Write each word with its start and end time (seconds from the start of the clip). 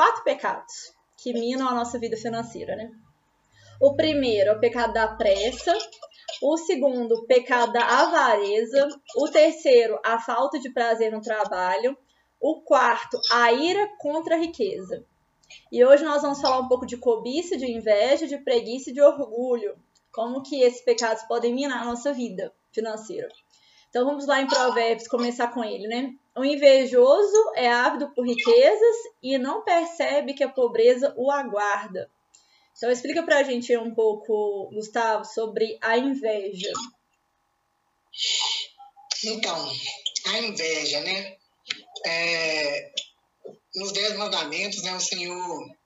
quatro 0.00 0.24
pecados 0.24 0.94
que 1.18 1.30
minam 1.34 1.68
a 1.68 1.74
nossa 1.74 1.98
vida 1.98 2.16
financeira, 2.16 2.74
né? 2.74 2.90
O 3.78 3.94
primeiro 3.94 4.48
é 4.48 4.52
o 4.54 4.58
pecado 4.58 4.94
da 4.94 5.08
pressa, 5.08 5.76
o 6.42 6.56
segundo, 6.56 7.16
o 7.16 7.26
pecado 7.26 7.70
da 7.70 7.84
avareza, 7.84 8.88
o 9.14 9.28
terceiro, 9.28 10.00
a 10.02 10.18
falta 10.18 10.58
de 10.58 10.70
prazer 10.70 11.12
no 11.12 11.20
trabalho, 11.20 11.94
o 12.40 12.62
quarto, 12.62 13.20
a 13.30 13.52
ira 13.52 13.90
contra 13.98 14.36
a 14.36 14.38
riqueza. 14.38 15.04
E 15.70 15.84
hoje 15.84 16.02
nós 16.02 16.22
vamos 16.22 16.40
falar 16.40 16.60
um 16.60 16.68
pouco 16.68 16.86
de 16.86 16.96
cobiça, 16.96 17.58
de 17.58 17.70
inveja, 17.70 18.26
de 18.26 18.38
preguiça 18.38 18.88
e 18.88 18.94
de 18.94 19.02
orgulho. 19.02 19.76
Como 20.10 20.42
que 20.42 20.62
esses 20.62 20.80
pecados 20.80 21.24
podem 21.24 21.54
minar 21.54 21.82
a 21.82 21.84
nossa 21.84 22.10
vida 22.10 22.50
financeira. 22.72 23.28
Então 23.90 24.06
vamos 24.06 24.26
lá 24.26 24.40
em 24.40 24.46
Provérbios 24.46 25.08
começar 25.08 25.48
com 25.48 25.64
ele, 25.64 25.88
né? 25.88 26.14
O 26.36 26.44
invejoso 26.44 27.52
é 27.56 27.68
ávido 27.68 28.08
por 28.14 28.24
riquezas 28.24 28.96
e 29.20 29.36
não 29.36 29.62
percebe 29.62 30.32
que 30.32 30.44
a 30.44 30.48
pobreza 30.48 31.12
o 31.16 31.30
aguarda. 31.30 32.08
Então 32.76 32.90
explica 32.90 33.22
pra 33.24 33.42
gente 33.42 33.76
um 33.76 33.92
pouco, 33.92 34.70
Gustavo, 34.72 35.24
sobre 35.24 35.76
a 35.82 35.98
inveja. 35.98 36.72
Então, 39.24 39.72
a 40.26 40.38
inveja, 40.38 41.00
né? 41.00 41.36
É, 42.06 42.92
nos 43.74 43.92
Dez 43.92 44.16
Mandamentos, 44.16 44.82
né, 44.82 44.94
o 44.94 45.00
Senhor, 45.00 45.76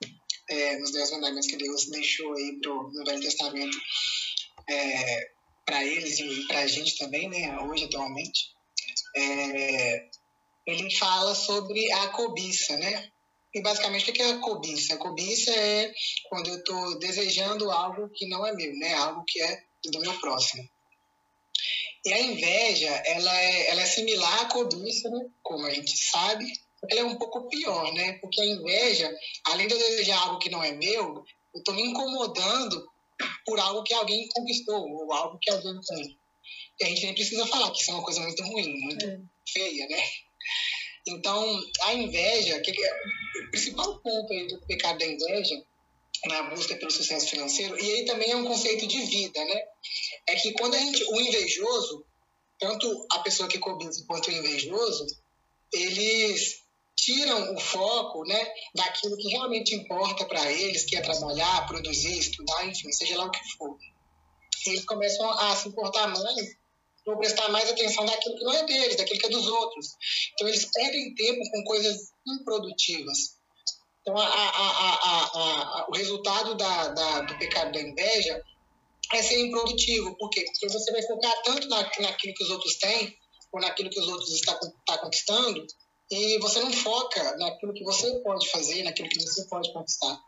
é, 0.48 0.76
nos 0.78 0.92
Dez 0.92 1.10
Mandamentos 1.10 1.48
que 1.48 1.56
Deus 1.56 1.86
deixou 1.86 2.34
aí 2.34 2.58
pro, 2.60 2.92
no 2.92 3.04
Velho 3.04 3.20
Testamento 3.20 3.76
é, 4.68 5.30
para 5.64 5.84
eles 5.84 6.18
e 6.18 6.46
para 6.46 6.60
a 6.60 6.66
gente 6.66 6.98
também, 6.98 7.28
né, 7.28 7.58
hoje 7.60 7.84
atualmente, 7.84 8.52
é, 9.16 10.08
ele 10.66 10.90
fala 10.96 11.34
sobre 11.34 11.90
a 11.92 12.08
cobiça, 12.08 12.76
né? 12.76 13.10
E 13.54 13.62
basicamente 13.62 14.10
o 14.10 14.12
que 14.12 14.22
é 14.22 14.32
a 14.32 14.38
cobiça? 14.38 14.94
A 14.94 14.98
cobiça 14.98 15.52
é 15.52 15.92
quando 16.28 16.48
eu 16.48 16.56
estou 16.56 16.98
desejando 16.98 17.70
algo 17.70 18.08
que 18.08 18.26
não 18.26 18.44
é 18.44 18.52
meu, 18.52 18.76
né? 18.76 18.94
Algo 18.94 19.22
que 19.26 19.40
é 19.40 19.62
do 19.84 20.00
meu 20.00 20.18
próximo. 20.18 20.68
E 22.04 22.12
a 22.12 22.20
inveja, 22.20 22.90
ela 23.06 23.40
é, 23.40 23.70
ela 23.70 23.82
é 23.82 23.86
similar 23.86 24.42
à 24.42 24.46
cobiça, 24.46 25.08
né? 25.08 25.26
como 25.42 25.64
a 25.66 25.72
gente 25.72 25.96
sabe, 25.96 26.44
ela 26.90 27.00
é 27.00 27.04
um 27.04 27.16
pouco 27.16 27.48
pior, 27.48 27.92
né? 27.94 28.14
Porque 28.14 28.40
a 28.40 28.46
inveja, 28.46 29.10
além 29.46 29.68
de 29.68 29.74
eu 29.74 29.78
desejar 29.78 30.18
algo 30.18 30.38
que 30.38 30.50
não 30.50 30.62
é 30.62 30.72
meu, 30.72 31.24
eu 31.54 31.58
estou 31.58 31.74
me 31.74 31.82
incomodando 31.82 32.86
por 33.46 33.58
algo 33.60 33.82
que 33.82 33.94
alguém 33.94 34.28
conquistou, 34.28 34.88
ou 34.88 35.12
algo 35.12 35.38
que 35.40 35.50
alguém 35.50 35.78
tem. 35.80 36.18
E 36.80 36.84
a 36.84 36.88
gente 36.88 37.04
nem 37.04 37.14
precisa 37.14 37.46
falar 37.46 37.70
que 37.70 37.80
isso 37.80 37.90
é 37.90 37.94
uma 37.94 38.04
coisa 38.04 38.20
muito 38.20 38.42
ruim, 38.42 38.80
muito 38.80 39.06
é. 39.06 39.20
feia, 39.48 39.88
né? 39.88 40.02
Então, 41.06 41.60
a 41.82 41.94
inveja, 41.94 42.60
que 42.60 42.70
é 42.70 42.92
o 43.46 43.50
principal 43.50 44.00
ponto 44.00 44.32
aí 44.32 44.46
do 44.46 44.60
pecado 44.66 44.98
da 44.98 45.06
inveja, 45.06 45.62
na 46.26 46.42
busca 46.44 46.74
pelo 46.76 46.90
sucesso 46.90 47.28
financeiro, 47.28 47.78
e 47.82 47.92
aí 47.92 48.04
também 48.06 48.30
é 48.30 48.36
um 48.36 48.46
conceito 48.46 48.86
de 48.86 49.02
vida, 49.02 49.44
né? 49.44 49.62
É 50.26 50.34
que 50.36 50.52
quando 50.52 50.74
a 50.74 50.78
gente, 50.78 51.04
o 51.04 51.20
invejoso, 51.20 52.06
tanto 52.58 53.06
a 53.12 53.18
pessoa 53.18 53.48
que 53.48 53.58
cobiça 53.58 54.04
quanto 54.06 54.28
o 54.28 54.32
invejoso, 54.32 55.06
eles 55.72 56.63
tiram 56.96 57.54
o 57.54 57.60
foco 57.60 58.24
né, 58.26 58.46
daquilo 58.74 59.16
que 59.16 59.28
realmente 59.28 59.74
importa 59.74 60.24
para 60.26 60.50
eles, 60.50 60.84
que 60.84 60.96
é 60.96 61.00
trabalhar, 61.00 61.66
produzir, 61.66 62.18
estudar, 62.18 62.66
enfim, 62.66 62.90
seja 62.92 63.18
lá 63.18 63.26
o 63.26 63.30
que 63.30 63.40
for. 63.58 63.76
Eles 64.66 64.84
começam 64.84 65.28
a 65.30 65.56
se 65.56 65.68
importar 65.68 66.06
mais, 66.06 66.56
ou 67.06 67.18
prestar 67.18 67.48
mais 67.48 67.68
atenção 67.70 68.06
daquilo 68.06 68.36
que 68.36 68.44
não 68.44 68.52
é 68.54 68.64
deles, 68.64 68.96
daquilo 68.96 69.20
que 69.20 69.26
é 69.26 69.30
dos 69.30 69.46
outros. 69.46 69.88
Então, 70.32 70.48
eles 70.48 70.70
perdem 70.72 71.14
tempo 71.14 71.40
com 71.50 71.64
coisas 71.64 72.12
improdutivas. 72.26 73.36
Então, 74.00 74.16
a, 74.16 74.26
a, 74.26 75.80
a, 75.80 75.86
o 75.88 75.96
resultado 75.96 76.54
da, 76.54 76.88
da, 76.88 77.20
do 77.22 77.38
pecado 77.38 77.72
da 77.72 77.80
inveja 77.80 78.42
é 79.12 79.22
ser 79.22 79.46
improdutivo. 79.46 80.16
Por 80.16 80.30
quê? 80.30 80.44
Porque 80.44 80.68
você 80.68 80.92
vai 80.92 81.02
focar 81.02 81.42
tanto 81.42 81.68
na, 81.68 81.82
naquilo 82.00 82.34
que 82.34 82.44
os 82.44 82.50
outros 82.50 82.76
têm, 82.76 83.16
ou 83.52 83.60
naquilo 83.60 83.90
que 83.90 84.00
os 84.00 84.08
outros 84.08 84.30
estão 84.32 84.58
tá 84.86 84.98
conquistando, 84.98 85.66
e 86.10 86.38
você 86.38 86.60
não 86.60 86.72
foca 86.72 87.36
naquilo 87.38 87.72
que 87.72 87.84
você 87.84 88.20
pode 88.20 88.48
fazer, 88.50 88.82
naquilo 88.82 89.08
que 89.08 89.20
você 89.20 89.46
pode 89.48 89.72
conquistar. 89.72 90.18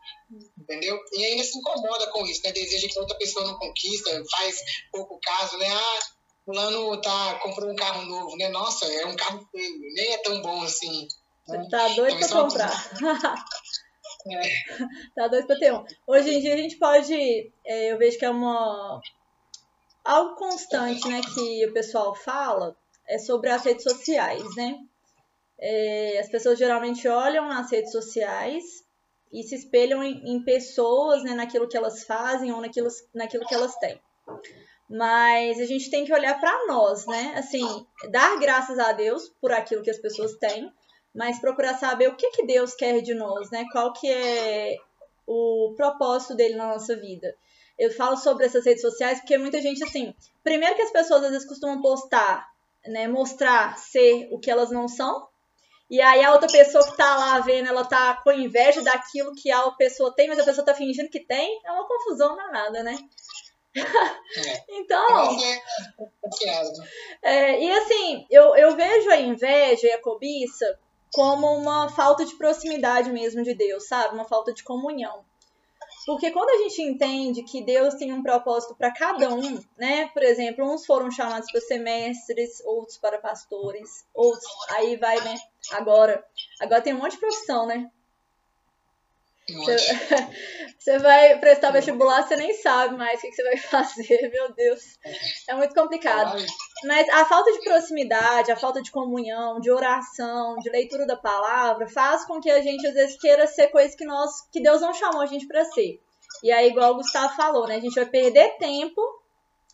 Entendeu? 0.57 0.99
E 1.13 1.25
ainda 1.25 1.43
se 1.43 1.57
incomoda 1.57 2.07
com 2.11 2.25
isso, 2.25 2.41
né? 2.43 2.51
Deseja 2.51 2.87
que 2.87 2.99
outra 2.99 3.17
pessoa 3.17 3.45
não 3.45 3.57
conquista, 3.57 4.23
faz 4.31 4.59
pouco 4.91 5.19
caso, 5.21 5.57
né? 5.57 5.67
Ah, 5.69 5.99
fulano 6.43 6.99
tá, 7.01 7.39
comprou 7.43 7.71
um 7.71 7.75
carro 7.75 8.03
novo, 8.05 8.35
né? 8.37 8.49
Nossa, 8.49 8.85
é 8.85 9.05
um 9.05 9.15
carro 9.15 9.47
feio, 9.51 9.79
nem 9.93 10.13
é 10.13 10.17
tão 10.19 10.41
bom 10.41 10.63
assim. 10.63 11.07
Né? 11.47 11.67
Tá 11.69 11.87
doido 11.89 12.17
então, 12.17 12.47
pra 12.47 12.67
comprar. 12.69 12.91
é. 14.31 14.49
Tá 15.15 15.27
doido 15.27 15.47
pra 15.47 15.59
ter 15.59 15.73
um. 15.73 15.85
Hoje 16.07 16.33
em 16.33 16.41
dia 16.41 16.53
a 16.53 16.57
gente 16.57 16.77
pode, 16.77 17.53
é, 17.65 17.91
eu 17.91 17.97
vejo 17.97 18.17
que 18.17 18.25
é 18.25 18.29
uma 18.29 18.99
algo 20.03 20.35
constante, 20.35 21.05
né, 21.09 21.19
que 21.33 21.65
o 21.65 21.73
pessoal 21.73 22.15
fala 22.15 22.77
é 23.09 23.17
sobre 23.17 23.49
as 23.49 23.63
redes 23.63 23.83
sociais, 23.83 24.55
né? 24.55 24.79
É, 25.59 26.19
as 26.19 26.29
pessoas 26.29 26.59
geralmente 26.59 27.07
olham 27.07 27.47
nas 27.47 27.71
redes 27.71 27.91
sociais 27.91 28.63
e 29.31 29.43
se 29.43 29.55
espelham 29.55 30.03
em, 30.03 30.35
em, 30.35 30.43
pessoas, 30.43 31.23
né, 31.23 31.33
naquilo 31.33 31.67
que 31.67 31.75
elas 31.75 32.03
fazem 32.03 32.51
ou 32.51 32.61
naquilo, 32.61 32.87
naquilo 33.13 33.45
que 33.45 33.55
elas 33.55 33.75
têm. 33.77 33.99
Mas 34.89 35.59
a 35.59 35.65
gente 35.65 35.89
tem 35.89 36.05
que 36.05 36.13
olhar 36.13 36.39
para 36.39 36.67
nós, 36.67 37.05
né? 37.07 37.33
Assim, 37.35 37.85
dar 38.09 38.39
graças 38.39 38.79
a 38.79 38.93
Deus 38.93 39.27
por 39.41 39.51
aquilo 39.51 39.83
que 39.83 39.89
as 39.89 39.97
pessoas 39.97 40.35
têm, 40.35 40.71
mas 41.13 41.39
procurar 41.39 41.77
saber 41.77 42.07
o 42.07 42.15
que, 42.15 42.29
que 42.31 42.45
Deus 42.45 42.73
quer 42.73 43.01
de 43.01 43.13
nós, 43.13 43.49
né? 43.51 43.65
Qual 43.71 43.91
que 43.91 44.09
é 44.09 44.77
o 45.27 45.73
propósito 45.75 46.33
dele 46.33 46.55
na 46.55 46.69
nossa 46.69 46.95
vida. 46.95 47.35
Eu 47.77 47.91
falo 47.91 48.15
sobre 48.15 48.45
essas 48.45 48.65
redes 48.65 48.81
sociais 48.81 49.19
porque 49.19 49.37
muita 49.37 49.61
gente, 49.61 49.83
assim, 49.83 50.15
primeiro 50.43 50.75
que 50.75 50.81
as 50.81 50.91
pessoas 50.91 51.25
às 51.25 51.31
vezes 51.31 51.47
costumam 51.47 51.81
postar, 51.81 52.49
né, 52.85 53.07
mostrar 53.07 53.77
ser 53.77 54.29
o 54.31 54.39
que 54.39 54.49
elas 54.49 54.71
não 54.71 54.87
são, 54.87 55.27
e 55.89 56.01
aí 56.01 56.23
a 56.23 56.33
outra 56.33 56.49
pessoa 56.49 56.85
que 56.85 56.97
tá 56.97 57.15
lá 57.17 57.39
vendo, 57.39 57.69
ela 57.69 57.85
tá 57.85 58.21
com 58.23 58.31
inveja 58.31 58.81
daquilo 58.81 59.33
que 59.33 59.49
a 59.51 59.71
pessoa 59.71 60.13
tem, 60.13 60.27
mas 60.27 60.39
a 60.39 60.43
pessoa 60.43 60.65
tá 60.65 60.73
fingindo 60.73 61.09
que 61.09 61.21
tem, 61.21 61.61
é 61.65 61.71
uma 61.71 61.87
confusão 61.87 62.35
danada, 62.35 62.83
né? 62.83 62.97
É. 63.75 64.63
então. 64.69 65.37
É, 67.23 67.63
e 67.63 67.71
assim, 67.71 68.27
eu, 68.29 68.55
eu 68.55 68.75
vejo 68.75 69.09
a 69.09 69.17
inveja 69.17 69.87
e 69.87 69.91
a 69.91 70.01
cobiça 70.01 70.77
como 71.13 71.47
uma 71.55 71.89
falta 71.89 72.25
de 72.25 72.35
proximidade 72.35 73.09
mesmo 73.11 73.41
de 73.43 73.53
Deus, 73.53 73.87
sabe? 73.87 74.13
Uma 74.13 74.25
falta 74.25 74.53
de 74.53 74.63
comunhão. 74.63 75.23
Porque 76.07 76.31
quando 76.31 76.49
a 76.49 76.63
gente 76.63 76.81
entende 76.81 77.43
que 77.43 77.61
Deus 77.61 77.95
tem 77.95 78.13
um 78.13 78.23
propósito 78.23 78.73
para 78.73 78.93
cada 78.93 79.29
um, 79.29 79.59
né? 79.77 80.07
Por 80.13 80.23
exemplo, 80.23 80.63
uns 80.63 80.85
foram 80.85 81.11
chamados 81.11 81.51
para 81.51 81.59
semestres, 81.59 82.61
outros 82.63 82.97
para 82.97 83.17
pastores, 83.17 84.07
outros. 84.13 84.45
Aí 84.69 84.95
vai, 84.95 85.21
né? 85.21 85.35
Agora. 85.73 86.25
Agora 86.61 86.81
tem 86.81 86.93
um 86.93 86.99
monte 86.99 87.11
de 87.11 87.19
profissão, 87.19 87.67
né? 87.67 87.91
Você 90.77 90.99
vai 90.99 91.37
prestar 91.39 91.71
vestibular, 91.71 92.25
você 92.25 92.37
nem 92.37 92.53
sabe 92.53 92.95
mais 92.95 93.19
o 93.19 93.21
que 93.23 93.31
você 93.33 93.43
vai 93.43 93.57
fazer, 93.59 94.29
meu 94.31 94.53
Deus. 94.53 94.97
É 95.49 95.53
muito 95.53 95.73
complicado. 95.73 96.37
Mas 96.85 97.09
a 97.09 97.25
falta 97.25 97.51
de 97.51 97.59
proximidade, 97.61 98.51
a 98.51 98.55
falta 98.55 98.81
de 98.81 98.89
comunhão, 98.89 99.59
de 99.59 99.69
oração, 99.69 100.55
de 100.59 100.69
leitura 100.69 101.05
da 101.05 101.17
palavra, 101.17 101.89
faz 101.89 102.25
com 102.25 102.39
que 102.39 102.49
a 102.49 102.61
gente 102.61 102.87
às 102.87 102.93
vezes 102.93 103.19
queira 103.19 103.47
ser 103.47 103.67
coisas 103.67 103.95
que 103.95 104.05
nós, 104.05 104.31
que 104.49 104.61
Deus 104.61 104.79
não 104.79 104.93
chamou 104.93 105.21
a 105.21 105.25
gente 105.25 105.45
para 105.45 105.65
ser. 105.65 105.99
E 106.43 106.51
aí, 106.51 106.69
igual 106.69 106.93
o 106.93 106.97
Gustavo 106.97 107.35
falou, 107.35 107.67
né? 107.67 107.75
A 107.75 107.81
gente 107.81 107.95
vai 107.95 108.05
perder 108.05 108.57
tempo 108.57 109.01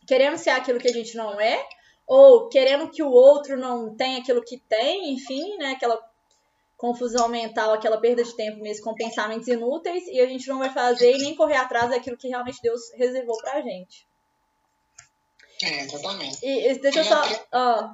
querendo 0.08 0.38
ser 0.38 0.52
aquilo 0.52 0.80
que 0.80 0.88
a 0.88 0.94
gente 0.94 1.16
não 1.16 1.40
é, 1.40 1.64
ou 2.08 2.50
querendo 2.50 2.90
que 2.90 3.04
o 3.04 3.12
outro 3.12 3.58
não 3.58 3.96
tenha 3.96 4.20
aquilo 4.20 4.44
que 4.44 4.58
tem, 4.58 5.14
enfim, 5.14 5.58
né? 5.58 5.72
Aquela 5.72 5.98
confusão 6.84 7.30
mental, 7.30 7.72
aquela 7.72 7.98
perda 7.98 8.22
de 8.22 8.36
tempo 8.36 8.62
mesmo 8.62 8.84
com 8.84 8.94
pensamentos 8.94 9.48
inúteis 9.48 10.06
e 10.08 10.20
a 10.20 10.26
gente 10.28 10.50
não 10.50 10.60
vai 10.60 10.70
fazer 10.70 11.16
e 11.16 11.18
nem 11.18 11.34
correr 11.34 11.56
atrás 11.56 11.90
daquilo 11.90 12.18
que 12.18 12.28
realmente 12.28 12.62
Deus 12.62 12.92
reservou 12.96 13.38
pra 13.38 13.62
gente. 13.62 14.06
É, 15.64 15.80
exatamente. 15.80 16.46
E, 16.46 16.78
deixa 16.80 17.00
eu 17.00 17.06
só. 17.06 17.22
Ó, 17.54 17.90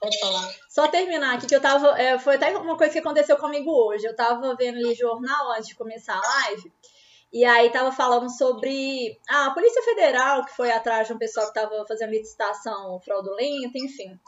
Pode 0.00 0.18
falar. 0.18 0.54
Só 0.68 0.88
terminar 0.88 1.36
aqui, 1.36 1.46
que 1.46 1.54
eu 1.54 1.60
tava. 1.60 1.96
É, 1.96 2.18
foi 2.18 2.34
até 2.34 2.58
uma 2.58 2.76
coisa 2.76 2.92
que 2.92 2.98
aconteceu 2.98 3.36
comigo 3.36 3.70
hoje. 3.70 4.04
Eu 4.04 4.16
tava 4.16 4.56
vendo 4.56 4.78
ali 4.78 4.92
jornal 4.96 5.52
antes 5.52 5.68
de 5.68 5.76
começar 5.76 6.16
a 6.16 6.20
live. 6.20 6.72
E 7.32 7.44
aí 7.44 7.70
tava 7.70 7.92
falando 7.92 8.28
sobre 8.28 9.16
ah, 9.28 9.46
a 9.46 9.50
Polícia 9.52 9.82
Federal, 9.82 10.44
que 10.44 10.56
foi 10.56 10.72
atrás 10.72 11.06
de 11.06 11.12
um 11.12 11.18
pessoal 11.18 11.46
que 11.46 11.54
tava 11.54 11.86
fazendo 11.86 12.10
licitação 12.10 13.00
fraudulenta, 13.04 13.78
enfim. 13.78 14.18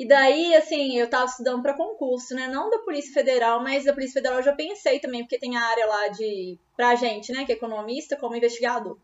E 0.00 0.08
daí, 0.08 0.54
assim, 0.54 0.98
eu 0.98 1.10
tava 1.10 1.26
estudando 1.26 1.60
para 1.60 1.76
concurso, 1.76 2.34
né? 2.34 2.48
Não 2.48 2.70
da 2.70 2.78
Polícia 2.78 3.12
Federal, 3.12 3.62
mas 3.62 3.84
da 3.84 3.92
Polícia 3.92 4.14
Federal 4.14 4.38
eu 4.38 4.42
já 4.42 4.54
pensei 4.54 4.98
também, 4.98 5.20
porque 5.20 5.38
tem 5.38 5.58
a 5.58 5.62
área 5.62 5.84
lá 5.84 6.08
de. 6.08 6.58
pra 6.74 6.94
gente, 6.94 7.30
né? 7.30 7.44
Que 7.44 7.52
é 7.52 7.54
economista, 7.54 8.16
como 8.16 8.34
investigador. 8.34 8.96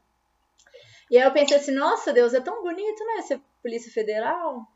E 1.10 1.18
aí 1.18 1.24
eu 1.24 1.32
pensei 1.34 1.58
assim, 1.58 1.72
nossa 1.72 2.14
Deus, 2.14 2.32
é 2.32 2.40
tão 2.40 2.62
bonito, 2.62 3.04
né? 3.04 3.20
Ser 3.20 3.38
Polícia 3.60 3.92
Federal. 3.92 4.66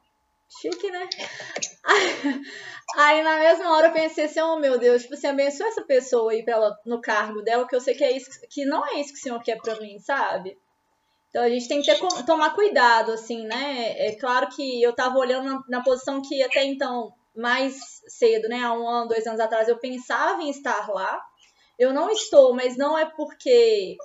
Chique, 0.60 0.90
né? 0.90 1.08
Aí, 1.86 2.42
aí, 2.98 3.22
na 3.22 3.38
mesma 3.38 3.74
hora 3.74 3.86
eu 3.86 3.92
pensei 3.94 4.26
assim, 4.26 4.42
oh 4.42 4.58
meu 4.58 4.78
Deus, 4.78 5.00
tipo 5.00 5.14
assim, 5.14 5.28
abençoa 5.28 5.68
essa 5.68 5.84
pessoa 5.84 6.32
aí 6.32 6.44
pra 6.44 6.52
ela, 6.52 6.78
no 6.84 7.00
cargo 7.00 7.40
dela, 7.40 7.66
que 7.66 7.74
eu 7.74 7.80
sei 7.80 7.94
que 7.94 8.04
é 8.04 8.14
isso, 8.14 8.28
que 8.50 8.66
não 8.66 8.86
é 8.86 9.00
isso 9.00 9.14
que 9.14 9.20
o 9.20 9.22
Senhor 9.22 9.42
quer 9.42 9.56
pra 9.56 9.80
mim, 9.80 9.98
sabe? 9.98 10.58
Então 11.30 11.44
a 11.44 11.48
gente 11.48 11.68
tem 11.68 11.80
que 11.80 11.94
ter, 11.94 12.24
tomar 12.26 12.54
cuidado, 12.54 13.12
assim, 13.12 13.46
né? 13.46 13.94
É 13.96 14.16
claro 14.16 14.48
que 14.48 14.82
eu 14.82 14.92
tava 14.92 15.16
olhando 15.16 15.48
na, 15.48 15.62
na, 15.68 15.82
posição 15.82 16.20
que 16.20 16.42
até 16.42 16.64
então, 16.64 17.12
mais 17.34 17.78
cedo, 18.08 18.48
né? 18.48 18.60
Há 18.62 18.72
um 18.72 18.86
ano, 18.86 19.08
dois 19.08 19.26
anos 19.26 19.40
atrás, 19.40 19.68
eu 19.68 19.78
pensava 19.78 20.42
em 20.42 20.50
estar 20.50 20.88
lá. 20.90 21.20
Eu 21.78 21.94
não 21.94 22.10
estou, 22.10 22.52
mas 22.52 22.76
não 22.76 22.98
é 22.98 23.06
porque 23.06 23.96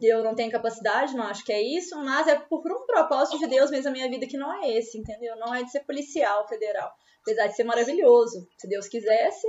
eu 0.00 0.22
não 0.22 0.36
tenho 0.36 0.52
capacidade, 0.52 1.16
não 1.16 1.24
acho 1.24 1.44
que 1.44 1.52
é 1.52 1.60
isso, 1.60 1.98
mas 1.98 2.28
é 2.28 2.36
por 2.36 2.70
um 2.70 2.86
propósito 2.86 3.38
de 3.38 3.48
Deus 3.48 3.70
mesmo 3.70 3.88
a 3.88 3.92
minha 3.92 4.08
vida 4.08 4.26
que 4.26 4.38
não 4.38 4.52
é 4.62 4.70
esse, 4.78 4.96
entendeu? 4.96 5.36
Não 5.36 5.52
é 5.52 5.64
de 5.64 5.72
ser 5.72 5.80
policial 5.80 6.46
federal. 6.46 6.90
Apesar 7.22 7.48
de 7.48 7.56
ser 7.56 7.64
maravilhoso. 7.64 8.48
Se 8.56 8.68
Deus 8.68 8.86
quisesse, 8.86 9.46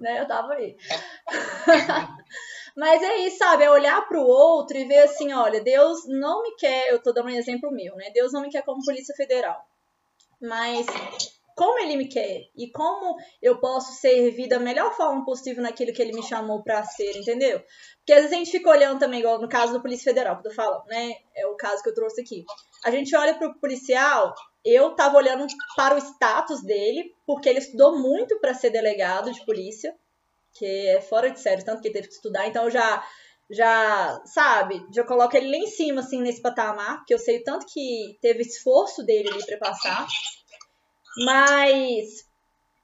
né, 0.00 0.20
eu 0.20 0.26
tava 0.26 0.54
aí. 0.54 0.76
Mas 2.78 3.02
é 3.02 3.16
isso, 3.26 3.38
sabe? 3.38 3.64
É 3.64 3.70
olhar 3.72 4.06
para 4.06 4.20
o 4.20 4.24
outro 4.24 4.76
e 4.76 4.84
ver 4.84 5.00
assim, 5.00 5.32
olha, 5.32 5.60
Deus 5.60 6.06
não 6.06 6.44
me 6.44 6.54
quer, 6.54 6.92
eu 6.92 7.02
tô 7.02 7.12
dando 7.12 7.26
um 7.26 7.30
exemplo 7.30 7.72
meu, 7.72 7.96
né? 7.96 8.08
Deus 8.14 8.32
não 8.32 8.40
me 8.40 8.50
quer 8.50 8.62
como 8.62 8.84
Polícia 8.84 9.12
Federal. 9.16 9.60
Mas 10.40 10.86
como 11.56 11.80
ele 11.80 11.96
me 11.96 12.06
quer 12.06 12.44
e 12.56 12.70
como 12.70 13.16
eu 13.42 13.58
posso 13.58 13.94
servir 13.94 14.46
da 14.46 14.60
melhor 14.60 14.94
forma 14.94 15.24
possível 15.24 15.60
naquilo 15.60 15.92
que 15.92 16.00
ele 16.00 16.12
me 16.12 16.22
chamou 16.22 16.62
para 16.62 16.84
ser, 16.84 17.16
entendeu? 17.16 17.60
Porque 17.96 18.12
às 18.12 18.20
vezes 18.20 18.32
a 18.32 18.36
gente 18.36 18.52
fica 18.52 18.70
olhando 18.70 19.00
também, 19.00 19.18
igual 19.18 19.40
no 19.40 19.48
caso 19.48 19.72
do 19.72 19.82
Polícia 19.82 20.12
Federal, 20.12 20.40
que 20.40 20.46
eu 20.46 20.54
falo, 20.54 20.84
né? 20.86 21.16
É 21.34 21.48
o 21.48 21.56
caso 21.56 21.82
que 21.82 21.88
eu 21.88 21.94
trouxe 21.94 22.20
aqui. 22.20 22.44
A 22.84 22.92
gente 22.92 23.16
olha 23.16 23.36
para 23.36 23.48
o 23.48 23.58
policial, 23.58 24.32
eu 24.64 24.94
tava 24.94 25.16
olhando 25.16 25.44
para 25.74 25.96
o 25.96 25.98
status 25.98 26.62
dele, 26.62 27.12
porque 27.26 27.48
ele 27.48 27.58
estudou 27.58 27.98
muito 27.98 28.38
para 28.38 28.54
ser 28.54 28.70
delegado 28.70 29.32
de 29.32 29.44
polícia 29.44 29.92
que 30.58 30.66
é 30.66 31.00
fora 31.00 31.30
de 31.30 31.40
sério, 31.40 31.64
tanto 31.64 31.80
que 31.80 31.88
ele 31.88 31.94
teve 31.94 32.08
que 32.08 32.14
estudar, 32.14 32.46
então 32.46 32.64
eu 32.64 32.70
já, 32.70 33.04
já, 33.50 34.20
sabe, 34.24 34.84
já 34.92 35.04
coloco 35.04 35.36
ele 35.36 35.50
lá 35.50 35.56
em 35.56 35.66
cima, 35.66 36.00
assim, 36.00 36.20
nesse 36.20 36.42
patamar, 36.42 36.98
porque 36.98 37.14
eu 37.14 37.18
sei 37.18 37.38
o 37.38 37.44
tanto 37.44 37.66
que 37.66 38.18
teve 38.20 38.42
esforço 38.42 39.04
dele 39.04 39.28
ali 39.28 39.46
para 39.46 39.58
passar, 39.58 40.06
mas 41.24 42.28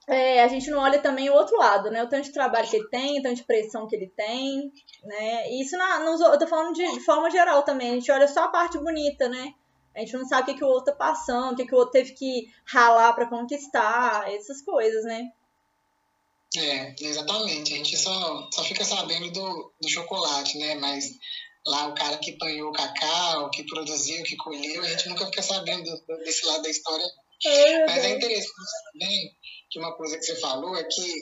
é, 0.08 0.42
a 0.42 0.48
gente 0.48 0.70
não 0.70 0.78
olha 0.78 1.00
também 1.00 1.30
o 1.30 1.34
outro 1.34 1.56
lado, 1.56 1.90
né, 1.90 2.02
o 2.02 2.08
tanto 2.08 2.24
de 2.24 2.32
trabalho 2.32 2.68
que 2.68 2.76
ele 2.76 2.88
tem, 2.88 3.18
o 3.18 3.22
tanto 3.22 3.36
de 3.36 3.44
pressão 3.44 3.86
que 3.86 3.96
ele 3.96 4.12
tem, 4.16 4.72
né, 5.02 5.50
e 5.50 5.62
isso 5.62 5.76
na, 5.76 6.00
nos, 6.00 6.20
eu 6.20 6.38
tô 6.38 6.46
falando 6.46 6.74
de, 6.74 6.86
de 6.92 7.00
forma 7.00 7.30
geral 7.30 7.62
também, 7.62 7.90
a 7.90 7.94
gente 7.94 8.10
olha 8.12 8.28
só 8.28 8.44
a 8.44 8.48
parte 8.48 8.78
bonita, 8.78 9.28
né, 9.28 9.54
a 9.94 10.00
gente 10.00 10.14
não 10.14 10.26
sabe 10.26 10.42
o 10.42 10.46
que, 10.46 10.54
que 10.58 10.64
o 10.64 10.68
outro 10.68 10.92
tá 10.92 10.92
passando, 10.92 11.52
o 11.52 11.56
que, 11.56 11.66
que 11.66 11.74
o 11.74 11.78
outro 11.78 11.92
teve 11.92 12.12
que 12.12 12.48
ralar 12.66 13.12
para 13.12 13.28
conquistar, 13.28 14.28
essas 14.32 14.60
coisas, 14.60 15.04
né? 15.04 15.30
É, 16.56 16.94
exatamente. 17.00 17.72
A 17.72 17.76
gente 17.76 17.96
só, 17.96 18.48
só 18.52 18.64
fica 18.64 18.84
sabendo 18.84 19.30
do, 19.30 19.74
do 19.80 19.88
chocolate, 19.88 20.58
né? 20.58 20.74
Mas 20.76 21.10
lá 21.66 21.88
o 21.88 21.94
cara 21.94 22.18
que 22.18 22.32
panhou 22.38 22.70
o 22.70 22.72
cacau, 22.72 23.50
que 23.50 23.64
produziu, 23.64 24.22
que 24.22 24.36
colheu, 24.36 24.82
a 24.82 24.88
gente 24.88 25.08
nunca 25.08 25.26
fica 25.26 25.42
sabendo 25.42 25.90
desse 26.24 26.44
lado 26.46 26.62
da 26.62 26.70
história. 26.70 27.06
É, 27.46 27.86
Mas 27.86 28.04
é 28.04 28.10
interessante 28.10 28.54
também 28.92 29.30
que 29.70 29.78
uma 29.78 29.96
coisa 29.96 30.16
que 30.16 30.24
você 30.24 30.36
falou 30.36 30.76
é 30.76 30.84
que 30.84 31.12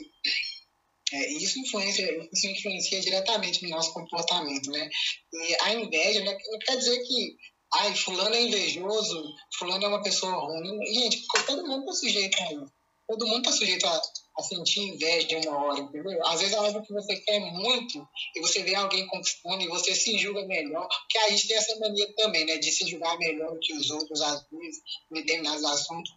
é, 1.11 1.33
isso, 1.33 1.59
influencia, 1.59 2.29
isso 2.31 2.47
influencia 2.47 2.99
diretamente 3.01 3.63
no 3.63 3.69
nosso 3.69 3.93
comportamento, 3.93 4.69
né? 4.71 4.89
E 5.33 5.55
a 5.61 5.73
inveja 5.73 6.23
né, 6.23 6.37
não 6.51 6.59
quer 6.59 6.77
dizer 6.77 6.99
que 7.03 7.35
ai, 7.75 7.95
fulano 7.95 8.35
é 8.35 8.41
invejoso, 8.41 9.23
fulano 9.57 9.83
é 9.85 9.87
uma 9.87 10.03
pessoa 10.03 10.33
ruim. 10.33 10.85
Gente, 10.93 11.25
todo 11.45 11.67
mundo 11.67 11.81
está 11.81 11.93
sujeito 11.93 12.37
a 12.39 12.53
isso. 12.53 12.82
Todo 13.07 13.27
mundo 13.27 13.39
está 13.39 13.51
sujeito 13.51 13.85
a 13.85 14.01
a 14.37 14.41
sentir 14.41 14.81
inveja 14.81 15.39
uma 15.45 15.65
hora, 15.65 15.79
entendeu? 15.79 16.25
Às 16.25 16.39
vezes 16.39 16.55
é 16.55 16.57
algo 16.57 16.81
que 16.81 16.93
você 16.93 17.15
quer 17.17 17.39
muito 17.39 18.07
e 18.35 18.41
você 18.41 18.63
vê 18.63 18.73
alguém 18.73 19.05
conquistando 19.07 19.61
e 19.61 19.67
você 19.67 19.93
se 19.93 20.17
julga 20.17 20.45
melhor, 20.45 20.87
porque 20.87 21.17
a 21.19 21.29
gente 21.29 21.47
tem 21.47 21.57
essa 21.57 21.77
mania 21.79 22.11
também, 22.15 22.45
né, 22.45 22.57
de 22.57 22.71
se 22.71 22.89
julgar 22.89 23.17
melhor 23.19 23.55
que 23.61 23.73
os 23.73 23.89
outros, 23.91 24.21
às 24.21 24.43
vezes, 24.49 24.81
em 25.11 25.15
determinados 25.15 25.63
assuntos. 25.63 26.11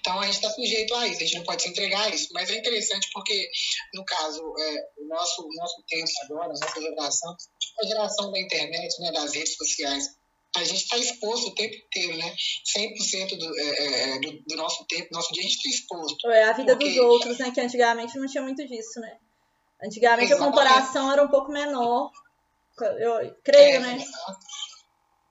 Então 0.00 0.18
a 0.18 0.24
gente 0.24 0.36
está 0.36 0.50
sujeito 0.50 0.94
a 0.94 1.06
isso, 1.06 1.18
a 1.18 1.24
gente 1.24 1.36
não 1.36 1.44
pode 1.44 1.62
se 1.62 1.68
entregar 1.68 2.06
a 2.06 2.08
isso. 2.08 2.28
Mas 2.32 2.50
é 2.50 2.56
interessante 2.56 3.08
porque, 3.12 3.48
no 3.94 4.04
caso, 4.04 4.40
é, 4.58 4.88
o 4.98 5.06
nosso, 5.06 5.48
nosso 5.54 5.84
tempo 5.86 6.10
agora, 6.24 6.46
a 6.46 6.58
nossa 6.58 6.80
geração, 6.80 7.36
a 7.80 7.86
geração 7.86 8.32
da 8.32 8.40
internet, 8.40 9.00
né, 9.00 9.12
das 9.12 9.34
redes 9.34 9.54
sociais, 9.54 10.04
a 10.56 10.64
gente 10.64 10.82
está 10.82 10.98
exposto 10.98 11.48
o 11.48 11.54
tempo 11.54 11.74
inteiro, 11.74 12.18
né? 12.18 12.34
100% 12.76 13.38
do, 13.38 13.58
é, 13.58 13.62
é, 13.62 14.10
é, 14.10 14.20
do, 14.20 14.42
do 14.46 14.56
nosso 14.56 14.84
tempo, 14.86 15.08
nosso 15.12 15.32
dia 15.32 15.42
a 15.42 15.46
gente 15.46 15.56
está 15.56 15.70
exposto. 15.70 16.30
É 16.30 16.44
a 16.44 16.52
vida 16.52 16.76
porque... 16.76 16.88
dos 16.88 16.98
outros, 16.98 17.38
né? 17.38 17.50
Que 17.52 17.60
antigamente 17.60 18.18
não 18.18 18.26
tinha 18.26 18.42
muito 18.42 18.66
disso, 18.66 19.00
né? 19.00 19.16
Antigamente 19.82 20.32
Exatamente. 20.32 20.32
a 20.32 20.50
comparação 20.50 21.12
era 21.12 21.22
um 21.22 21.28
pouco 21.28 21.52
menor. 21.52 22.10
Eu 22.98 23.34
creio, 23.44 23.76
é, 23.76 23.78
né? 23.78 24.04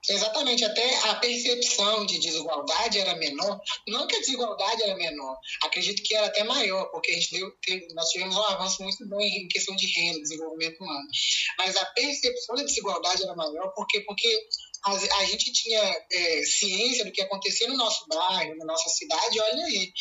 Exatamente, 0.10 0.66
até 0.66 0.96
a 1.10 1.16
percepção 1.16 2.04
de 2.04 2.20
desigualdade 2.20 2.98
era 2.98 3.16
menor. 3.16 3.62
Não 3.88 4.08
que 4.08 4.16
a 4.16 4.20
desigualdade 4.20 4.82
era 4.82 4.96
menor, 4.96 5.38
acredito 5.64 6.02
que 6.02 6.16
era 6.16 6.26
até 6.26 6.44
maior, 6.44 6.86
porque 6.86 7.12
a 7.12 7.14
gente 7.14 7.32
deu, 7.32 7.52
nós 7.94 8.10
tivemos 8.10 8.36
um 8.36 8.42
avanço 8.42 8.82
muito 8.82 9.08
bom 9.08 9.22
em 9.22 9.48
questão 9.48 9.76
de 9.76 9.86
renda, 9.86 10.20
desenvolvimento 10.22 10.84
humano. 10.84 11.08
Mas 11.60 11.78
a 11.78 11.86
percepção 11.86 12.56
da 12.56 12.64
desigualdade 12.64 13.22
era 13.22 13.36
maior, 13.36 13.72
porque, 13.76 14.02
porque 14.02 14.48
a, 14.86 14.94
a 14.94 15.26
gente 15.26 15.52
tinha 15.52 15.82
é, 16.12 16.44
ciência 16.44 17.06
do 17.06 17.12
que 17.12 17.22
acontecia 17.22 17.68
no 17.68 17.78
nosso 17.78 18.08
bairro, 18.08 18.58
na 18.58 18.66
nossa 18.66 18.90
cidade, 18.90 19.40
olha 19.40 19.66
aí. 19.66 19.92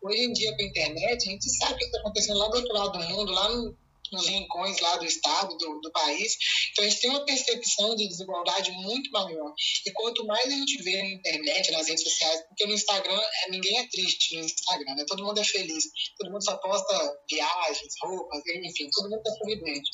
Hoje 0.00 0.22
em 0.22 0.32
dia, 0.32 0.56
com 0.56 0.62
a 0.62 0.66
internet, 0.66 1.28
a 1.28 1.32
gente 1.32 1.50
sabe 1.58 1.74
o 1.74 1.76
que 1.76 1.84
está 1.84 1.98
acontecendo 1.98 2.38
lá 2.38 2.48
do 2.48 2.56
outro 2.56 2.72
lado 2.72 2.98
do 2.98 3.04
mundo, 3.04 3.32
lá 3.32 3.48
no 3.50 3.76
nos 4.12 4.26
rincões 4.26 4.80
lá 4.80 4.96
do 4.96 5.04
estado, 5.04 5.56
do, 5.56 5.80
do 5.80 5.90
país. 5.90 6.36
Então, 6.72 6.84
a 6.84 6.88
gente 6.88 7.00
tem 7.00 7.10
uma 7.10 7.24
percepção 7.24 7.94
de 7.96 8.08
desigualdade 8.08 8.70
muito 8.72 9.10
maior. 9.10 9.52
E 9.86 9.92
quanto 9.92 10.24
mais 10.26 10.46
a 10.46 10.50
gente 10.50 10.82
vê 10.82 11.02
na 11.02 11.10
internet, 11.10 11.70
nas 11.72 11.88
redes 11.88 12.04
sociais, 12.04 12.42
porque 12.48 12.66
no 12.66 12.74
Instagram 12.74 13.20
é, 13.20 13.50
ninguém 13.50 13.78
é 13.78 13.88
triste 13.88 14.36
no 14.36 14.44
Instagram, 14.44 14.94
né? 14.94 15.04
todo 15.06 15.24
mundo 15.24 15.40
é 15.40 15.44
feliz, 15.44 15.84
todo 16.18 16.30
mundo 16.30 16.44
só 16.44 16.56
posta 16.56 17.18
viagens, 17.28 17.94
roupas, 18.02 18.42
enfim, 18.46 18.88
todo 18.92 19.10
mundo 19.10 19.18
está 19.18 19.30
sorridente. 19.36 19.90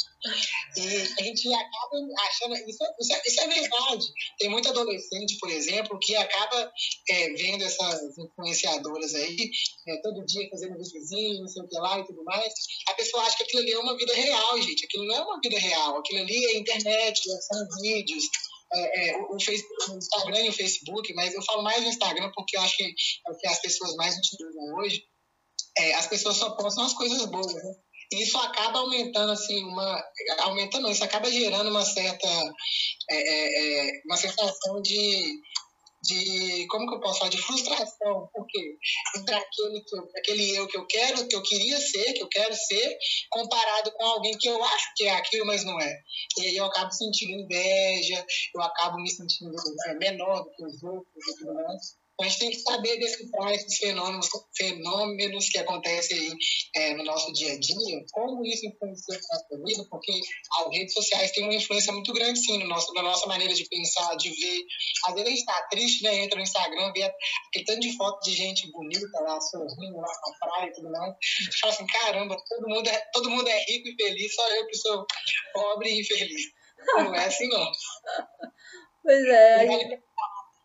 E 0.77 1.21
a 1.21 1.23
gente 1.23 1.53
acaba 1.53 1.97
achando. 2.27 2.55
Isso, 2.55 2.83
é, 2.83 2.95
isso, 2.99 3.13
é, 3.13 3.23
isso 3.27 3.41
é 3.41 3.47
verdade. 3.47 4.07
Tem 4.39 4.49
muito 4.49 4.69
adolescente, 4.69 5.37
por 5.39 5.51
exemplo, 5.51 5.99
que 6.01 6.17
acaba 6.17 6.73
é, 7.11 7.29
vendo 7.35 7.63
essas 7.63 8.17
influenciadoras 8.19 9.15
aí, 9.15 9.51
é, 9.89 9.97
todo 9.99 10.25
dia 10.25 10.49
fazendo 10.51 10.79
videozinho, 10.79 11.41
não 11.41 11.49
sei 11.49 11.63
o 11.63 11.69
que 11.69 11.79
lá 11.79 11.99
e 11.99 12.06
tudo 12.06 12.25
mais. 12.25 12.53
A 12.89 12.94
pessoa 12.94 13.23
acha 13.23 13.37
que 13.37 13.43
aquilo 13.44 13.63
ali 13.63 13.73
é 13.73 13.79
uma 13.79 13.97
vida 14.05 14.15
real, 14.15 14.63
gente. 14.63 14.84
Aquilo 14.84 15.06
não 15.06 15.15
é 15.15 15.20
uma 15.23 15.41
vida 15.43 15.58
real. 15.58 15.99
Aquilo 15.99 16.20
ali 16.20 16.44
é 16.46 16.58
internet, 16.58 17.20
são 17.23 17.67
vídeos. 17.82 18.25
É, 18.73 19.11
é, 19.11 19.17
o, 19.19 19.41
Facebook, 19.41 19.91
o 19.93 19.99
Instagram 19.99 20.41
e 20.41 20.49
o 20.49 20.53
Facebook, 20.53 21.15
mas 21.15 21.32
eu 21.32 21.43
falo 21.43 21.63
mais 21.63 21.82
no 21.82 21.89
Instagram 21.89 22.31
porque 22.34 22.56
eu 22.56 22.61
acho 22.61 22.77
que 22.77 22.82
é 22.82 23.31
o 23.31 23.37
que 23.37 23.46
as 23.46 23.61
pessoas 23.61 23.94
mais 23.94 24.17
utilizam 24.17 24.75
hoje. 24.77 25.05
É, 25.79 25.94
as 25.94 26.06
pessoas 26.06 26.37
só 26.37 26.51
postam 26.56 26.84
as 26.84 26.94
coisas 26.94 27.25
boas, 27.27 27.55
né? 27.55 27.75
E 28.13 28.23
isso 28.23 28.37
acaba 28.39 28.81
aumentando, 28.81 29.32
assim, 29.32 29.63
uma. 29.65 30.05
Aumentando, 30.41 30.91
isso 30.91 31.05
acaba 31.05 31.31
gerando 31.31 31.70
uma 31.70 31.84
certa. 31.84 32.29
É, 33.11 33.17
é, 33.17 33.89
é 33.89 34.03
uma 34.06 34.17
sensação 34.17 34.81
de 34.82 35.41
de 36.05 36.67
como 36.69 36.87
que 36.87 36.94
eu 36.94 37.01
posso 37.01 37.19
falar 37.19 37.31
de 37.31 37.43
frustração. 37.43 38.29
Porque 38.32 38.77
entre 39.17 39.34
aquele 39.34 39.84
aquele 40.17 40.56
eu 40.56 40.67
que 40.67 40.77
eu 40.77 40.87
quero 40.87 41.27
que 41.27 41.34
eu 41.34 41.43
queria 41.43 41.79
ser 41.79 42.13
que 42.13 42.23
eu 42.23 42.29
quero 42.29 42.55
ser 42.55 42.99
comparado 43.31 43.91
com 43.93 44.05
alguém 44.05 44.37
que 44.39 44.49
eu 44.49 44.63
acho 44.63 44.93
que 44.96 45.05
é 45.05 45.15
aquilo 45.15 45.46
mas 45.46 45.65
não 45.65 45.81
é. 45.81 45.99
E 46.39 46.46
aí 46.46 46.56
eu 46.56 46.65
acabo 46.67 46.93
sentindo 46.93 47.32
inveja 47.32 48.25
eu 48.55 48.63
acabo 48.63 48.99
me 48.99 49.11
sentindo 49.11 49.55
é, 49.87 49.94
menor 49.94 50.44
do 50.44 50.51
que 50.51 50.65
os 50.65 50.82
outros 50.82 51.29
e 51.29 51.39
tudo 51.39 51.55
mais 51.55 52.04
a 52.21 52.25
gente 52.25 52.39
tem 52.39 52.51
que 52.51 52.61
saber 52.61 52.99
decifrar 52.99 53.53
esses 53.53 53.77
fenômenos, 53.77 54.29
fenômenos 54.56 55.49
que 55.49 55.59
acontecem 55.59 56.17
aí, 56.17 56.33
é, 56.77 56.94
no 56.94 57.05
nosso 57.05 57.33
dia 57.33 57.53
a 57.53 57.59
dia, 57.59 58.05
como 58.13 58.44
isso 58.47 58.67
influencia 58.67 59.15
na 59.15 59.37
nossa 59.37 59.65
vida, 59.65 59.87
porque 59.91 60.13
as 60.61 60.77
redes 60.77 60.94
sociais 60.94 61.33
têm 61.33 61.44
uma 61.44 61.55
influência 61.55 61.93
muito 61.93 62.13
grande, 62.13 62.39
sim, 62.39 62.59
no 62.59 62.69
nosso, 62.69 62.93
na 62.94 63.03
nossa 63.03 63.27
maneira 63.27 63.53
de 63.53 63.69
pensar, 63.69 64.15
de 64.17 64.31
ver. 64.31 64.63
Às 65.06 65.15
vezes 65.15 65.27
a 65.27 65.31
gente 65.31 65.41
está 65.41 65.63
triste, 65.69 66.05
né? 66.05 66.15
Entra 66.21 66.37
no 66.37 66.44
Instagram, 66.44 66.93
vê 66.93 67.03
aquele 67.03 67.65
tanto 67.65 67.81
de 67.81 67.97
foto 67.97 68.21
de 68.23 68.33
gente 68.33 68.71
bonita 68.71 69.21
lá, 69.21 69.41
sorrindo 69.41 69.97
lá 69.97 70.06
na 70.06 70.39
praia 70.39 70.69
e 70.69 70.73
tudo 70.73 70.91
mais. 70.91 71.11
A 71.11 71.44
gente 71.44 71.61
fala 71.61 71.73
assim: 71.73 71.87
caramba, 71.87 72.37
todo 72.49 72.69
mundo, 72.69 72.89
é, 72.89 72.99
todo 73.13 73.31
mundo 73.31 73.49
é 73.49 73.59
rico 73.65 73.89
e 73.89 73.97
feliz, 73.97 74.35
só 74.35 74.49
eu 74.55 74.67
que 74.67 74.77
sou 74.77 75.05
pobre 75.53 75.91
e 75.91 76.01
infeliz. 76.01 76.43
Não 76.97 77.15
é 77.15 77.27
assim, 77.27 77.49
não. 77.49 77.71
Pois 79.05 79.23
é 79.27 79.67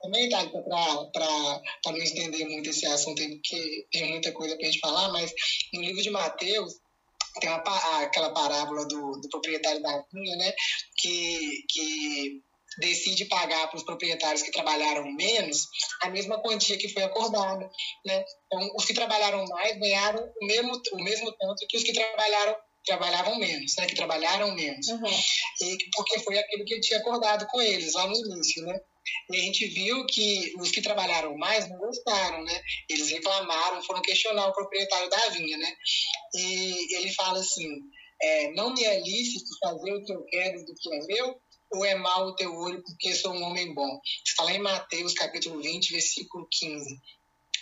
também, 0.01 0.29
tá, 0.29 0.46
para 0.46 1.91
não 1.91 1.98
estender 1.98 2.48
muito 2.48 2.70
esse 2.70 2.86
assunto, 2.86 3.22
porque 3.22 3.88
tem 3.91 4.10
muita 4.10 4.32
coisa 4.32 4.56
para 4.56 4.68
a 4.68 4.72
gente 4.72 4.79
falar, 4.79 5.12
mas 5.12 5.32
no 5.74 5.82
livro 5.82 6.01
de 6.01 6.10
Mateus, 6.10 6.74
tem 7.39 7.50
uma, 7.50 8.01
aquela 8.01 8.32
parábola 8.32 8.88
do, 8.88 9.12
do 9.22 9.29
proprietário 9.29 9.82
da 9.82 10.03
vinha, 10.12 10.36
né, 10.38 10.53
que, 10.98 11.63
que 11.70 12.41
decide 12.79 13.25
pagar 13.25 13.68
para 13.68 13.77
os 13.77 13.84
proprietários 13.84 14.41
que 14.41 14.51
trabalharam 14.51 15.03
menos 15.13 15.68
a 16.01 16.10
mesma 16.10 16.41
quantia 16.41 16.77
que 16.77 16.89
foi 16.89 17.03
acordada. 17.03 17.70
Né? 18.06 18.24
Então, 18.46 18.75
os 18.75 18.86
que 18.86 18.94
trabalharam 18.94 19.44
mais 19.46 19.77
ganharam 19.77 20.24
o 20.41 20.46
mesmo, 20.46 20.82
o 20.94 21.03
mesmo 21.03 21.32
tanto 21.34 21.65
que 21.68 21.77
os 21.77 21.84
que 21.84 21.94
trabalharam 21.94 22.56
trabalhavam 22.86 23.38
menos, 23.38 23.75
né? 23.77 23.86
que 23.86 23.96
trabalharam 23.96 24.53
menos. 24.56 24.88
Uhum. 24.88 25.20
E, 25.62 25.77
porque 25.96 26.20
foi 26.20 26.38
aquilo 26.38 26.65
que 26.65 26.75
eu 26.75 26.82
tinha 26.82 27.00
acordado 27.00 27.46
com 27.48 27.62
eles 27.62 27.94
lá 27.94 28.08
no 28.08 28.15
início. 28.15 28.63
Né? 28.63 28.79
E 29.32 29.38
a 29.38 29.42
gente 29.42 29.66
viu 29.68 30.06
que 30.06 30.54
os 30.60 30.72
que 30.72 30.82
trabalharam 30.82 31.38
mais 31.38 31.70
não 31.70 31.78
gostaram, 31.78 32.44
né? 32.44 32.62
Eles 32.89 33.10
reclamaram, 33.10 33.84
foram 33.84 34.01
questionar 34.01 34.48
o 34.48 34.54
proprietário 34.54 35.10
da 35.10 35.30
vinha, 35.30 35.58
né? 35.58 35.74
E 36.36 36.98
ele 36.98 37.12
fala 37.13 37.39
assim, 37.39 37.68
é, 38.22 38.51
não 38.51 38.74
me 38.74 38.84
é 38.84 39.00
lícito 39.01 39.50
fazer 39.62 39.94
o 39.94 40.04
que 40.04 40.13
eu 40.13 40.24
quero 40.25 40.66
do 40.66 40.74
que 40.75 40.94
é 40.94 41.00
meu, 41.06 41.36
ou 41.72 41.86
é 41.86 41.96
mal 41.96 42.28
o 42.28 42.36
teu 42.36 42.54
olho 42.54 42.82
porque 42.84 43.13
sou 43.13 43.34
um 43.34 43.44
homem 43.44 43.74
bom? 43.74 44.00
Está 44.25 44.44
lá 44.44 44.54
em 44.54 44.60
Mateus 44.60 45.13
capítulo 45.13 45.62
20, 45.62 45.92
versículo 45.92 46.48
15. 46.51 47.00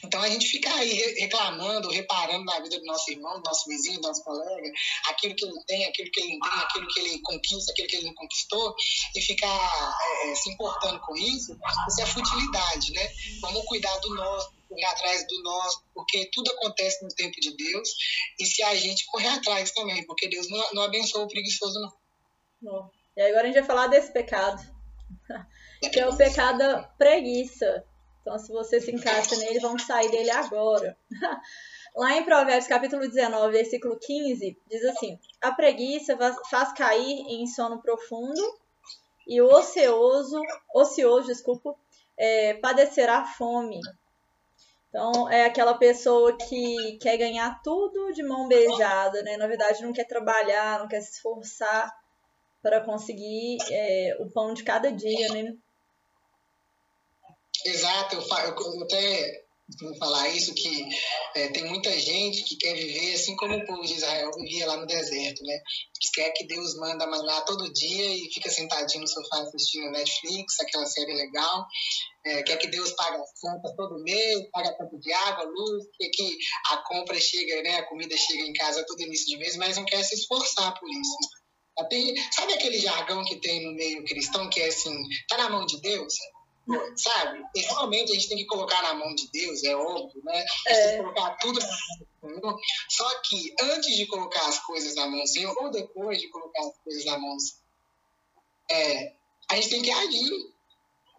Então 0.04 0.22
a 0.22 0.30
gente 0.30 0.48
fica 0.48 0.74
aí 0.74 0.94
reclamando, 1.20 1.90
reparando 1.90 2.46
na 2.46 2.60
vida 2.60 2.80
do 2.80 2.86
nosso 2.86 3.10
irmão, 3.12 3.42
do 3.42 3.44
nosso 3.44 3.68
vizinho, 3.68 4.00
do 4.02 4.08
nosso 4.08 4.24
colega, 4.24 4.72
aquilo 5.10 5.36
que 5.36 5.46
ele 5.46 5.64
tem, 5.66 5.86
aquilo 5.86 6.12
que 6.12 6.20
ele 6.20 6.38
não 6.38 6.50
tem, 6.50 6.60
aquilo 6.60 6.88
que 6.88 7.00
ele 7.00 7.22
conquista, 7.22 7.72
aquilo 7.72 7.88
que 7.88 7.96
ele 7.98 8.06
não 8.08 8.16
conquistou, 8.16 8.76
e 9.16 9.22
ficar 9.22 9.96
é, 10.26 10.36
se 10.36 10.52
importando 10.52 11.00
com 11.02 11.16
isso, 11.16 11.58
isso 11.90 12.02
é 12.02 12.06
futilidade, 12.06 12.92
né? 12.94 13.10
Vamos 13.42 13.66
cuidar 13.66 13.98
do 14.00 14.16
nosso, 14.16 14.54
correr 14.68 14.86
atrás 14.86 15.28
do 15.28 15.44
nosso, 15.44 15.84
porque 15.94 16.30
tudo 16.32 16.52
acontece 16.52 17.04
no 17.04 17.10
tempo 17.10 17.40
de 17.40 17.56
Deus, 17.56 17.90
e 18.40 18.46
se 18.46 18.62
a 18.64 18.76
gente 18.76 19.06
correr 19.08 19.30
atrás 19.30 19.72
também, 19.72 20.06
porque 20.06 20.28
Deus 20.28 20.50
não, 20.50 20.74
não 20.74 20.84
abençoa 20.84 21.24
o 21.24 21.28
preguiçoso, 21.28 21.80
não. 21.80 21.94
Bom, 22.62 22.90
e 23.16 23.22
agora 23.22 23.44
a 23.44 23.46
gente 23.46 23.56
vai 23.56 23.64
falar 23.64 23.88
desse 23.88 24.12
pecado, 24.12 24.62
que 25.92 26.00
é 26.00 26.08
o 26.08 26.16
pecado 26.16 26.58
da 26.58 26.84
preguiça. 26.84 27.86
Então, 28.28 28.38
se 28.38 28.52
você 28.52 28.82
se 28.82 28.92
encaixa 28.92 29.38
nele, 29.38 29.62
vamos 29.62 29.84
sair 29.84 30.12
dele 30.12 30.30
agora. 30.30 30.98
Lá 31.96 32.18
em 32.18 32.26
Provérbios 32.26 32.68
capítulo 32.68 33.08
19, 33.08 33.54
versículo 33.54 33.98
15, 33.98 34.58
diz 34.70 34.84
assim: 34.84 35.18
A 35.42 35.54
preguiça 35.54 36.18
faz 36.50 36.74
cair 36.74 37.26
em 37.30 37.48
sono 37.48 37.82
profundo, 37.82 38.42
e 39.26 39.42
o 39.42 39.48
ocioso, 39.48 40.42
ocioso, 40.76 41.28
desculpa, 41.28 41.74
é, 42.18 42.56
padecerá 42.56 43.24
fome. 43.24 43.80
Então, 44.90 45.32
é 45.32 45.46
aquela 45.46 45.78
pessoa 45.78 46.38
que 46.38 46.98
quer 47.02 47.16
ganhar 47.16 47.62
tudo 47.64 48.12
de 48.12 48.24
mão 48.24 48.50
beijada, 48.50 49.24
né? 49.24 49.38
Na 49.38 49.48
verdade, 49.48 49.82
não 49.82 49.94
quer 49.94 50.06
trabalhar, 50.06 50.80
não 50.80 50.88
quer 50.90 51.00
se 51.00 51.14
esforçar 51.14 51.96
para 52.62 52.82
conseguir 52.82 53.58
é, 53.72 54.18
o 54.20 54.30
pão 54.30 54.54
de 54.54 54.66
cada 54.66 54.92
dia, 54.92 55.30
né? 55.32 55.56
Exato, 57.66 58.16
eu, 58.16 58.22
eu, 58.22 58.84
até 58.84 59.48
vou 59.82 59.94
falar 59.98 60.30
isso, 60.30 60.54
que 60.54 60.88
é, 61.36 61.50
tem 61.50 61.66
muita 61.66 61.92
gente 62.00 62.44
que 62.44 62.56
quer 62.56 62.74
viver 62.74 63.14
assim 63.16 63.36
como 63.36 63.56
o 63.56 63.66
povo 63.66 63.86
de 63.86 63.96
Israel 63.96 64.32
vivia 64.38 64.66
lá 64.66 64.78
no 64.78 64.86
deserto, 64.86 65.44
né? 65.44 65.60
Que 66.00 66.12
quer 66.14 66.32
que 66.32 66.48
Deus 66.48 66.76
manda 66.76 67.06
maná 67.06 67.42
todo 67.42 67.72
dia 67.74 68.14
e 68.14 68.32
fica 68.34 68.50
sentadinho 68.50 69.02
no 69.02 69.08
sofá 69.08 69.42
assistindo 69.42 69.92
Netflix, 69.92 70.60
aquela 70.62 70.86
série 70.86 71.14
legal. 71.14 71.66
É, 72.26 72.44
quer 72.44 72.58
que 72.58 72.68
Deus 72.68 72.92
pague 72.94 73.18
as 73.18 73.40
contas 73.42 73.76
todo 73.76 74.04
mês, 74.04 74.50
pague 74.52 74.70
a 74.70 74.74
conta 74.74 74.98
de 74.98 75.12
água, 75.12 75.44
luz, 75.44 75.86
quer 76.00 76.10
que 76.14 76.38
a 76.72 76.78
compra 76.78 77.20
chega, 77.20 77.62
né? 77.64 77.78
A 77.78 77.88
comida 77.88 78.16
chega 78.16 78.44
em 78.44 78.54
casa 78.54 78.86
todo 78.86 79.02
início 79.02 79.28
de 79.28 79.38
mês, 79.38 79.58
mas 79.58 79.76
não 79.76 79.86
quer 79.86 80.04
se 80.04 80.16
esforçar 80.16 80.74
por 80.80 80.90
isso. 80.90 81.18
Tem, 81.90 82.16
sabe 82.32 82.54
aquele 82.54 82.80
jargão 82.80 83.24
que 83.24 83.40
tem 83.40 83.64
no 83.64 83.76
meio 83.76 84.04
cristão 84.04 84.50
que 84.50 84.60
é 84.62 84.68
assim, 84.68 84.96
tá 85.28 85.38
na 85.38 85.50
mão 85.50 85.66
de 85.66 85.80
Deus? 85.80 86.14
Sabe? 86.96 87.44
E 87.56 87.62
realmente 87.62 88.12
a 88.12 88.16
gente 88.16 88.30
tem 88.30 88.38
que 88.38 88.46
colocar 88.46 88.82
na 88.82 88.94
mão 88.94 89.14
de 89.16 89.30
Deus, 89.32 89.64
é 89.64 89.76
óbvio, 89.76 90.22
né? 90.24 90.46
A 90.68 90.74
gente 90.74 90.80
é. 90.80 90.88
tem 90.88 90.98
que 90.98 91.04
colocar 91.04 91.38
tudo 91.38 91.60
na 91.60 91.68
mão 91.68 92.34
do 92.34 92.40
Senhor. 92.42 92.60
Só 92.90 93.22
que 93.22 93.56
antes 93.62 93.96
de 93.96 94.06
colocar 94.08 94.48
as 94.48 94.60
coisas 94.60 94.96
na 94.96 95.08
mão 95.08 95.22
do 95.22 95.28
Senhor, 95.28 95.56
ou 95.58 95.72
depois 95.72 96.20
de 96.20 96.30
colocar 96.30 96.62
as 96.62 96.78
coisas 96.84 97.06
na 97.06 97.18
mão 97.18 97.36
do 97.36 97.42
Senhor, 97.42 97.68
é, 98.70 99.14
a 99.50 99.56
gente 99.56 99.70
tem 99.70 99.82
que 99.82 99.92
agir. 99.92 100.58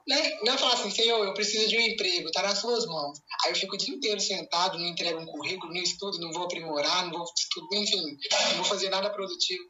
Né? 0.07 0.38
Não 0.43 0.55
é 0.55 0.59
falar 0.59 0.73
assim, 0.73 0.90
Senhor, 0.90 1.23
eu 1.23 1.35
preciso 1.35 1.69
de 1.69 1.76
um 1.76 1.81
emprego, 1.81 2.31
tá 2.31 2.43
nas 2.43 2.59
suas 2.59 2.87
mãos. 2.87 3.19
Aí 3.45 3.52
eu 3.52 3.57
fico 3.57 3.75
o 3.75 3.78
dia 3.78 3.95
inteiro 3.95 4.19
sentado, 4.19 4.78
não 4.78 4.87
entrego 4.87 5.21
um 5.21 5.26
currículo, 5.26 5.73
não 5.73 5.83
estudo, 5.83 6.19
não 6.19 6.33
vou 6.33 6.45
aprimorar, 6.45 7.05
não 7.05 7.12
vou 7.12 7.25
estudar, 7.25 7.76
enfim, 7.76 8.17
não 8.49 8.57
vou 8.57 8.64
fazer 8.64 8.88
nada 8.88 9.11
produtivo. 9.11 9.62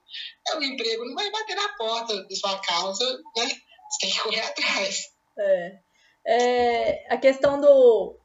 É 0.48 0.56
um 0.56 0.62
emprego, 0.62 1.04
não 1.04 1.14
vai 1.14 1.28
bater 1.28 1.56
na 1.56 1.68
porta 1.70 2.24
de 2.24 2.36
sua 2.36 2.56
casa, 2.60 3.20
né? 3.36 3.48
Você 3.90 3.98
tem 4.00 4.10
que 4.10 4.20
correr 4.20 4.40
atrás. 4.40 5.17
É. 5.38 5.78
é. 6.26 7.14
a 7.14 7.18
questão 7.18 7.60
do. 7.60 8.18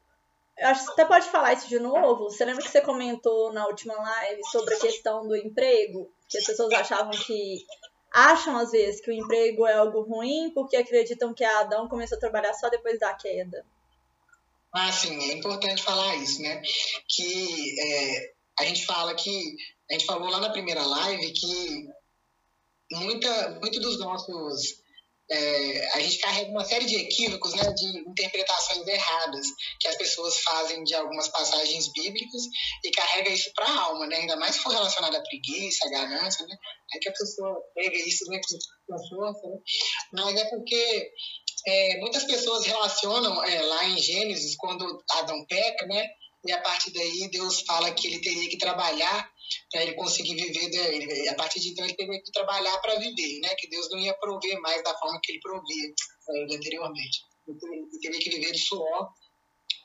Acho 0.58 0.80
que 0.80 0.86
você 0.86 0.92
até 0.92 1.04
pode 1.04 1.26
falar 1.26 1.52
isso 1.52 1.68
de 1.68 1.78
novo. 1.78 2.24
Você 2.24 2.44
lembra 2.44 2.62
que 2.62 2.70
você 2.70 2.80
comentou 2.80 3.52
na 3.52 3.66
última 3.66 3.94
live 3.94 4.40
sobre 4.50 4.74
a 4.74 4.78
questão 4.78 5.26
do 5.26 5.36
emprego? 5.36 6.12
Que 6.28 6.38
as 6.38 6.44
pessoas 6.44 6.72
achavam 6.72 7.10
que. 7.10 7.64
Acham 8.12 8.56
às 8.56 8.70
vezes 8.70 9.00
que 9.00 9.10
o 9.10 9.14
emprego 9.14 9.66
é 9.66 9.74
algo 9.74 10.02
ruim 10.02 10.52
porque 10.54 10.76
acreditam 10.76 11.34
que 11.34 11.42
Adão 11.42 11.88
começou 11.88 12.16
a 12.16 12.20
trabalhar 12.20 12.54
só 12.54 12.68
depois 12.68 13.00
da 13.00 13.12
queda. 13.14 13.66
Ah, 14.72 14.92
sim, 14.92 15.30
é 15.30 15.34
importante 15.34 15.82
falar 15.82 16.14
isso, 16.16 16.40
né? 16.40 16.62
Que 17.08 17.80
é, 17.80 18.32
a 18.60 18.64
gente 18.64 18.86
fala 18.86 19.14
que. 19.14 19.56
A 19.90 19.94
gente 19.94 20.06
falou 20.06 20.30
lá 20.30 20.40
na 20.40 20.50
primeira 20.50 20.84
live 20.84 21.32
que 21.32 21.88
muita, 22.92 23.50
muito 23.60 23.80
dos 23.80 23.98
nossos 23.98 24.83
é, 25.30 25.88
a 25.94 26.00
gente 26.00 26.18
carrega 26.18 26.50
uma 26.50 26.64
série 26.64 26.84
de 26.84 26.96
equívocos, 26.96 27.54
né, 27.54 27.62
de 27.72 28.10
interpretações 28.10 28.86
erradas 28.86 29.46
que 29.80 29.88
as 29.88 29.96
pessoas 29.96 30.38
fazem 30.40 30.84
de 30.84 30.94
algumas 30.94 31.28
passagens 31.28 31.90
bíblicas 31.92 32.42
e 32.84 32.90
carrega 32.90 33.30
isso 33.30 33.50
para 33.54 33.66
a 33.66 33.80
alma, 33.84 34.06
né, 34.06 34.16
ainda 34.16 34.36
mais 34.36 34.54
se 34.54 34.62
for 34.62 34.72
relacionado 34.72 35.14
à 35.14 35.22
preguiça, 35.22 35.86
à 35.86 35.90
ganância, 35.90 36.46
né, 36.46 36.56
é 36.94 36.98
que 36.98 37.08
a 37.08 37.12
pessoa 37.12 37.58
pega 37.74 37.96
isso 37.96 38.24
né, 38.28 38.40
com 38.86 39.08
força, 39.08 39.46
né, 39.48 39.56
mas 40.12 40.36
é 40.36 40.44
porque 40.50 41.10
é, 41.66 42.00
muitas 42.00 42.24
pessoas 42.24 42.66
relacionam 42.66 43.42
é, 43.44 43.62
lá 43.62 43.88
em 43.88 43.98
Gênesis, 43.98 44.56
quando 44.56 45.02
Adão 45.10 45.44
peca, 45.46 45.86
né, 45.86 46.06
e 46.46 46.52
a 46.52 46.60
partir 46.60 46.92
daí 46.92 47.30
Deus 47.30 47.62
fala 47.62 47.90
que 47.92 48.06
ele 48.06 48.20
teria 48.20 48.50
que 48.50 48.58
trabalhar 48.58 49.33
para 49.70 49.82
ele 49.82 49.94
conseguir 49.94 50.34
viver. 50.34 51.28
A 51.28 51.34
partir 51.34 51.60
de 51.60 51.70
então 51.70 51.84
ele 51.84 51.94
teria 51.94 52.22
que 52.22 52.32
trabalhar 52.32 52.78
para 52.78 52.96
viver, 52.96 53.40
né? 53.40 53.54
Que 53.58 53.68
Deus 53.68 53.88
não 53.90 53.98
ia 53.98 54.14
prover 54.14 54.60
mais 54.60 54.82
da 54.82 54.94
forma 54.96 55.20
que 55.22 55.32
ele 55.32 55.40
provia 55.40 55.92
para 56.24 56.36
ele 56.38 56.56
anteriormente. 56.56 57.20
Ele 57.46 57.98
teria 58.00 58.20
que 58.20 58.30
viver 58.30 58.52
de 58.52 58.58
suor 58.58 59.08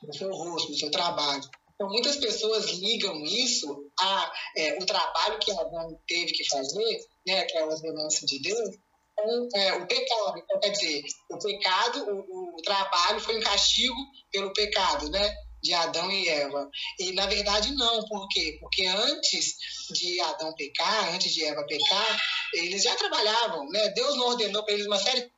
do 0.02 0.14
seu 0.14 0.30
rosto, 0.30 0.72
do 0.72 0.78
seu 0.78 0.90
trabalho. 0.90 1.42
Então, 1.74 1.88
muitas 1.88 2.16
pessoas 2.16 2.66
ligam 2.72 3.24
isso 3.24 3.90
a 3.98 4.32
é, 4.56 4.78
o 4.78 4.84
trabalho 4.84 5.38
que 5.38 5.50
Adão 5.50 5.98
teve 6.06 6.32
que 6.32 6.46
fazer, 6.48 6.98
né, 7.26 7.44
que 7.44 7.56
é 7.56 7.62
a 7.62 7.66
ordenança 7.66 8.26
de 8.26 8.38
Deus, 8.40 8.76
com 9.16 9.48
é, 9.54 9.72
o 9.74 9.86
pecado. 9.86 10.38
Então, 10.38 10.60
quer 10.60 10.70
dizer, 10.70 11.02
o 11.30 11.38
pecado, 11.38 12.04
o, 12.06 12.58
o 12.58 12.62
trabalho 12.62 13.20
foi 13.20 13.38
um 13.38 13.42
castigo 13.42 13.96
pelo 14.30 14.52
pecado, 14.52 15.08
né? 15.10 15.34
De 15.62 15.74
Adão 15.74 16.10
e 16.10 16.28
Eva. 16.28 16.70
E 16.98 17.12
na 17.12 17.26
verdade 17.26 17.74
não, 17.74 18.04
por 18.06 18.28
quê? 18.28 18.58
Porque 18.60 18.86
antes 18.86 19.56
de 19.92 20.20
Adão 20.20 20.54
pecar, 20.54 21.14
antes 21.14 21.32
de 21.32 21.44
Eva 21.44 21.64
pecar, 21.66 22.20
eles 22.54 22.82
já 22.82 22.94
trabalhavam, 22.96 23.68
né? 23.68 23.88
Deus 23.90 24.16
não 24.16 24.28
ordenou 24.28 24.62
para 24.64 24.74
eles 24.74 24.86
uma 24.86 24.98
série 24.98 25.22
de 25.22 25.32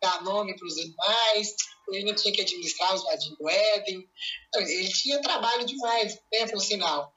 dar 0.00 0.22
nome 0.22 0.56
para 0.56 0.66
os 0.66 0.78
animais, 0.78 1.54
ele 1.90 2.04
não 2.04 2.14
tinha 2.14 2.32
que 2.32 2.42
administrar 2.42 2.94
os 2.94 3.02
jardim 3.02 3.34
do 3.38 3.48
Éden, 3.48 4.08
ele 4.56 4.88
tinha 4.92 5.20
trabalho 5.20 5.64
demais, 5.64 6.18
né, 6.32 6.46
por 6.46 6.60
sinal. 6.60 7.12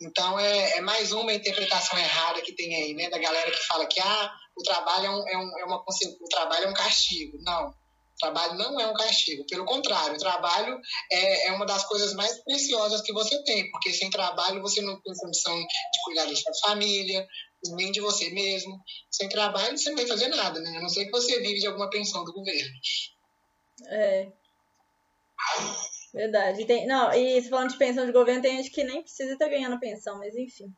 Então 0.00 0.38
é, 0.38 0.78
é, 0.78 0.80
mais 0.80 1.12
uma 1.12 1.32
interpretação 1.32 1.98
errada 1.98 2.40
que 2.40 2.52
tem 2.52 2.74
aí, 2.74 2.94
né, 2.94 3.08
da 3.10 3.18
galera 3.18 3.50
que 3.50 3.66
fala 3.66 3.86
que 3.86 4.00
ah, 4.00 4.34
o 4.56 4.62
trabalho 4.62 5.06
é, 5.06 5.10
um, 5.10 5.28
é, 5.28 5.38
um, 5.38 5.58
é 5.60 5.64
uma 5.64 5.84
o 5.84 6.28
trabalho 6.28 6.66
é 6.66 6.70
um 6.70 6.74
castigo. 6.74 7.38
Não, 7.42 7.74
trabalho 8.18 8.54
não 8.54 8.80
é 8.80 8.86
um 8.86 8.94
castigo, 8.94 9.44
pelo 9.48 9.64
contrário, 9.64 10.16
o 10.16 10.18
trabalho 10.18 10.78
é, 11.10 11.48
é 11.48 11.52
uma 11.52 11.66
das 11.66 11.84
coisas 11.86 12.14
mais 12.14 12.42
preciosas 12.44 13.00
que 13.02 13.12
você 13.12 13.42
tem, 13.44 13.70
porque 13.70 13.92
sem 13.92 14.10
trabalho 14.10 14.62
você 14.62 14.80
não 14.80 15.00
tem 15.00 15.14
condição 15.14 15.54
de 15.56 16.00
cuidar 16.04 16.26
da 16.26 16.36
sua 16.36 16.52
família, 16.66 17.26
nem 17.76 17.90
de 17.90 18.00
você 18.00 18.30
mesmo. 18.30 18.78
Sem 19.10 19.28
trabalho 19.28 19.76
você 19.76 19.90
não 19.90 19.96
vai 19.96 20.06
fazer 20.06 20.28
nada, 20.28 20.60
né? 20.60 20.78
A 20.78 20.82
não 20.82 20.88
ser 20.88 21.06
que 21.06 21.10
você 21.10 21.40
vive 21.40 21.60
de 21.60 21.66
alguma 21.66 21.90
pensão 21.90 22.24
do 22.24 22.32
governo. 22.32 22.72
É. 23.88 24.28
Verdade. 26.12 26.64
Tem, 26.64 26.86
não, 26.86 27.12
e 27.12 27.42
falando 27.48 27.70
de 27.70 27.78
pensão 27.78 28.06
de 28.06 28.12
governo, 28.12 28.42
tem 28.42 28.56
gente 28.58 28.70
que 28.70 28.84
nem 28.84 29.02
precisa 29.02 29.32
estar 29.32 29.48
ganhando 29.48 29.80
pensão, 29.80 30.18
mas 30.18 30.34
enfim. 30.36 30.72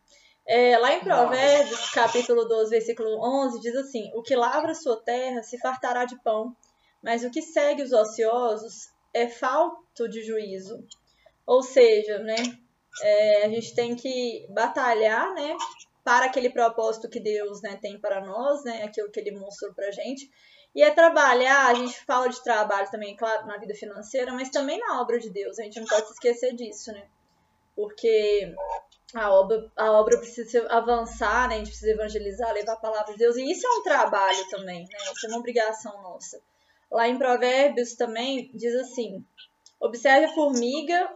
É, 0.48 0.78
lá 0.78 0.94
em 0.94 1.00
Provérbios, 1.00 1.90
capítulo 1.90 2.44
12, 2.44 2.70
versículo 2.70 3.20
11, 3.46 3.60
diz 3.60 3.74
assim: 3.74 4.10
O 4.14 4.22
que 4.22 4.36
lavra 4.36 4.74
sua 4.74 4.96
terra 5.02 5.42
se 5.42 5.58
fartará 5.58 6.04
de 6.04 6.16
pão, 6.22 6.56
mas 7.06 7.22
o 7.22 7.30
que 7.30 7.40
segue 7.40 7.84
os 7.84 7.92
ociosos 7.92 8.90
é 9.14 9.28
falto 9.28 10.08
de 10.08 10.24
juízo. 10.24 10.84
Ou 11.46 11.62
seja, 11.62 12.18
né, 12.18 12.34
é, 13.00 13.44
a 13.44 13.48
gente 13.48 13.76
tem 13.76 13.94
que 13.94 14.44
batalhar, 14.50 15.32
né, 15.32 15.56
para 16.02 16.26
aquele 16.26 16.50
propósito 16.50 17.08
que 17.08 17.20
Deus, 17.20 17.62
né, 17.62 17.78
tem 17.80 17.96
para 17.96 18.20
nós, 18.26 18.64
né, 18.64 18.82
aquilo 18.82 19.08
que 19.12 19.20
Ele 19.20 19.38
mostrou 19.38 19.72
para 19.72 19.86
a 19.86 19.92
gente. 19.92 20.28
E 20.74 20.82
é 20.82 20.90
trabalhar, 20.90 21.68
a 21.68 21.74
gente 21.74 21.96
fala 22.04 22.28
de 22.28 22.42
trabalho 22.42 22.90
também, 22.90 23.14
claro, 23.16 23.46
na 23.46 23.56
vida 23.56 23.74
financeira, 23.76 24.32
mas 24.32 24.50
também 24.50 24.76
na 24.80 25.00
obra 25.00 25.20
de 25.20 25.30
Deus. 25.30 25.60
A 25.60 25.62
gente 25.62 25.78
não 25.78 25.86
pode 25.86 26.08
se 26.08 26.14
esquecer 26.14 26.56
disso, 26.56 26.90
né? 26.90 27.06
Porque 27.76 28.52
a 29.14 29.30
obra, 29.30 29.70
a 29.76 29.92
obra 29.92 30.18
precisa 30.18 30.66
avançar, 30.70 31.48
né? 31.48 31.54
A 31.54 31.58
gente 31.58 31.68
precisa 31.68 31.92
evangelizar, 31.92 32.52
levar 32.52 32.72
a 32.72 32.80
palavra 32.80 33.12
de 33.12 33.18
Deus. 33.18 33.36
E 33.36 33.48
isso 33.48 33.64
é 33.64 33.70
um 33.70 33.82
trabalho 33.84 34.48
também, 34.50 34.80
né? 34.80 34.98
Isso 35.14 35.26
é 35.26 35.28
uma 35.28 35.38
obrigação 35.38 36.02
nossa. 36.02 36.42
Lá 36.90 37.08
em 37.08 37.18
Provérbios 37.18 37.94
também 37.94 38.50
diz 38.54 38.74
assim: 38.74 39.24
observe 39.80 40.26
a 40.26 40.34
formiga 40.34 41.10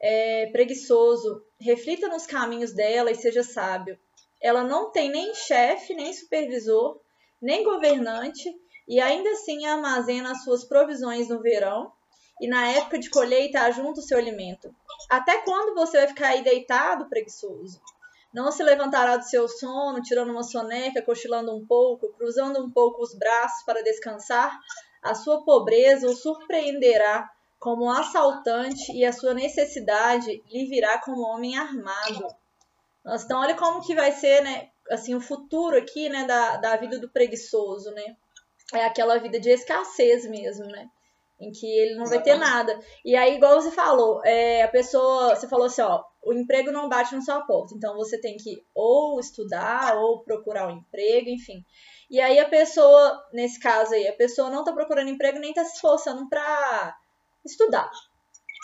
é, 0.00 0.46
preguiçoso, 0.52 1.42
reflita 1.60 2.08
nos 2.08 2.26
caminhos 2.26 2.72
dela 2.72 3.10
e 3.10 3.14
seja 3.14 3.42
sábio. 3.42 3.98
Ela 4.42 4.62
não 4.62 4.90
tem 4.90 5.10
nem 5.10 5.34
chefe, 5.34 5.94
nem 5.94 6.12
supervisor, 6.12 7.00
nem 7.40 7.64
governante, 7.64 8.54
e 8.86 9.00
ainda 9.00 9.30
assim 9.30 9.64
armazena 9.64 10.32
as 10.32 10.44
suas 10.44 10.64
provisões 10.64 11.28
no 11.28 11.40
verão 11.40 11.90
e 12.40 12.48
na 12.48 12.68
época 12.68 12.98
de 12.98 13.08
colheita 13.08 13.60
ajunta 13.62 14.00
o 14.00 14.02
seu 14.02 14.18
alimento. 14.18 14.74
Até 15.08 15.38
quando 15.42 15.74
você 15.74 15.98
vai 15.98 16.08
ficar 16.08 16.28
aí 16.28 16.42
deitado, 16.42 17.08
preguiçoso? 17.08 17.80
Não 18.32 18.50
se 18.50 18.62
levantará 18.62 19.16
do 19.16 19.24
seu 19.24 19.48
sono, 19.48 20.02
tirando 20.02 20.30
uma 20.30 20.42
soneca, 20.42 21.00
cochilando 21.00 21.54
um 21.54 21.64
pouco, 21.64 22.12
cruzando 22.14 22.62
um 22.64 22.70
pouco 22.70 23.02
os 23.02 23.14
braços 23.14 23.64
para 23.64 23.82
descansar? 23.82 24.58
A 25.04 25.14
sua 25.14 25.44
pobreza 25.44 26.08
o 26.08 26.16
surpreenderá 26.16 27.30
como 27.60 27.84
um 27.84 27.90
assaltante 27.90 28.92
e 28.92 29.04
a 29.04 29.12
sua 29.12 29.34
necessidade 29.34 30.42
lhe 30.50 30.66
virá 30.66 30.98
como 31.00 31.22
homem 31.22 31.56
armado. 31.56 32.26
Nossa, 33.04 33.24
então 33.24 33.40
olha 33.40 33.54
como 33.54 33.84
que 33.84 33.94
vai 33.94 34.12
ser, 34.12 34.42
né, 34.42 34.70
assim, 34.90 35.14
o 35.14 35.20
futuro 35.20 35.76
aqui, 35.76 36.08
né, 36.08 36.24
da, 36.24 36.56
da 36.56 36.76
vida 36.76 36.98
do 36.98 37.08
preguiçoso, 37.08 37.90
né? 37.92 38.16
é 38.72 38.84
aquela 38.84 39.18
vida 39.18 39.38
de 39.38 39.50
escassez 39.50 40.28
mesmo, 40.28 40.66
né? 40.66 40.88
Em 41.40 41.50
que 41.50 41.66
ele 41.66 41.96
não 41.96 42.06
vai 42.06 42.22
ter 42.22 42.36
nada. 42.38 42.78
E 43.04 43.16
aí, 43.16 43.34
igual 43.34 43.60
você 43.60 43.70
falou, 43.70 44.24
é, 44.24 44.62
a 44.62 44.68
pessoa, 44.68 45.34
você 45.34 45.48
falou 45.48 45.66
assim, 45.66 45.82
ó, 45.82 46.02
o 46.22 46.32
emprego 46.32 46.70
não 46.70 46.88
bate 46.88 47.14
na 47.14 47.20
sua 47.20 47.40
porta. 47.42 47.74
Então 47.74 47.96
você 47.96 48.20
tem 48.20 48.36
que 48.36 48.64
ou 48.74 49.18
estudar 49.18 49.96
ou 49.96 50.22
procurar 50.22 50.68
um 50.68 50.78
emprego, 50.78 51.28
enfim. 51.28 51.64
E 52.10 52.20
aí 52.20 52.38
a 52.38 52.48
pessoa, 52.48 53.22
nesse 53.32 53.58
caso 53.58 53.94
aí, 53.94 54.06
a 54.08 54.16
pessoa 54.16 54.50
não 54.50 54.64
tá 54.64 54.72
procurando 54.72 55.10
emprego 55.10 55.38
nem 55.38 55.52
tá 55.52 55.64
se 55.64 55.74
esforçando 55.74 56.28
para 56.28 56.96
estudar. 57.44 57.90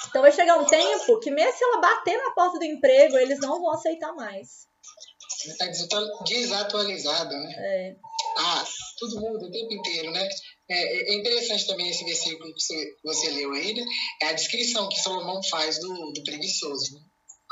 Então 0.09 0.23
vai 0.23 0.33
chegar 0.33 0.57
um 0.59 0.67
tempo 0.67 1.21
que 1.21 1.31
mesmo 1.31 1.53
se 1.57 1.65
ela 1.65 1.81
bater 1.81 2.17
na 2.17 2.31
porta 2.31 2.59
do 2.59 2.65
emprego, 2.65 3.19
eles 3.19 3.39
não 3.41 3.61
vão 3.61 3.73
aceitar 3.73 4.13
mais. 4.15 4.69
Está 5.47 5.67
desatualizado, 6.25 7.31
né? 7.31 7.55
É. 7.59 7.97
Ah, 8.37 8.65
tudo 8.99 9.21
muda 9.21 9.47
o 9.47 9.51
tempo 9.51 9.73
inteiro, 9.73 10.11
né? 10.11 10.29
É, 10.71 11.13
é 11.13 11.15
interessante 11.15 11.67
também 11.67 11.89
esse 11.89 12.05
versículo 12.05 12.55
que 12.55 12.61
você, 12.61 12.97
você 13.05 13.31
leu 13.31 13.53
aí, 13.53 13.75
né? 13.75 13.85
É 14.23 14.27
a 14.27 14.33
descrição 14.33 14.89
que 14.89 15.01
Salomão 15.01 15.43
faz 15.45 15.79
do, 15.81 16.13
do 16.13 16.23
preguiçoso, 16.23 16.95
né? 16.95 17.01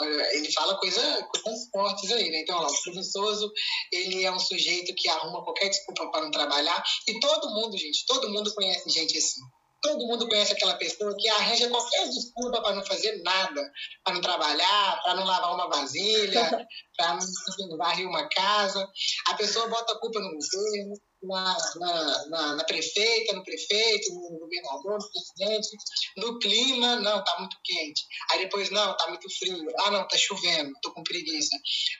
Ele 0.00 0.52
fala 0.52 0.78
coisa, 0.78 1.28
coisas 1.42 1.68
fortes 1.70 2.12
aí, 2.12 2.30
né? 2.30 2.40
Então, 2.42 2.56
olha 2.56 2.66
lá, 2.66 2.72
o 2.72 2.82
preguiçoso, 2.82 3.52
ele 3.92 4.24
é 4.24 4.32
um 4.32 4.38
sujeito 4.38 4.94
que 4.94 5.08
arruma 5.08 5.42
qualquer 5.44 5.68
desculpa 5.68 6.10
para 6.10 6.22
não 6.22 6.30
trabalhar. 6.30 6.82
E 7.06 7.18
todo 7.18 7.50
mundo, 7.50 7.76
gente, 7.76 8.06
todo 8.06 8.30
mundo 8.30 8.52
conhece 8.54 8.88
gente 8.90 9.16
assim. 9.18 9.40
Todo 9.80 10.06
mundo 10.06 10.28
conhece 10.28 10.52
aquela 10.52 10.74
pessoa 10.74 11.14
que 11.16 11.28
arranja 11.28 11.68
qualquer 11.68 12.08
desculpa 12.08 12.60
para 12.60 12.74
não 12.74 12.84
fazer 12.84 13.22
nada, 13.22 13.72
para 14.04 14.14
não 14.14 14.20
trabalhar, 14.20 15.00
para 15.02 15.14
não 15.14 15.24
lavar 15.24 15.54
uma 15.54 15.68
vasilha, 15.68 16.66
para 16.96 17.18
não 17.58 17.76
varrer 17.76 18.08
uma 18.08 18.28
casa. 18.28 18.86
A 19.28 19.34
pessoa 19.34 19.68
bota 19.68 19.92
a 19.92 19.98
culpa 20.00 20.18
no 20.18 20.32
governo, 20.32 20.94
na, 21.22 21.56
na, 21.76 22.28
na, 22.28 22.56
na, 22.56 22.64
prefeita, 22.64 23.34
no 23.34 23.42
prefeito, 23.42 24.14
no 24.14 24.38
governador, 24.38 24.98
no 24.98 25.10
presidente, 25.10 25.68
no 26.16 26.38
clima, 26.38 26.96
não, 26.96 27.22
tá 27.24 27.36
muito 27.38 27.56
quente. 27.64 28.04
Aí 28.32 28.40
depois, 28.40 28.70
não, 28.70 28.96
tá 28.96 29.08
muito 29.08 29.28
frio. 29.38 29.64
Ah, 29.80 29.90
não, 29.90 30.06
tá 30.06 30.16
chovendo, 30.16 30.72
tô 30.82 30.92
com 30.92 31.02
preguiça. 31.02 31.56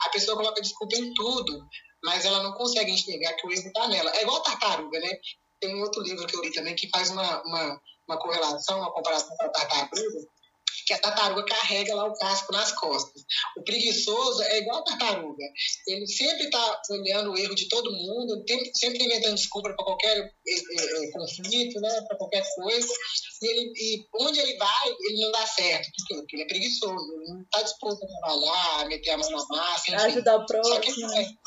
A 0.07 0.11
pessoa 0.11 0.37
coloca 0.37 0.61
desculpa 0.61 0.97
em 0.97 1.13
tudo, 1.15 1.61
mas 2.05 2.25
ela 2.25 2.43
não 2.43 2.53
consegue 2.53 2.93
enxergar 2.93 3.35
que 3.35 3.47
o 3.47 3.53
erro 3.53 3.73
tá 3.73 3.89
nela. 3.89 4.11
É 4.17 4.23
igual 4.23 4.39
a 4.39 4.43
tartaruga, 4.43 4.99
né? 5.01 5.11
Tem 5.61 5.75
um 5.75 5.81
outro 5.83 6.03
livro 6.03 6.27
que 6.27 6.37
eu 6.37 6.43
li 6.43 6.53
também 6.53 6.75
que 6.75 6.89
faz 6.89 7.11
uma, 7.11 7.43
uma, 7.43 7.81
uma 8.09 8.19
correlação, 8.19 8.79
uma 8.79 8.93
comparação 8.93 9.37
com 9.37 9.45
a 9.45 9.49
tartaruga, 9.49 10.29
que 10.87 10.95
a 10.95 10.99
tartaruga 10.99 11.45
carrega 11.45 11.95
lá 11.95 12.07
o 12.07 12.15
casco 12.15 12.53
nas 12.53 12.73
costas. 12.73 13.23
O 13.57 13.63
preguiçoso 13.63 14.43
é 14.43 14.59
igual 14.59 14.79
a 14.79 14.85
tartaruga. 14.85 15.45
Ele 15.87 16.07
sempre 16.07 16.45
está 16.45 16.81
olhando 16.91 17.33
o 17.33 17.39
erro 17.39 17.55
de 17.55 17.69
todo 17.69 17.93
mundo, 17.93 18.43
sempre 18.75 19.05
inventando 19.05 19.35
desculpa 19.35 19.69
para 19.75 19.85
qualquer 19.85 20.17
é, 20.17 21.05
é, 21.05 21.11
conflito, 21.13 21.81
né, 21.81 22.01
para 22.09 22.17
qualquer 22.17 22.43
coisa. 22.55 22.89
E, 23.43 23.47
ele, 23.47 23.73
e 23.77 24.07
onde 24.15 24.41
ele 24.41 24.57
vai, 24.57 24.89
ele 24.89 25.21
não 25.21 25.31
dá 25.33 25.47
certo. 25.47 25.89
Porque 26.09 26.37
ele 26.37 26.45
é 26.45 26.47
preguiçoso, 26.47 27.13
ele 27.21 27.33
não 27.35 27.43
está 27.43 27.63
disposto 27.63 28.03
a 28.05 28.09
trabalhar, 28.09 28.81
a 28.81 28.85
meter 28.87 29.11
a 29.11 29.19
mão 29.19 29.31
na 29.31 29.45
massa, 29.47 29.91
enfim. 29.91 29.95
Ajudar 29.95 30.37
o 30.37 30.47
próximo. 30.47 30.75
Só 30.75 30.81
que 30.81 30.91
ele, 30.91 31.39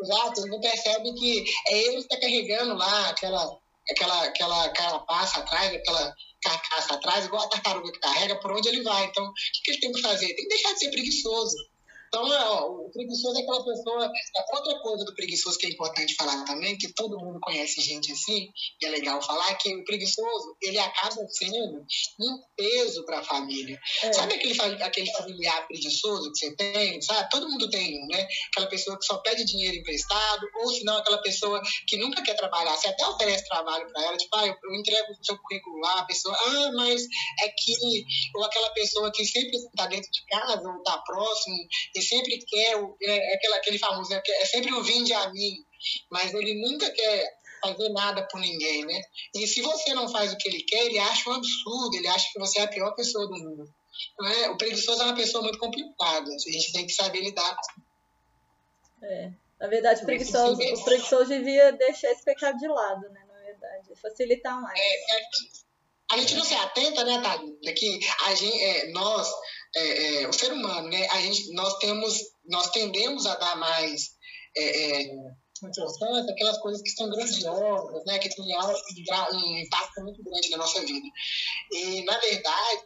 Exato, 0.00 0.40
ele 0.40 0.50
não 0.50 0.60
percebe 0.60 1.12
que 1.14 1.44
é 1.68 1.78
ele 1.78 1.96
que 1.96 1.98
está 2.02 2.20
carregando 2.20 2.74
lá 2.74 3.08
aquela, 3.08 3.58
aquela, 3.90 4.24
aquela 4.24 4.68
carapaça 4.70 5.40
atrás, 5.40 5.74
aquela 5.74 6.14
carcaça 6.40 6.94
atrás, 6.94 7.24
igual 7.26 7.42
a 7.42 7.48
tartaruga 7.48 7.92
que 7.92 7.98
carrega, 7.98 8.40
por 8.40 8.52
onde 8.52 8.68
ele 8.68 8.82
vai. 8.82 9.04
Então, 9.06 9.24
o 9.24 9.32
que, 9.32 9.62
que 9.64 9.70
ele 9.72 9.80
tem 9.80 9.92
que 9.92 10.00
fazer? 10.02 10.26
Tem 10.26 10.36
que 10.36 10.48
deixar 10.48 10.72
de 10.72 10.78
ser 10.78 10.90
preguiçoso. 10.90 11.56
Então, 12.08 12.24
ó, 12.24 12.86
o 12.86 12.90
preguiçoso 12.90 13.38
é 13.38 13.42
aquela 13.42 13.64
pessoa. 13.64 14.04
É 14.04 14.56
outra 14.56 14.80
coisa 14.80 15.04
do 15.04 15.14
preguiçoso 15.14 15.58
que 15.58 15.66
é 15.66 15.70
importante 15.70 16.14
falar 16.14 16.44
também, 16.44 16.76
que 16.76 16.92
todo 16.94 17.18
mundo 17.18 17.38
conhece 17.40 17.80
gente 17.80 18.12
assim, 18.12 18.48
e 18.80 18.86
é 18.86 18.88
legal 18.90 19.20
falar, 19.22 19.54
que 19.56 19.74
o 19.74 19.84
preguiçoso 19.84 20.56
ele 20.62 20.78
acaba 20.78 21.16
sendo 21.28 21.84
um 22.20 22.38
peso 22.56 23.04
para 23.04 23.20
a 23.20 23.24
família. 23.24 23.78
É. 24.02 24.12
Sabe 24.12 24.34
aquele, 24.34 24.60
aquele 24.82 25.12
familiar 25.12 25.66
preguiçoso 25.66 26.32
que 26.32 26.38
você 26.38 26.56
tem? 26.56 27.00
Sabe? 27.02 27.28
Todo 27.30 27.48
mundo 27.48 27.68
tem 27.70 28.02
um, 28.02 28.06
né? 28.06 28.26
Aquela 28.52 28.68
pessoa 28.68 28.98
que 28.98 29.04
só 29.04 29.18
pede 29.18 29.44
dinheiro 29.44 29.76
emprestado, 29.76 30.46
ou 30.62 30.72
se 30.72 30.84
não, 30.84 30.96
aquela 30.96 31.18
pessoa 31.18 31.60
que 31.86 31.96
nunca 31.96 32.22
quer 32.22 32.34
trabalhar. 32.34 32.76
Você 32.76 32.88
até 32.88 33.06
oferece 33.06 33.48
trabalho 33.48 33.86
para 33.92 34.04
ela, 34.04 34.16
tipo, 34.16 34.34
ah, 34.36 34.46
eu, 34.46 34.54
eu 34.64 34.74
entrego 34.74 35.12
o 35.12 35.24
seu 35.24 35.38
currículo 35.38 35.78
lá, 35.80 36.00
a 36.00 36.06
pessoa, 36.06 36.34
ah, 36.34 36.72
mas 36.74 37.02
é 37.42 37.48
que. 37.48 38.04
Ou 38.34 38.44
aquela 38.44 38.70
pessoa 38.70 39.10
que 39.12 39.24
sempre 39.24 39.56
está 39.56 39.86
dentro 39.86 40.10
de 40.10 40.24
casa, 40.26 40.62
ou 40.66 40.78
está 40.78 40.98
próximo 40.98 41.56
e 41.98 42.02
sempre 42.02 42.38
quer, 42.38 42.76
o, 42.76 42.96
é, 43.02 43.32
é 43.32 43.34
aquela, 43.34 43.56
aquele 43.56 43.78
famoso, 43.78 44.10
né, 44.10 44.22
é 44.26 44.44
sempre 44.44 44.72
o 44.72 44.82
vinde 44.82 45.12
a 45.12 45.30
mim, 45.30 45.64
mas 46.10 46.32
ele 46.34 46.60
nunca 46.60 46.90
quer 46.90 47.38
fazer 47.60 47.88
nada 47.90 48.26
por 48.28 48.40
ninguém, 48.40 48.84
né? 48.84 49.00
E 49.34 49.46
se 49.46 49.60
você 49.60 49.92
não 49.92 50.08
faz 50.08 50.32
o 50.32 50.36
que 50.36 50.48
ele 50.48 50.62
quer, 50.62 50.86
ele 50.86 50.98
acha 50.98 51.28
um 51.28 51.34
absurdo, 51.34 51.96
ele 51.96 52.08
acha 52.08 52.28
que 52.32 52.38
você 52.38 52.60
é 52.60 52.62
a 52.62 52.68
pior 52.68 52.94
pessoa 52.94 53.26
do 53.26 53.34
mundo. 53.34 53.68
É? 54.22 54.50
O 54.50 54.56
preguiçoso 54.56 55.02
é 55.02 55.06
uma 55.06 55.16
pessoa 55.16 55.42
muito 55.42 55.58
complicada, 55.58 56.30
a 56.30 56.52
gente 56.52 56.72
tem 56.72 56.86
que 56.86 56.92
saber 56.92 57.20
lidar 57.20 57.56
com 57.56 59.06
É, 59.06 59.32
na 59.60 59.66
verdade, 59.66 60.02
o 60.02 60.06
preguiçoso, 60.06 60.60
o 60.60 60.84
preguiçoso 60.84 61.26
devia 61.26 61.72
deixar 61.72 62.12
esse 62.12 62.24
pecado 62.24 62.56
de 62.58 62.68
lado, 62.68 63.08
né? 63.10 63.24
Na 63.26 63.40
verdade, 63.40 64.00
facilitar 64.00 64.60
mais. 64.60 64.78
É, 64.78 65.16
é, 65.16 65.22
a 66.10 66.16
gente 66.16 66.34
não 66.36 66.44
se 66.44 66.54
atenta, 66.54 67.04
né, 67.04 67.20
Thalita, 67.20 67.72
que 67.72 68.00
a 68.26 68.34
gente, 68.34 68.62
é, 68.62 68.90
nós 68.92 69.30
é, 69.76 70.22
é, 70.22 70.28
o 70.28 70.32
ser 70.32 70.52
humano, 70.52 70.88
né? 70.88 71.06
A 71.08 71.20
gente, 71.20 71.52
nós 71.52 71.78
temos, 71.78 72.18
nós 72.46 72.70
tendemos 72.70 73.26
a 73.26 73.34
dar 73.36 73.56
mais 73.56 74.16
é, 74.56 75.02
é 75.02 75.02
importância 75.62 76.32
aquelas 76.32 76.58
coisas 76.58 76.82
que 76.82 76.90
são 76.90 77.10
grandiosas, 77.10 78.04
né? 78.06 78.18
Que 78.18 78.28
têm 78.28 78.44
um 78.44 79.56
impacto 79.58 80.02
muito 80.02 80.22
grande 80.22 80.50
na 80.50 80.58
nossa 80.58 80.80
vida. 80.80 81.08
E 81.72 82.02
na 82.04 82.18
verdade, 82.18 82.82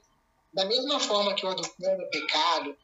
da 0.52 0.64
mesma 0.64 1.00
forma 1.00 1.34
que 1.34 1.46
o 1.46 1.50
adultério 1.50 2.02
é 2.02 2.08
pecado, 2.08 2.76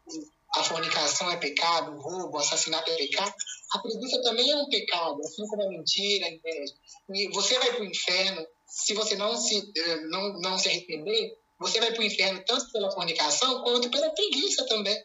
a 0.56 0.64
fornicação 0.64 1.30
é 1.30 1.36
pecado, 1.36 1.92
o 1.92 2.00
roubo, 2.00 2.36
o 2.36 2.40
assassinato 2.40 2.90
é 2.90 2.96
pecado, 2.96 3.34
a 3.74 3.78
preguiça 3.80 4.22
também 4.22 4.50
é 4.50 4.56
um 4.56 4.68
pecado, 4.68 5.20
assim 5.20 5.46
como 5.46 5.62
a 5.62 5.68
mentira, 5.68 6.26
a 6.26 6.30
inveja. 6.30 6.74
E 7.14 7.28
você 7.28 7.58
vai 7.58 7.72
para 7.72 7.82
o 7.82 7.86
inferno 7.86 8.46
se 8.66 8.94
você 8.94 9.16
não 9.16 9.36
se, 9.36 9.72
eh, 9.76 10.00
não, 10.08 10.40
não 10.40 10.58
se 10.58 10.68
arrepender, 10.68 11.36
você 11.58 11.80
vai 11.80 11.92
para 11.92 12.00
o 12.00 12.04
inferno 12.04 12.42
tanto 12.46 12.70
pela 12.70 12.90
fornicação 12.90 13.62
quanto 13.62 13.90
pela 13.90 14.10
preguiça 14.10 14.64
também. 14.66 14.96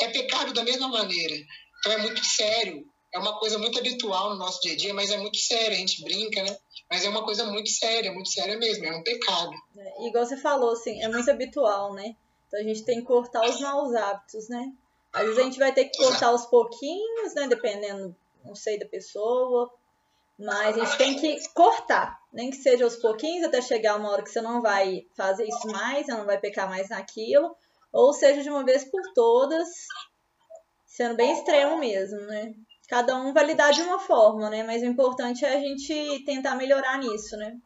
É 0.00 0.08
pecado 0.08 0.52
da 0.52 0.62
mesma 0.62 0.88
maneira. 0.88 1.34
Então 1.78 1.92
é 1.92 1.98
muito 1.98 2.24
sério. 2.24 2.86
É 3.12 3.18
uma 3.18 3.38
coisa 3.38 3.58
muito 3.58 3.78
habitual 3.78 4.30
no 4.30 4.36
nosso 4.36 4.60
dia 4.60 4.74
a 4.74 4.76
dia, 4.76 4.94
mas 4.94 5.10
é 5.10 5.16
muito 5.16 5.38
sério. 5.38 5.72
A 5.72 5.78
gente 5.78 6.02
brinca, 6.02 6.42
né? 6.42 6.56
Mas 6.90 7.04
é 7.04 7.08
uma 7.08 7.24
coisa 7.24 7.44
muito 7.46 7.70
séria, 7.70 8.12
muito 8.12 8.28
séria 8.28 8.56
mesmo. 8.58 8.84
É 8.84 8.96
um 8.96 9.02
pecado. 9.02 9.52
É, 9.76 10.06
igual 10.06 10.24
você 10.24 10.36
falou, 10.36 10.72
assim, 10.72 11.02
é 11.02 11.08
muito 11.08 11.30
habitual, 11.30 11.94
né? 11.94 12.14
Então 12.46 12.60
a 12.60 12.62
gente 12.62 12.84
tem 12.84 13.00
que 13.00 13.06
cortar 13.06 13.48
os 13.48 13.60
maus 13.60 13.94
hábitos, 13.94 14.48
né? 14.48 14.72
Às 15.12 15.22
vezes 15.24 15.38
a 15.38 15.42
gente 15.42 15.58
vai 15.58 15.72
ter 15.72 15.86
que 15.86 15.96
cortar 15.96 16.28
aos 16.28 16.46
pouquinhos, 16.46 17.34
né? 17.34 17.48
Dependendo, 17.48 18.14
não 18.44 18.54
sei, 18.54 18.78
da 18.78 18.86
pessoa, 18.86 19.72
mas 20.38 20.76
a 20.76 20.84
gente 20.84 20.98
tem 20.98 21.16
que 21.16 21.48
cortar, 21.54 22.18
nem 22.32 22.50
que 22.50 22.56
seja 22.56 22.84
aos 22.84 22.96
pouquinhos, 22.96 23.46
até 23.46 23.60
chegar 23.62 23.96
uma 23.96 24.10
hora 24.10 24.22
que 24.22 24.30
você 24.30 24.40
não 24.40 24.60
vai 24.60 25.06
fazer 25.16 25.46
isso 25.46 25.66
mais, 25.68 26.06
você 26.06 26.12
não 26.12 26.26
vai 26.26 26.38
pecar 26.38 26.68
mais 26.68 26.90
naquilo, 26.90 27.56
ou 27.92 28.12
seja, 28.12 28.42
de 28.42 28.50
uma 28.50 28.64
vez 28.64 28.84
por 28.84 29.02
todas, 29.14 29.68
sendo 30.84 31.16
bem 31.16 31.32
extremo 31.32 31.78
mesmo, 31.78 32.20
né? 32.20 32.54
cada 32.86 33.16
um 33.16 33.32
vai 33.32 33.44
lidar 33.44 33.72
de 33.72 33.82
uma 33.82 33.98
forma, 33.98 34.48
né? 34.48 34.62
Mas 34.62 34.82
o 34.82 34.86
importante 34.86 35.44
é 35.44 35.56
a 35.56 35.60
gente 35.60 36.24
tentar 36.24 36.54
melhorar 36.54 36.98
nisso, 36.98 37.36
né? 37.36 37.56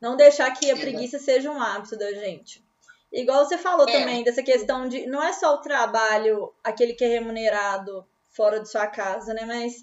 Não 0.00 0.16
deixar 0.16 0.50
que 0.50 0.70
a 0.70 0.76
preguiça 0.76 1.18
seja 1.18 1.50
um 1.50 1.60
hábito 1.60 1.96
da 1.96 2.12
gente. 2.12 2.64
Igual 3.12 3.44
você 3.44 3.56
falou 3.56 3.88
é. 3.88 3.92
também 3.92 4.24
dessa 4.24 4.42
questão 4.42 4.88
de 4.88 5.06
não 5.06 5.22
é 5.22 5.32
só 5.32 5.54
o 5.54 5.60
trabalho, 5.60 6.52
aquele 6.62 6.94
que 6.94 7.04
é 7.04 7.08
remunerado 7.08 8.04
fora 8.28 8.60
de 8.60 8.68
sua 8.68 8.86
casa, 8.86 9.32
né? 9.32 9.44
Mas 9.46 9.76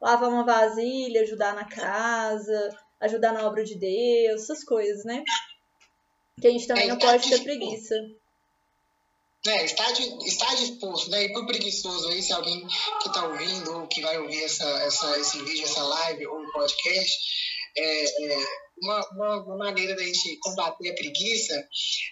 lavar 0.00 0.28
uma 0.28 0.44
vasilha, 0.44 1.22
ajudar 1.22 1.54
na 1.54 1.64
casa, 1.64 2.70
ajudar 3.00 3.32
na 3.32 3.46
obra 3.46 3.64
de 3.64 3.78
Deus, 3.78 4.42
essas 4.42 4.64
coisas, 4.64 5.04
né? 5.04 5.22
Que 6.40 6.48
a 6.48 6.50
gente 6.50 6.66
também 6.66 6.84
é, 6.84 6.88
não 6.88 6.98
pode 6.98 7.28
ter 7.28 7.42
preguiça. 7.42 7.94
É, 9.46 9.64
está, 9.64 9.90
está 9.90 10.54
disposto, 10.54 11.10
né? 11.10 11.24
E 11.24 11.32
pro 11.32 11.46
preguiçoso 11.46 12.08
aí, 12.08 12.22
se 12.22 12.32
alguém 12.32 12.66
que 13.02 13.08
está 13.08 13.26
ouvindo 13.26 13.78
ou 13.78 13.86
que 13.86 14.02
vai 14.02 14.18
ouvir 14.18 14.42
essa, 14.44 14.68
essa, 14.82 15.18
esse 15.18 15.42
vídeo, 15.42 15.64
essa 15.64 15.82
live 15.82 16.26
ou 16.26 16.52
podcast, 16.52 17.18
é, 17.76 18.04
é 18.04 18.46
uma, 18.82 19.44
uma, 19.44 19.56
maneira 19.56 19.94
da 19.94 20.02
gente 20.02 20.36
combater 20.42 20.90
a 20.90 20.94
preguiça 20.94 21.68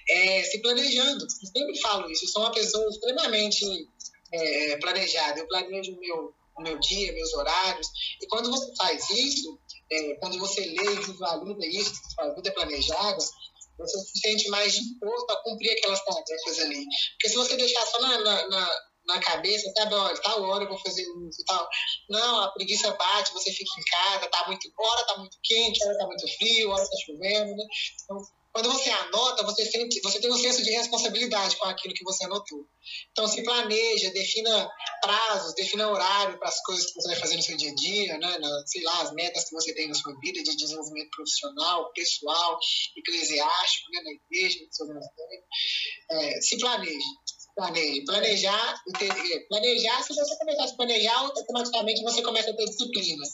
é 0.08 0.42
se 0.42 0.60
planejando. 0.62 1.24
Eu 1.24 1.50
sempre 1.50 1.80
falo 1.80 2.10
isso, 2.10 2.24
eu 2.24 2.28
sou 2.28 2.42
uma 2.42 2.52
pessoa 2.52 2.88
extremamente 2.88 3.64
é, 4.32 4.76
planejada. 4.78 5.40
Eu 5.40 5.48
planejo 5.48 5.92
o 5.92 6.00
meu, 6.00 6.34
o 6.58 6.62
meu 6.62 6.78
dia, 6.78 7.12
meus 7.12 7.32
horários, 7.34 7.86
e 8.20 8.26
quando 8.26 8.50
você 8.50 8.70
faz 8.76 9.08
isso, 9.10 9.58
é, 9.90 10.14
quando 10.16 10.38
você 10.38 10.60
lê 10.60 10.92
e 10.92 11.00
visualiza 11.00 11.66
isso, 11.66 11.94
sua 12.14 12.34
vida 12.34 12.48
é 12.48 12.52
planejada, 12.52 13.18
você 13.78 13.98
se 14.00 14.18
sente 14.20 14.48
mais 14.48 14.72
disposto 14.72 15.30
a 15.30 15.42
cumprir 15.42 15.70
aquelas 15.70 16.04
tarefas 16.04 16.58
ali. 16.58 16.84
Porque 17.12 17.28
se 17.28 17.36
você 17.36 17.56
deixar 17.56 17.86
só 17.86 18.00
na, 18.00 18.18
na, 18.18 18.48
na, 18.48 18.70
na 19.06 19.20
cabeça, 19.20 19.72
sabe, 19.76 19.94
olha, 19.94 20.20
tal 20.20 20.42
hora 20.42 20.64
eu 20.64 20.68
vou 20.68 20.78
fazer 20.80 21.02
isso 21.02 21.40
e 21.40 21.44
tal. 21.44 21.68
Não, 22.10 22.42
a 22.42 22.52
preguiça 22.52 22.90
bate, 22.92 23.32
você 23.32 23.52
fica 23.52 23.70
em 23.78 23.84
casa, 23.84 24.30
tá 24.30 24.46
muito, 24.48 24.68
hora 24.78 25.06
tá 25.06 25.16
muito 25.18 25.38
quente, 25.42 25.84
hora 25.84 25.96
tá 25.96 26.06
muito 26.06 26.28
frio, 26.36 26.70
hora 26.70 26.84
tá 26.84 26.96
chovendo, 27.06 27.56
né? 27.56 27.64
Então, 28.02 28.18
quando 28.58 28.72
você 28.72 28.90
anota, 28.90 29.44
você, 29.44 29.64
sente, 29.66 30.00
você 30.02 30.20
tem 30.20 30.32
um 30.32 30.36
senso 30.36 30.64
de 30.64 30.70
responsabilidade 30.72 31.56
com 31.56 31.66
aquilo 31.66 31.94
que 31.94 32.02
você 32.02 32.24
anotou. 32.24 32.66
Então, 33.12 33.28
se 33.28 33.40
planeja, 33.44 34.10
defina 34.10 34.68
prazos, 35.00 35.54
defina 35.54 35.88
horário 35.88 36.36
para 36.40 36.48
as 36.48 36.60
coisas 36.62 36.86
que 36.86 36.94
você 36.94 37.08
vai 37.10 37.20
fazer 37.20 37.36
no 37.36 37.42
seu 37.42 37.56
dia 37.56 37.70
a 37.70 37.74
dia, 37.76 38.18
né? 38.18 38.38
Na, 38.38 38.66
sei 38.66 38.82
lá, 38.82 39.02
as 39.02 39.12
metas 39.12 39.44
que 39.44 39.54
você 39.54 39.72
tem 39.74 39.86
na 39.86 39.94
sua 39.94 40.12
vida 40.18 40.42
de 40.42 40.56
desenvolvimento 40.56 41.10
profissional, 41.10 41.92
pessoal, 41.92 42.58
eclesiástico, 42.96 43.90
né? 43.92 44.00
na 44.02 44.10
igreja, 44.10 44.58
no 44.64 44.72
seu. 44.72 44.86
É, 46.10 46.40
se 46.40 46.58
planeje 46.58 47.06
planeje. 47.58 48.04
Planejar, 48.04 48.74
planejar, 49.48 50.02
se 50.02 50.14
você 50.14 50.36
começar 50.38 50.64
a 50.64 50.68
se 50.68 50.76
planejar, 50.76 51.18
automaticamente 51.18 52.02
você 52.02 52.22
começa 52.22 52.50
a 52.50 52.56
ter 52.56 52.64
disciplina. 52.64 53.24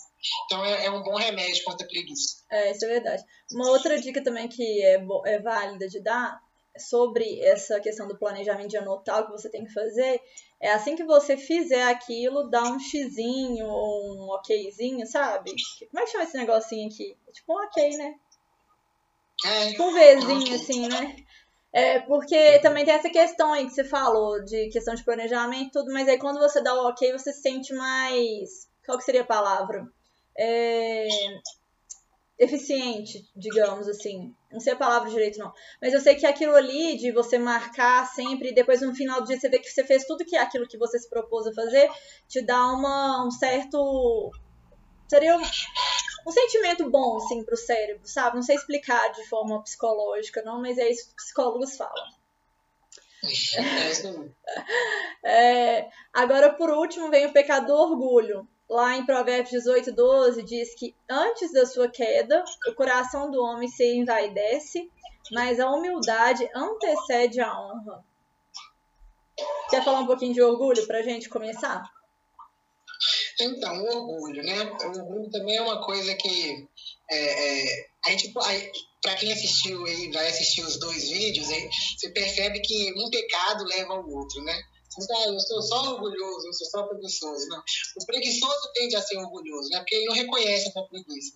Então 0.46 0.64
é, 0.64 0.86
é, 0.86 0.90
um 0.90 1.02
bom 1.02 1.16
remédio 1.16 1.62
contra 1.64 1.84
a 1.84 1.88
preguiça. 1.88 2.42
É, 2.50 2.70
isso 2.70 2.84
é 2.86 2.88
verdade. 2.88 3.22
Uma 3.52 3.68
outra 3.70 4.00
dica 4.00 4.24
também 4.24 4.48
que 4.48 4.82
é, 4.82 5.04
é 5.26 5.38
válida 5.38 5.86
de 5.86 6.00
dar 6.00 6.40
sobre 6.76 7.40
essa 7.40 7.78
questão 7.78 8.08
do 8.08 8.18
planejamento 8.18 8.70
de 8.70 8.78
anotar 8.78 9.20
o 9.20 9.26
que 9.26 9.32
você 9.32 9.48
tem 9.48 9.64
que 9.64 9.72
fazer 9.72 10.20
é 10.60 10.72
assim 10.72 10.96
que 10.96 11.04
você 11.04 11.36
fizer 11.36 11.84
aquilo, 11.84 12.48
dá 12.50 12.62
um 12.64 12.80
xizinho 12.80 13.66
ou 13.66 14.16
um 14.16 14.30
okzinho, 14.32 15.06
sabe? 15.06 15.52
Como 15.90 16.02
é 16.02 16.04
que 16.04 16.10
chama 16.10 16.24
esse 16.24 16.36
negocinho 16.36 16.88
aqui? 16.88 17.16
É 17.28 17.32
tipo 17.32 17.52
um 17.52 17.62
ok, 17.62 17.96
né? 17.98 18.14
É, 19.44 19.70
tipo 19.70 19.82
um 19.84 19.92
Vzinho, 19.92 20.54
assim, 20.54 20.88
né? 20.88 21.16
É, 21.74 21.98
porque 21.98 22.60
também 22.60 22.84
tem 22.84 22.94
essa 22.94 23.10
questão 23.10 23.52
aí 23.52 23.66
que 23.66 23.72
você 23.72 23.82
falou, 23.82 24.44
de 24.44 24.68
questão 24.68 24.94
de 24.94 25.04
planejamento 25.04 25.66
e 25.66 25.70
tudo, 25.72 25.92
mas 25.92 26.08
aí 26.08 26.16
quando 26.18 26.38
você 26.38 26.62
dá 26.62 26.72
o 26.72 26.88
ok, 26.88 27.10
você 27.10 27.32
se 27.32 27.42
sente 27.42 27.74
mais. 27.74 28.68
Qual 28.86 28.96
que 28.96 29.02
seria 29.02 29.22
a 29.22 29.26
palavra? 29.26 29.84
É, 30.38 31.08
eficiente, 32.38 33.28
digamos 33.34 33.88
assim. 33.88 34.32
Não 34.52 34.60
sei 34.60 34.74
a 34.74 34.76
palavra 34.76 35.10
direito, 35.10 35.36
não. 35.38 35.52
Mas 35.82 35.92
eu 35.92 36.00
sei 36.00 36.14
que 36.14 36.24
aquilo 36.24 36.54
ali, 36.54 36.96
de 36.96 37.10
você 37.10 37.38
marcar 37.38 38.06
sempre, 38.06 38.50
e 38.50 38.54
depois 38.54 38.80
no 38.80 38.94
final 38.94 39.20
do 39.20 39.26
dia 39.26 39.38
você 39.38 39.48
vê 39.48 39.58
que 39.58 39.68
você 39.68 39.82
fez 39.82 40.04
tudo 40.04 40.24
que 40.24 40.36
é 40.36 40.40
aquilo 40.40 40.68
que 40.68 40.78
você 40.78 40.96
se 40.96 41.10
propôs 41.10 41.44
a 41.48 41.52
fazer, 41.52 41.90
te 42.28 42.40
dá 42.40 42.66
uma, 42.68 43.26
um 43.26 43.32
certo. 43.32 44.30
Seria 45.08 45.36
um 45.36 45.42
sentimento 46.32 46.90
bom, 46.90 47.18
assim, 47.18 47.44
pro 47.44 47.56
cérebro, 47.56 48.06
sabe? 48.06 48.36
Não 48.36 48.42
sei 48.42 48.56
explicar 48.56 49.12
de 49.12 49.26
forma 49.28 49.62
psicológica, 49.62 50.42
não, 50.42 50.60
mas 50.60 50.78
é 50.78 50.90
isso 50.90 51.04
que 51.04 51.10
os 51.10 51.24
psicólogos 51.24 51.76
falam. 51.76 52.04
É, 55.26 55.88
agora, 56.12 56.52
por 56.52 56.68
último, 56.68 57.10
vem 57.10 57.24
o 57.24 57.32
pecado 57.32 57.68
do 57.68 57.74
orgulho. 57.74 58.46
Lá 58.68 58.96
em 58.96 59.06
Provérbios 59.06 59.50
18, 59.50 59.92
12, 59.92 60.42
diz 60.42 60.74
que 60.74 60.94
antes 61.08 61.50
da 61.52 61.64
sua 61.64 61.88
queda, 61.88 62.44
o 62.68 62.74
coração 62.74 63.30
do 63.30 63.42
homem 63.42 63.66
se 63.68 63.84
envaidece, 63.96 64.90
mas 65.32 65.58
a 65.58 65.70
humildade 65.70 66.46
antecede 66.54 67.40
a 67.40 67.58
honra. 67.58 68.04
Quer 69.70 69.82
falar 69.82 70.00
um 70.00 70.06
pouquinho 70.06 70.34
de 70.34 70.42
orgulho 70.42 70.86
pra 70.86 71.02
gente 71.02 71.28
começar? 71.28 71.82
Então, 73.40 73.82
o 73.82 73.96
orgulho, 73.96 74.42
né? 74.42 74.62
O 74.64 74.98
orgulho 74.98 75.30
também 75.30 75.56
é 75.56 75.62
uma 75.62 75.84
coisa 75.84 76.14
que 76.14 76.68
é, 77.10 77.16
é, 77.16 77.86
a 78.06 78.10
gente, 78.10 78.32
para 78.32 79.14
quem 79.16 79.32
assistiu 79.32 79.84
aí, 79.84 80.10
vai 80.12 80.28
assistir 80.28 80.62
os 80.62 80.78
dois 80.78 81.08
vídeos, 81.08 81.48
aí, 81.50 81.68
você 81.96 82.10
percebe 82.10 82.60
que 82.60 82.92
um 82.96 83.10
pecado 83.10 83.64
leva 83.64 83.94
ao 83.94 84.08
outro, 84.08 84.42
né? 84.42 84.62
Ah, 85.10 85.26
eu 85.26 85.40
sou 85.40 85.60
só 85.60 85.94
orgulhoso, 85.94 86.46
eu 86.46 86.52
sou 86.52 86.66
só 86.68 86.86
preguiçoso. 86.86 87.48
Não. 87.48 87.58
O 88.00 88.06
preguiçoso 88.06 88.72
tende 88.74 88.94
a 88.94 89.02
ser 89.02 89.16
orgulhoso, 89.18 89.68
né? 89.70 89.78
Porque 89.78 89.96
ele 89.96 90.06
não 90.06 90.14
reconhece 90.14 90.70
a 90.78 90.82
preguiça. 90.82 91.32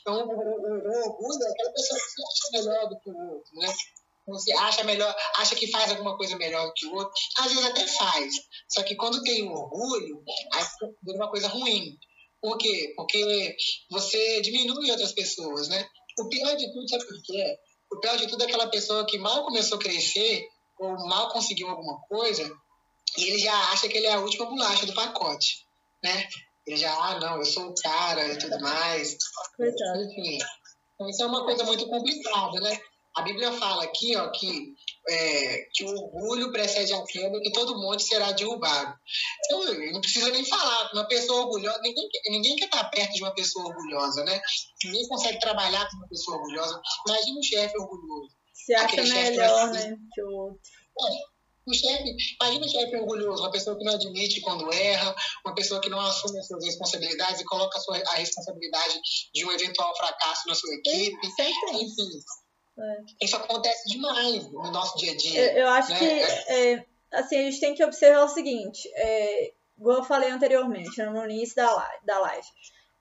Então, 0.00 0.14
o, 0.14 0.30
o, 0.30 0.32
o 0.32 1.08
orgulho 1.08 1.44
é 1.44 1.50
aquela 1.50 1.72
pessoa 1.72 2.00
que 2.00 2.06
se 2.06 2.22
acha 2.22 2.64
melhor 2.64 2.88
do 2.88 2.98
que 3.00 3.10
o 3.10 3.34
outro, 3.34 3.54
né? 3.54 3.74
Você 4.26 4.52
acha 4.52 4.84
melhor, 4.84 5.14
acha 5.36 5.56
que 5.56 5.70
faz 5.70 5.90
alguma 5.90 6.16
coisa 6.16 6.36
melhor 6.36 6.66
do 6.66 6.72
que 6.74 6.86
o 6.86 6.94
outro, 6.94 7.12
às 7.38 7.46
vezes 7.48 7.64
até 7.64 7.86
faz. 7.86 8.34
Só 8.68 8.82
que 8.82 8.94
quando 8.94 9.22
tem 9.22 9.48
orgulho, 9.48 10.22
aí 10.52 10.64
vira 11.02 11.18
uma 11.18 11.30
coisa 11.30 11.48
ruim. 11.48 11.98
Por 12.40 12.56
quê? 12.58 12.92
Porque 12.96 13.56
você 13.90 14.40
diminui 14.40 14.90
outras 14.90 15.12
pessoas, 15.12 15.68
né? 15.68 15.88
O 16.18 16.28
pior 16.28 16.54
de 16.56 16.72
tudo, 16.72 16.88
sabe 16.88 17.06
por 17.06 17.22
quê? 17.22 17.58
O 17.90 18.00
pior 18.00 18.16
de 18.16 18.26
tudo 18.26 18.42
é 18.42 18.46
aquela 18.46 18.68
pessoa 18.68 19.06
que 19.06 19.18
mal 19.18 19.44
começou 19.44 19.78
a 19.78 19.80
crescer 19.80 20.42
ou 20.78 20.94
mal 21.08 21.30
conseguiu 21.30 21.68
alguma 21.68 22.00
coisa 22.08 22.50
e 23.16 23.24
ele 23.24 23.38
já 23.38 23.54
acha 23.70 23.88
que 23.88 23.96
ele 23.96 24.06
é 24.06 24.14
a 24.14 24.20
última 24.20 24.46
bolacha 24.46 24.86
do 24.86 24.94
pacote, 24.94 25.66
né? 26.02 26.28
Ele 26.66 26.76
já, 26.76 26.92
ah, 26.92 27.20
não, 27.20 27.38
eu 27.38 27.44
sou 27.44 27.70
o 27.70 27.74
cara 27.74 28.32
e 28.32 28.38
tudo 28.38 28.58
mais. 28.60 29.16
Coitado. 29.56 30.02
Enfim. 30.02 30.38
Então, 30.94 31.08
isso 31.08 31.22
é 31.22 31.26
uma 31.26 31.44
coisa 31.44 31.64
muito 31.64 31.86
complicada, 31.88 32.60
né? 32.60 32.80
A 33.14 33.22
Bíblia 33.22 33.52
fala 33.52 33.84
aqui 33.84 34.16
ó, 34.16 34.30
que, 34.30 34.74
é, 35.08 35.68
que 35.74 35.84
o 35.84 35.88
orgulho 35.88 36.50
precede 36.50 36.92
a 36.94 37.02
queda 37.04 37.36
e 37.36 37.42
que 37.42 37.52
todo 37.52 37.80
monte 37.80 38.02
será 38.02 38.32
derrubado. 38.32 38.94
Então, 39.44 39.92
não 39.92 40.00
precisa 40.00 40.30
nem 40.30 40.44
falar. 40.44 40.90
Uma 40.94 41.06
pessoa 41.06 41.42
orgulhosa, 41.42 41.80
ninguém, 41.82 42.08
ninguém 42.30 42.56
quer 42.56 42.66
estar 42.66 42.84
perto 42.84 43.12
de 43.12 43.22
uma 43.22 43.34
pessoa 43.34 43.66
orgulhosa, 43.66 44.24
né? 44.24 44.40
Ninguém 44.84 45.06
consegue 45.08 45.38
trabalhar 45.40 45.88
com 45.90 45.96
uma 45.96 46.08
pessoa 46.08 46.38
orgulhosa. 46.38 46.80
Imagina 47.06 47.38
um 47.38 47.42
chefe 47.42 47.78
orgulhoso. 47.78 48.30
Se 48.52 48.74
acha 48.74 49.02
melhor, 49.02 49.72
né, 49.72 49.96
que 50.12 50.22
o 50.22 50.30
outro. 50.30 50.60
É. 51.00 51.32
Um 51.64 51.72
chefe, 51.72 52.16
imagina 52.40 52.66
um 52.66 52.68
chefe 52.68 52.96
orgulhoso, 52.96 53.42
uma 53.42 53.52
pessoa 53.52 53.78
que 53.78 53.84
não 53.84 53.94
admite 53.94 54.40
quando 54.40 54.72
erra, 54.72 55.14
uma 55.46 55.54
pessoa 55.54 55.80
que 55.80 55.88
não 55.88 56.00
assume 56.00 56.38
as 56.40 56.46
suas 56.48 56.64
responsabilidades 56.64 57.40
e 57.40 57.44
coloca 57.44 57.78
a, 57.78 57.80
sua, 57.80 57.98
a 57.98 58.14
responsabilidade 58.14 59.00
de 59.32 59.44
um 59.44 59.52
eventual 59.52 59.96
fracasso 59.96 60.48
na 60.48 60.56
sua 60.56 60.74
equipe. 60.74 61.16
Enfim, 61.24 62.20
é. 62.78 63.24
Isso 63.24 63.36
acontece 63.36 63.88
demais 63.88 64.50
no 64.50 64.70
nosso 64.70 64.96
dia 64.98 65.12
a 65.12 65.16
dia. 65.16 65.52
Eu, 65.52 65.58
eu 65.58 65.68
acho 65.68 65.90
né? 65.90 65.98
que 65.98 66.04
é, 66.04 66.86
assim, 67.12 67.36
a 67.36 67.42
gente 67.42 67.60
tem 67.60 67.74
que 67.74 67.84
observar 67.84 68.24
o 68.24 68.28
seguinte, 68.28 68.90
é, 68.94 69.52
igual 69.78 69.98
eu 69.98 70.04
falei 70.04 70.30
anteriormente, 70.30 71.02
no 71.02 71.24
início 71.24 71.56
da 71.56 71.72
live, 71.74 72.06
da 72.06 72.18
live. 72.18 72.46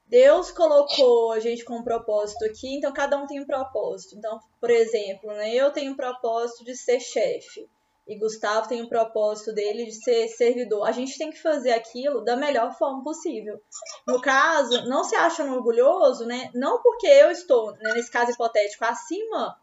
Deus 0.08 0.52
colocou 0.52 1.32
a 1.32 1.40
gente 1.40 1.64
com 1.64 1.78
um 1.78 1.84
propósito 1.84 2.44
aqui, 2.44 2.76
então 2.76 2.92
cada 2.92 3.18
um 3.18 3.26
tem 3.26 3.40
um 3.40 3.46
propósito. 3.46 4.18
Então, 4.18 4.40
por 4.60 4.70
exemplo, 4.70 5.32
né, 5.32 5.54
eu 5.56 5.72
tenho 5.72 5.94
um 5.94 5.96
propósito 5.96 6.66
de 6.66 6.76
ser 6.76 7.00
chefe 7.00 7.66
e 8.08 8.18
Gustavo 8.18 8.68
tem 8.68 8.82
um 8.82 8.90
propósito 8.90 9.54
dele 9.54 9.86
de 9.86 10.04
ser 10.04 10.28
servidor. 10.30 10.88
A 10.88 10.92
gente 10.92 11.18
tem 11.18 11.30
que 11.30 11.42
fazer 11.42 11.72
aquilo 11.72 12.24
da 12.24 12.36
melhor 12.36 12.76
forma 12.78 13.04
possível. 13.04 13.60
No 14.08 14.20
caso, 14.22 14.88
não 14.88 15.04
se 15.04 15.16
acham 15.16 15.54
orgulhoso, 15.54 16.26
né? 16.26 16.50
Não 16.54 16.82
porque 16.82 17.08
eu 17.08 17.32
estou, 17.32 17.72
né, 17.74 17.94
nesse 17.94 18.12
caso 18.12 18.32
hipotético, 18.32 18.84
acima 18.84 19.58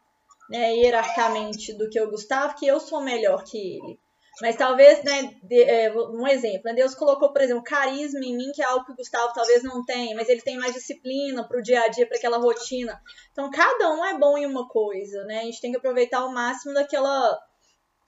né, 0.49 0.73
hierarquicamente 0.75 1.73
do 1.73 1.89
que 1.89 2.01
o 2.01 2.09
Gustavo, 2.09 2.55
que 2.55 2.65
eu 2.65 2.79
sou 2.79 3.01
melhor 3.01 3.43
que 3.43 3.57
ele. 3.57 3.99
Mas 4.41 4.55
talvez, 4.55 5.03
né, 5.03 5.35
de, 5.43 5.63
é, 5.63 5.93
um 5.93 6.25
exemplo, 6.25 6.61
né, 6.63 6.73
Deus 6.73 6.95
colocou, 6.95 7.31
por 7.33 7.41
exemplo, 7.41 7.61
carisma 7.61 8.21
em 8.23 8.35
mim, 8.35 8.51
que 8.53 8.61
é 8.61 8.65
algo 8.65 8.85
que 8.85 8.93
o 8.93 8.95
Gustavo 8.95 9.33
talvez 9.33 9.63
não 9.63 9.83
tenha, 9.83 10.15
mas 10.15 10.29
ele 10.29 10.41
tem 10.41 10.57
mais 10.57 10.73
disciplina 10.73 11.45
para 11.45 11.59
o 11.59 11.61
dia 11.61 11.81
a 11.81 11.87
dia, 11.89 12.07
para 12.07 12.17
aquela 12.17 12.37
rotina. 12.37 12.99
Então, 13.31 13.51
cada 13.51 13.91
um 13.91 14.05
é 14.05 14.17
bom 14.17 14.37
em 14.37 14.45
uma 14.45 14.67
coisa, 14.67 15.25
né? 15.25 15.39
A 15.39 15.43
gente 15.43 15.59
tem 15.59 15.71
que 15.71 15.77
aproveitar 15.77 16.25
o 16.25 16.33
máximo 16.33 16.73
daquela 16.73 17.37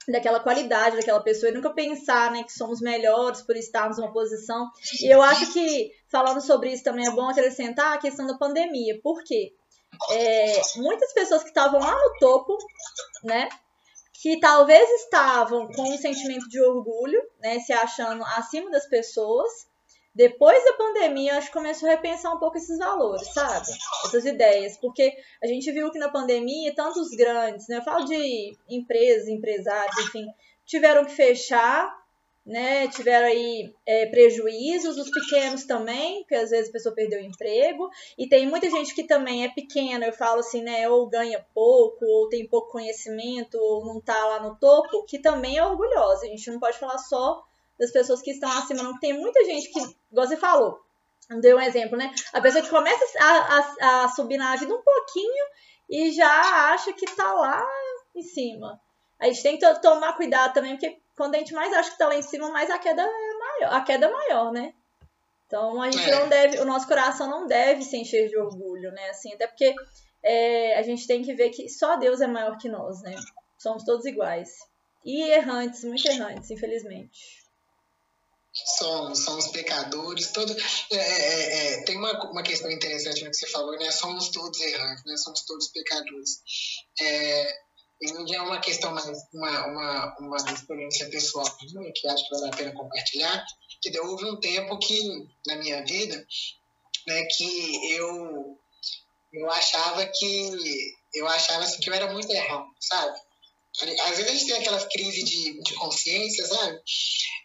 daquela 0.08 0.40
qualidade 0.40 0.96
daquela 0.96 1.22
pessoa 1.22 1.50
e 1.50 1.54
nunca 1.54 1.70
pensar 1.70 2.30
né, 2.32 2.42
que 2.42 2.52
somos 2.52 2.80
melhores 2.80 3.42
por 3.42 3.56
estarmos 3.56 3.98
numa 3.98 4.12
posição. 4.12 4.68
E 5.00 5.12
eu 5.12 5.22
acho 5.22 5.52
que, 5.52 5.92
falando 6.10 6.40
sobre 6.40 6.72
isso 6.72 6.82
também, 6.82 7.06
é 7.06 7.10
bom 7.10 7.28
acrescentar 7.28 7.94
a 7.94 7.98
questão 7.98 8.26
da 8.26 8.36
pandemia. 8.36 9.00
Por 9.02 9.22
quê? 9.22 9.52
É, 10.10 10.60
muitas 10.76 11.12
pessoas 11.12 11.42
que 11.42 11.48
estavam 11.48 11.78
lá 11.78 11.92
no 11.92 12.18
topo, 12.18 12.56
né, 13.24 13.48
que 14.14 14.38
talvez 14.40 14.88
estavam 15.02 15.68
com 15.68 15.82
um 15.82 15.98
sentimento 15.98 16.48
de 16.48 16.60
orgulho, 16.60 17.20
né, 17.40 17.60
se 17.60 17.72
achando 17.72 18.24
acima 18.24 18.70
das 18.70 18.88
pessoas, 18.88 19.50
depois 20.14 20.62
da 20.62 20.74
pandemia, 20.74 21.38
acho 21.38 21.46
que 21.46 21.54
começou 21.54 21.88
a 21.88 21.92
repensar 21.92 22.34
um 22.34 22.38
pouco 22.38 22.58
esses 22.58 22.76
valores, 22.76 23.32
sabe? 23.32 23.66
Essas 24.04 24.26
ideias. 24.26 24.76
Porque 24.76 25.14
a 25.42 25.46
gente 25.46 25.70
viu 25.72 25.90
que 25.90 25.98
na 25.98 26.10
pandemia, 26.10 26.74
tantos 26.74 27.08
grandes, 27.10 27.66
né? 27.68 27.78
Eu 27.78 27.82
falo 27.82 28.04
de 28.04 28.56
empresas, 28.68 29.26
empresários, 29.28 29.96
enfim, 30.06 30.26
tiveram 30.66 31.06
que 31.06 31.12
fechar, 31.12 31.90
né? 32.44 32.88
Tiveram 32.88 33.26
aí 33.26 33.72
é, 33.86 34.04
prejuízos, 34.06 34.98
os 34.98 35.10
pequenos 35.10 35.64
também, 35.64 36.20
porque 36.20 36.34
às 36.34 36.50
vezes 36.50 36.68
a 36.68 36.72
pessoa 36.72 36.94
perdeu 36.94 37.18
o 37.18 37.24
emprego. 37.24 37.88
E 38.18 38.28
tem 38.28 38.46
muita 38.46 38.68
gente 38.68 38.94
que 38.94 39.04
também 39.04 39.46
é 39.46 39.48
pequena, 39.48 40.04
eu 40.04 40.12
falo 40.12 40.40
assim, 40.40 40.62
né? 40.62 40.86
Ou 40.90 41.08
ganha 41.08 41.42
pouco, 41.54 42.04
ou 42.04 42.28
tem 42.28 42.46
pouco 42.46 42.70
conhecimento, 42.70 43.54
ou 43.54 43.86
não 43.86 43.98
tá 43.98 44.26
lá 44.26 44.42
no 44.42 44.56
topo, 44.56 45.06
que 45.06 45.18
também 45.18 45.56
é 45.56 45.64
orgulhosa. 45.64 46.26
A 46.26 46.28
gente 46.28 46.50
não 46.50 46.60
pode 46.60 46.78
falar 46.78 46.98
só 46.98 47.42
das 47.82 47.90
pessoas 47.90 48.22
que 48.22 48.30
estão 48.30 48.48
acima, 48.48 48.84
não. 48.84 48.96
Tem 49.00 49.12
muita 49.12 49.44
gente 49.44 49.68
que, 49.68 49.80
igual 50.12 50.24
você 50.24 50.36
falou, 50.36 50.80
deu 51.40 51.56
um 51.56 51.60
exemplo, 51.60 51.98
né? 51.98 52.14
A 52.32 52.40
pessoa 52.40 52.62
que 52.62 52.70
começa 52.70 53.04
a, 53.18 53.26
a, 53.26 54.04
a 54.04 54.08
subir 54.08 54.38
na 54.38 54.54
vida 54.54 54.72
um 54.72 54.80
pouquinho 54.80 55.44
e 55.90 56.12
já 56.12 56.72
acha 56.72 56.92
que 56.92 57.04
tá 57.16 57.32
lá 57.32 57.60
em 58.14 58.22
cima. 58.22 58.80
A 59.18 59.26
gente 59.26 59.42
tem 59.42 59.58
que 59.58 59.80
tomar 59.80 60.12
cuidado 60.12 60.54
também, 60.54 60.76
porque 60.76 60.96
quando 61.16 61.34
a 61.34 61.38
gente 61.38 61.52
mais 61.52 61.72
acha 61.72 61.90
que 61.90 61.98
tá 61.98 62.06
lá 62.06 62.14
em 62.14 62.22
cima, 62.22 62.52
mais 62.52 62.70
a 62.70 62.78
queda 62.78 63.02
é 63.02 63.38
maior, 63.38 63.74
a 63.74 63.80
queda 63.80 64.06
é 64.06 64.12
maior, 64.12 64.52
né? 64.52 64.72
Então 65.48 65.82
a 65.82 65.90
gente 65.90 66.08
é. 66.08 66.20
não 66.20 66.28
deve, 66.28 66.60
o 66.60 66.64
nosso 66.64 66.86
coração 66.86 67.28
não 67.28 67.48
deve 67.48 67.82
se 67.82 67.96
encher 67.96 68.28
de 68.28 68.38
orgulho, 68.38 68.92
né? 68.92 69.10
Assim, 69.10 69.34
até 69.34 69.48
porque 69.48 69.74
é, 70.22 70.78
a 70.78 70.82
gente 70.82 71.04
tem 71.04 71.20
que 71.20 71.34
ver 71.34 71.50
que 71.50 71.68
só 71.68 71.96
Deus 71.96 72.20
é 72.20 72.28
maior 72.28 72.56
que 72.58 72.68
nós, 72.68 73.02
né? 73.02 73.16
Somos 73.58 73.82
todos 73.82 74.06
iguais. 74.06 74.50
E 75.04 75.20
errantes, 75.32 75.82
muito 75.82 76.06
errantes, 76.06 76.48
infelizmente 76.48 77.42
somos, 78.78 79.24
somos 79.24 79.48
pecadores, 79.48 80.30
todo, 80.32 80.54
é, 80.90 80.96
é, 80.96 81.74
é, 81.74 81.84
tem 81.84 81.96
uma, 81.96 82.12
uma 82.30 82.42
questão 82.42 82.70
interessante 82.70 83.24
que 83.24 83.34
você 83.34 83.46
falou, 83.48 83.76
né? 83.78 83.90
Somos 83.90 84.28
todos 84.28 84.60
errantes, 84.60 85.04
né? 85.04 85.16
Somos 85.16 85.42
todos 85.44 85.68
pecadores. 85.68 86.42
É, 87.00 87.62
e 88.02 88.34
é 88.34 88.42
uma 88.42 88.60
questão 88.60 88.92
mais, 88.92 89.06
uma, 89.32 89.66
uma, 89.66 90.16
uma 90.18 90.36
experiência 90.52 91.08
pessoal 91.08 91.46
que 91.56 92.08
acho 92.08 92.28
que 92.28 92.34
vale 92.34 92.52
a 92.52 92.56
pena 92.56 92.72
compartilhar, 92.72 93.44
que 93.80 94.00
houve 94.00 94.24
um 94.24 94.40
tempo 94.40 94.78
que, 94.78 95.28
na 95.46 95.56
minha 95.56 95.84
vida, 95.84 96.26
né, 97.06 97.24
que 97.26 97.92
eu, 97.92 98.58
eu 99.32 99.50
achava 99.50 100.04
que, 100.06 100.50
eu 101.14 101.28
achava 101.28 101.62
assim, 101.62 101.80
que 101.80 101.90
eu 101.90 101.94
era 101.94 102.12
muito 102.12 102.30
errado, 102.30 102.66
sabe? 102.80 103.18
Às 103.80 104.18
vezes 104.18 104.28
a 104.28 104.34
gente 104.34 104.46
tem 104.46 104.56
aquelas 104.56 104.84
crises 104.84 105.24
de, 105.24 105.62
de 105.62 105.74
consciência, 105.74 106.46
sabe? 106.46 106.78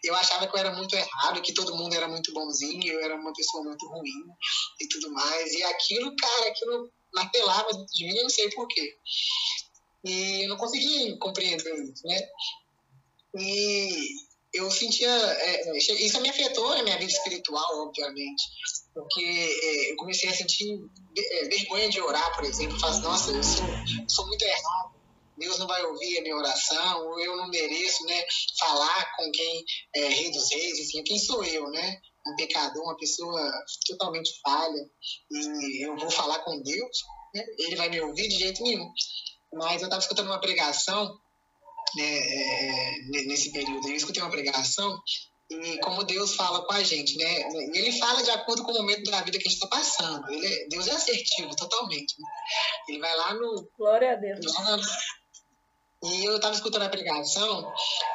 Eu 0.04 0.14
achava 0.14 0.46
que 0.46 0.54
eu 0.54 0.60
era 0.60 0.74
muito 0.76 0.94
errado, 0.94 1.40
que 1.40 1.54
todo 1.54 1.76
mundo 1.76 1.94
era 1.94 2.06
muito 2.06 2.32
bonzinho, 2.34 2.92
eu 2.92 3.00
era 3.00 3.16
uma 3.16 3.32
pessoa 3.32 3.64
muito 3.64 3.86
ruim 3.88 4.26
e 4.78 4.88
tudo 4.88 5.10
mais. 5.10 5.52
E 5.54 5.62
aquilo, 5.62 6.14
cara, 6.16 6.48
aquilo 6.48 6.92
martelava 7.14 7.68
de 7.72 8.04
mim, 8.06 8.16
eu 8.16 8.24
não 8.24 8.30
sei 8.30 8.50
porquê. 8.50 8.96
E 10.04 10.44
eu 10.44 10.50
não 10.50 10.58
conseguia 10.58 11.16
compreender 11.18 11.74
isso, 11.82 12.06
né? 12.06 12.20
E 13.38 14.08
eu 14.52 14.70
sentia. 14.70 15.10
É, 15.10 15.70
é 15.70 15.78
isso 15.78 16.20
me 16.20 16.28
afetou 16.28 16.74
na 16.74 16.82
minha 16.82 16.98
vida 16.98 17.10
espiritual, 17.10 17.86
obviamente. 17.86 18.44
Porque 18.92 19.24
é, 19.24 19.92
eu 19.92 19.96
comecei 19.96 20.28
a 20.28 20.34
sentir 20.34 20.78
é, 21.16 21.44
vergonha 21.48 21.88
de 21.88 22.00
orar, 22.02 22.36
por 22.36 22.44
exemplo. 22.44 22.78
Falo, 22.78 22.98
nossa, 23.00 23.30
eu 23.32 23.42
sou, 23.42 23.66
sou 24.08 24.26
muito 24.26 24.42
errado 24.42 24.97
Deus 25.38 25.58
não 25.58 25.66
vai 25.66 25.84
ouvir 25.84 26.18
a 26.18 26.22
minha 26.22 26.36
oração, 26.36 27.06
ou 27.06 27.20
eu 27.20 27.36
não 27.36 27.48
mereço 27.48 28.04
né, 28.04 28.24
falar 28.58 29.16
com 29.16 29.30
quem 29.30 29.64
é 29.94 30.08
rei 30.08 30.30
dos 30.30 30.50
reis, 30.52 30.78
enfim, 30.80 31.02
quem 31.04 31.18
sou 31.18 31.44
eu, 31.44 31.68
né? 31.70 32.00
Um 32.26 32.36
pecador, 32.36 32.82
uma 32.82 32.96
pessoa 32.96 33.50
totalmente 33.86 34.38
falha, 34.42 34.90
e 35.30 35.86
eu 35.86 35.96
vou 35.96 36.10
falar 36.10 36.40
com 36.40 36.60
Deus, 36.62 36.98
né? 37.34 37.44
ele 37.58 37.76
vai 37.76 37.88
me 37.88 38.00
ouvir 38.00 38.28
de 38.28 38.38
jeito 38.38 38.62
nenhum. 38.62 38.92
Mas 39.54 39.80
eu 39.80 39.86
estava 39.86 40.02
escutando 40.02 40.26
uma 40.26 40.40
pregação, 40.40 41.18
né, 41.96 42.18
é, 42.18 43.00
nesse 43.26 43.50
período, 43.50 43.88
eu 43.88 43.96
escutei 43.96 44.22
uma 44.22 44.30
pregação, 44.30 45.00
e 45.50 45.78
como 45.78 46.04
Deus 46.04 46.34
fala 46.34 46.62
com 46.66 46.72
a 46.74 46.82
gente, 46.82 47.16
né? 47.16 47.48
E 47.72 47.78
ele 47.78 47.98
fala 47.98 48.22
de 48.22 48.30
acordo 48.30 48.62
com 48.64 48.70
o 48.70 48.74
momento 48.74 49.10
da 49.10 49.22
vida 49.22 49.38
que 49.38 49.48
a 49.48 49.50
gente 49.50 49.54
está 49.54 49.66
passando. 49.66 50.30
Ele 50.30 50.46
é, 50.46 50.66
Deus 50.68 50.86
é 50.86 50.92
assertivo 50.92 51.56
totalmente. 51.56 52.14
Né? 52.18 52.26
Ele 52.88 52.98
vai 52.98 53.16
lá 53.16 53.34
no. 53.34 53.66
Glória 53.78 54.12
a 54.12 54.16
Deus. 54.16 54.40
E 56.02 56.24
eu 56.24 56.36
estava 56.36 56.54
escutando 56.54 56.82
a 56.82 56.88
pregação, 56.88 57.72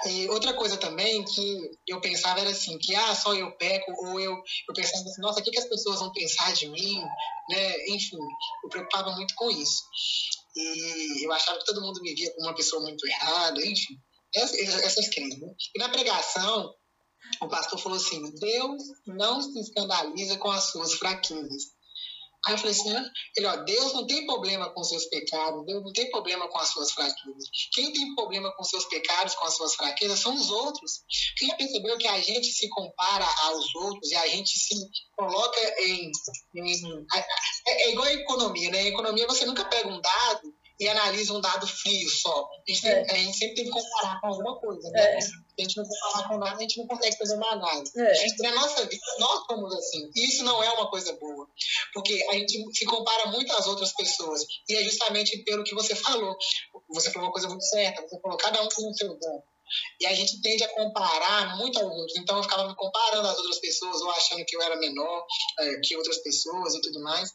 e 0.08 0.30
outra 0.30 0.54
coisa 0.54 0.78
também 0.78 1.24
que 1.26 1.72
eu 1.88 2.00
pensava 2.00 2.40
era 2.40 2.50
assim, 2.50 2.78
que 2.78 2.96
ah, 2.96 3.14
só 3.14 3.34
eu 3.34 3.52
peco, 3.58 3.92
ou 4.06 4.20
eu, 4.20 4.32
eu 4.32 4.74
pensava 4.74 5.04
assim, 5.04 5.22
nossa, 5.22 5.42
o 5.42 5.44
que, 5.44 5.52
que 5.52 5.60
as 5.60 5.68
pessoas 5.68 6.00
vão 6.00 6.12
pensar 6.14 6.54
de 6.54 6.70
mim, 6.70 7.02
né? 7.50 7.88
Enfim, 7.90 8.18
eu 8.64 8.70
preocupava 8.70 9.12
muito 9.12 9.36
com 9.36 9.52
isso. 9.52 9.84
E 10.56 11.26
eu 11.26 11.32
achava 11.34 11.60
que 11.60 11.66
todo 11.66 11.82
mundo 11.82 12.02
me 12.02 12.14
via 12.14 12.32
como 12.34 12.48
uma 12.48 12.56
pessoa 12.56 12.82
muito 12.82 13.06
errada, 13.06 13.60
enfim, 13.66 14.00
essas, 14.34 14.58
essas 14.60 15.10
crenças. 15.10 15.40
Né? 15.42 15.54
E 15.76 15.80
na 15.80 15.90
pregação, 15.90 16.74
o 17.42 17.48
pastor 17.50 17.80
falou 17.80 17.98
assim, 17.98 18.34
Deus 18.36 18.82
não 19.08 19.42
se 19.42 19.60
escandaliza 19.60 20.38
com 20.38 20.50
as 20.50 20.72
suas 20.72 20.94
fraquezas, 20.94 21.64
Aí 22.46 22.54
eu 22.54 22.58
falei 22.58 22.74
assim, 22.74 22.94
ah, 22.94 23.10
ele, 23.38 23.46
ó, 23.48 23.56
Deus 23.58 23.94
não 23.94 24.06
tem 24.06 24.26
problema 24.26 24.70
com 24.74 24.84
seus 24.84 25.06
pecados, 25.06 25.66
Deus 25.66 25.82
não 25.82 25.94
tem 25.94 26.12
problema 26.12 26.48
com 26.50 26.58
as 26.58 26.70
suas 26.70 26.92
fraquezas. 26.92 27.50
Quem 27.72 27.94
tem 27.94 28.14
problema 28.16 28.54
com 28.56 28.64
seus 28.64 28.86
pecados, 28.86 29.34
com 29.36 29.46
as 29.46 29.56
suas 29.56 29.76
fraquezas, 29.76 30.20
são 30.20 30.36
os 30.36 30.50
outros. 30.50 31.04
Quem 31.38 31.48
já 31.48 31.56
percebeu 31.56 31.98
que 31.98 32.08
a 32.08 32.20
gente 32.20 32.48
se 32.48 32.68
compara 32.70 33.26
aos 33.44 33.74
outros 33.76 34.12
e 34.12 34.16
a 34.16 34.28
gente 34.28 34.60
se 34.60 34.76
coloca 35.16 35.60
em... 35.80 36.12
em 36.56 37.06
é, 37.68 37.84
é 37.84 37.92
igual 37.92 38.08
a 38.08 38.14
economia, 38.14 38.72
né? 38.72 38.80
A 38.80 38.88
economia 38.88 39.28
você 39.28 39.46
nunca 39.46 39.64
pega 39.66 39.88
um 39.88 40.02
dado 40.02 40.54
e 40.80 40.88
analisa 40.88 41.34
um 41.34 41.42
dado 41.42 41.68
frio 41.68 42.10
só. 42.10 42.50
A 42.68 42.72
gente, 42.72 42.88
é. 42.88 43.12
a 43.12 43.16
gente 43.16 43.38
sempre 43.38 43.56
tem 43.56 43.66
que 43.66 43.72
comparar 43.72 44.20
com 44.20 44.28
alguma 44.28 44.60
coisa, 44.60 44.90
né? 44.90 45.18
É. 45.18 45.22
Se 45.22 45.32
a 45.60 45.62
gente 45.62 45.78
não 45.78 45.86
comparar 45.86 46.28
com 46.28 46.38
nada, 46.38 46.56
a 46.58 46.62
gente 46.62 46.80
não 46.80 46.88
consegue 46.88 47.18
fazer 47.18 47.36
uma 47.36 47.52
análise. 47.52 47.92
É. 47.96 48.44
Na 48.44 48.56
nossa 48.56 48.86
vida, 48.86 49.06
nós 49.20 49.46
somos 49.46 49.74
assim. 49.76 50.10
E 50.16 50.26
isso 50.26 50.44
não 50.44 50.64
é 50.64 50.70
uma 50.72 50.90
coisa 50.90 51.14
boa. 51.14 51.48
Porque 51.94 52.26
a 52.30 52.34
gente 52.34 52.76
se 52.76 52.86
compara 52.86 53.28
muito 53.28 53.52
às 53.54 53.68
outras 53.68 53.94
pessoas. 53.94 54.44
E 54.68 54.76
é 54.76 54.84
justamente 54.84 55.44
pelo 55.44 55.64
que 55.64 55.76
você 55.76 55.96
falou. 55.96 56.36
Você 56.90 57.12
falou 57.12 57.28
uma 57.28 57.34
coisa 57.34 57.48
muito 57.48 57.66
certa. 57.66 58.02
Você 58.02 58.20
falou, 58.20 58.38
cada 58.38 58.62
um 58.62 58.68
tem 58.68 58.90
o 58.90 58.94
seu 58.94 59.10
dom. 59.20 59.44
E 60.00 60.06
a 60.06 60.14
gente 60.14 60.42
tende 60.42 60.64
a 60.64 60.70
comparar 60.70 61.58
muito 61.58 61.80
aos 61.80 61.92
outros. 61.92 62.18
Então 62.18 62.38
eu 62.38 62.44
ficava 62.44 62.68
me 62.68 62.76
comparando 62.76 63.28
às 63.28 63.38
outras 63.38 63.60
pessoas, 63.60 64.02
ou 64.02 64.12
achando 64.12 64.46
que 64.46 64.56
eu 64.56 64.62
era 64.62 64.76
menor 64.78 65.26
é, 65.60 65.80
que 65.84 65.96
outras 65.96 66.18
pessoas 66.18 66.76
e 66.76 66.82
tudo 66.82 67.02
mais. 67.02 67.30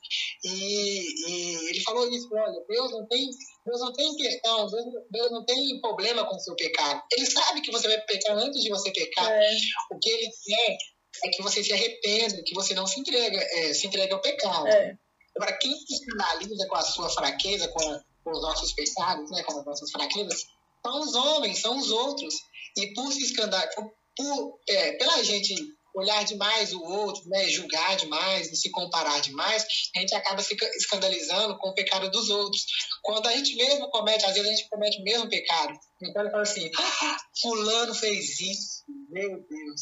E, 0.44 1.30
e, 1.30 1.70
ele 1.70 1.80
falou 1.80 2.08
isso: 2.10 2.28
olha, 2.32 2.64
Deus 2.68 2.90
não 2.90 3.06
tem, 3.06 3.28
Deus 3.66 3.80
não 3.80 3.92
tem 3.92 4.16
questão, 4.16 4.66
Deus, 4.66 4.84
Deus 5.10 5.30
não 5.30 5.44
tem 5.44 5.80
problema 5.80 6.26
com 6.26 6.36
o 6.36 6.40
seu 6.40 6.54
pecado. 6.56 7.02
Ele 7.12 7.26
sabe 7.26 7.60
que 7.60 7.70
você 7.70 7.88
vai 7.88 8.00
pecar 8.02 8.36
antes 8.36 8.62
de 8.62 8.68
você 8.68 8.90
pecar. 8.92 9.30
É. 9.30 9.50
O 9.92 9.98
que 9.98 10.10
ele 10.10 10.28
quer 10.44 10.76
é 11.24 11.30
que 11.30 11.42
você 11.42 11.62
se 11.62 11.72
arrependa, 11.72 12.42
que 12.44 12.54
você 12.54 12.74
não 12.74 12.86
se 12.86 13.00
entrega, 13.00 13.38
é, 13.38 13.74
se 13.74 13.86
entregue 13.86 14.12
ao 14.12 14.20
pecado. 14.20 14.68
É. 14.68 14.96
Agora, 15.36 15.56
quem 15.58 15.72
se 15.72 15.94
escandaliza 15.94 16.66
com 16.66 16.76
a 16.76 16.82
sua 16.82 17.08
fraqueza, 17.10 17.68
com, 17.68 17.80
a, 17.80 18.00
com 18.24 18.30
os 18.32 18.42
nossos 18.42 18.72
pecados, 18.72 19.30
né, 19.30 19.42
com 19.44 19.58
as 19.58 19.64
nossas 19.64 19.90
fraquezas, 19.90 20.44
são 20.84 21.00
os 21.00 21.14
homens, 21.14 21.60
são 21.60 21.78
os 21.78 21.90
outros. 21.90 22.34
E 22.76 22.92
por 22.94 23.12
se 23.12 23.24
escandalizar, 23.24 23.74
por, 23.74 23.90
por 24.16 24.60
é, 24.68 24.92
pela 24.92 25.22
gente 25.22 25.54
olhar 25.94 26.24
demais 26.24 26.72
o 26.72 26.80
outro, 26.80 27.28
né, 27.28 27.48
julgar 27.48 27.96
demais, 27.96 28.48
se 28.60 28.70
comparar 28.70 29.20
demais, 29.20 29.64
a 29.96 30.00
gente 30.00 30.14
acaba 30.14 30.40
se 30.42 30.56
escandalizando 30.76 31.58
com 31.58 31.70
o 31.70 31.74
pecado 31.74 32.10
dos 32.10 32.30
outros. 32.30 32.64
Quando 33.02 33.26
a 33.26 33.32
gente 33.36 33.56
mesmo 33.56 33.90
comete, 33.90 34.24
às 34.24 34.34
vezes 34.34 34.48
a 34.48 34.54
gente 34.54 34.68
comete 34.68 35.00
o 35.00 35.04
mesmo 35.04 35.28
pecado. 35.28 35.78
Então 36.02 36.22
ele 36.22 36.30
fala 36.30 36.42
assim, 36.42 36.70
ah, 36.78 37.16
fulano 37.40 37.94
fez 37.94 38.40
isso, 38.40 38.84
meu 39.08 39.30
Deus. 39.30 39.80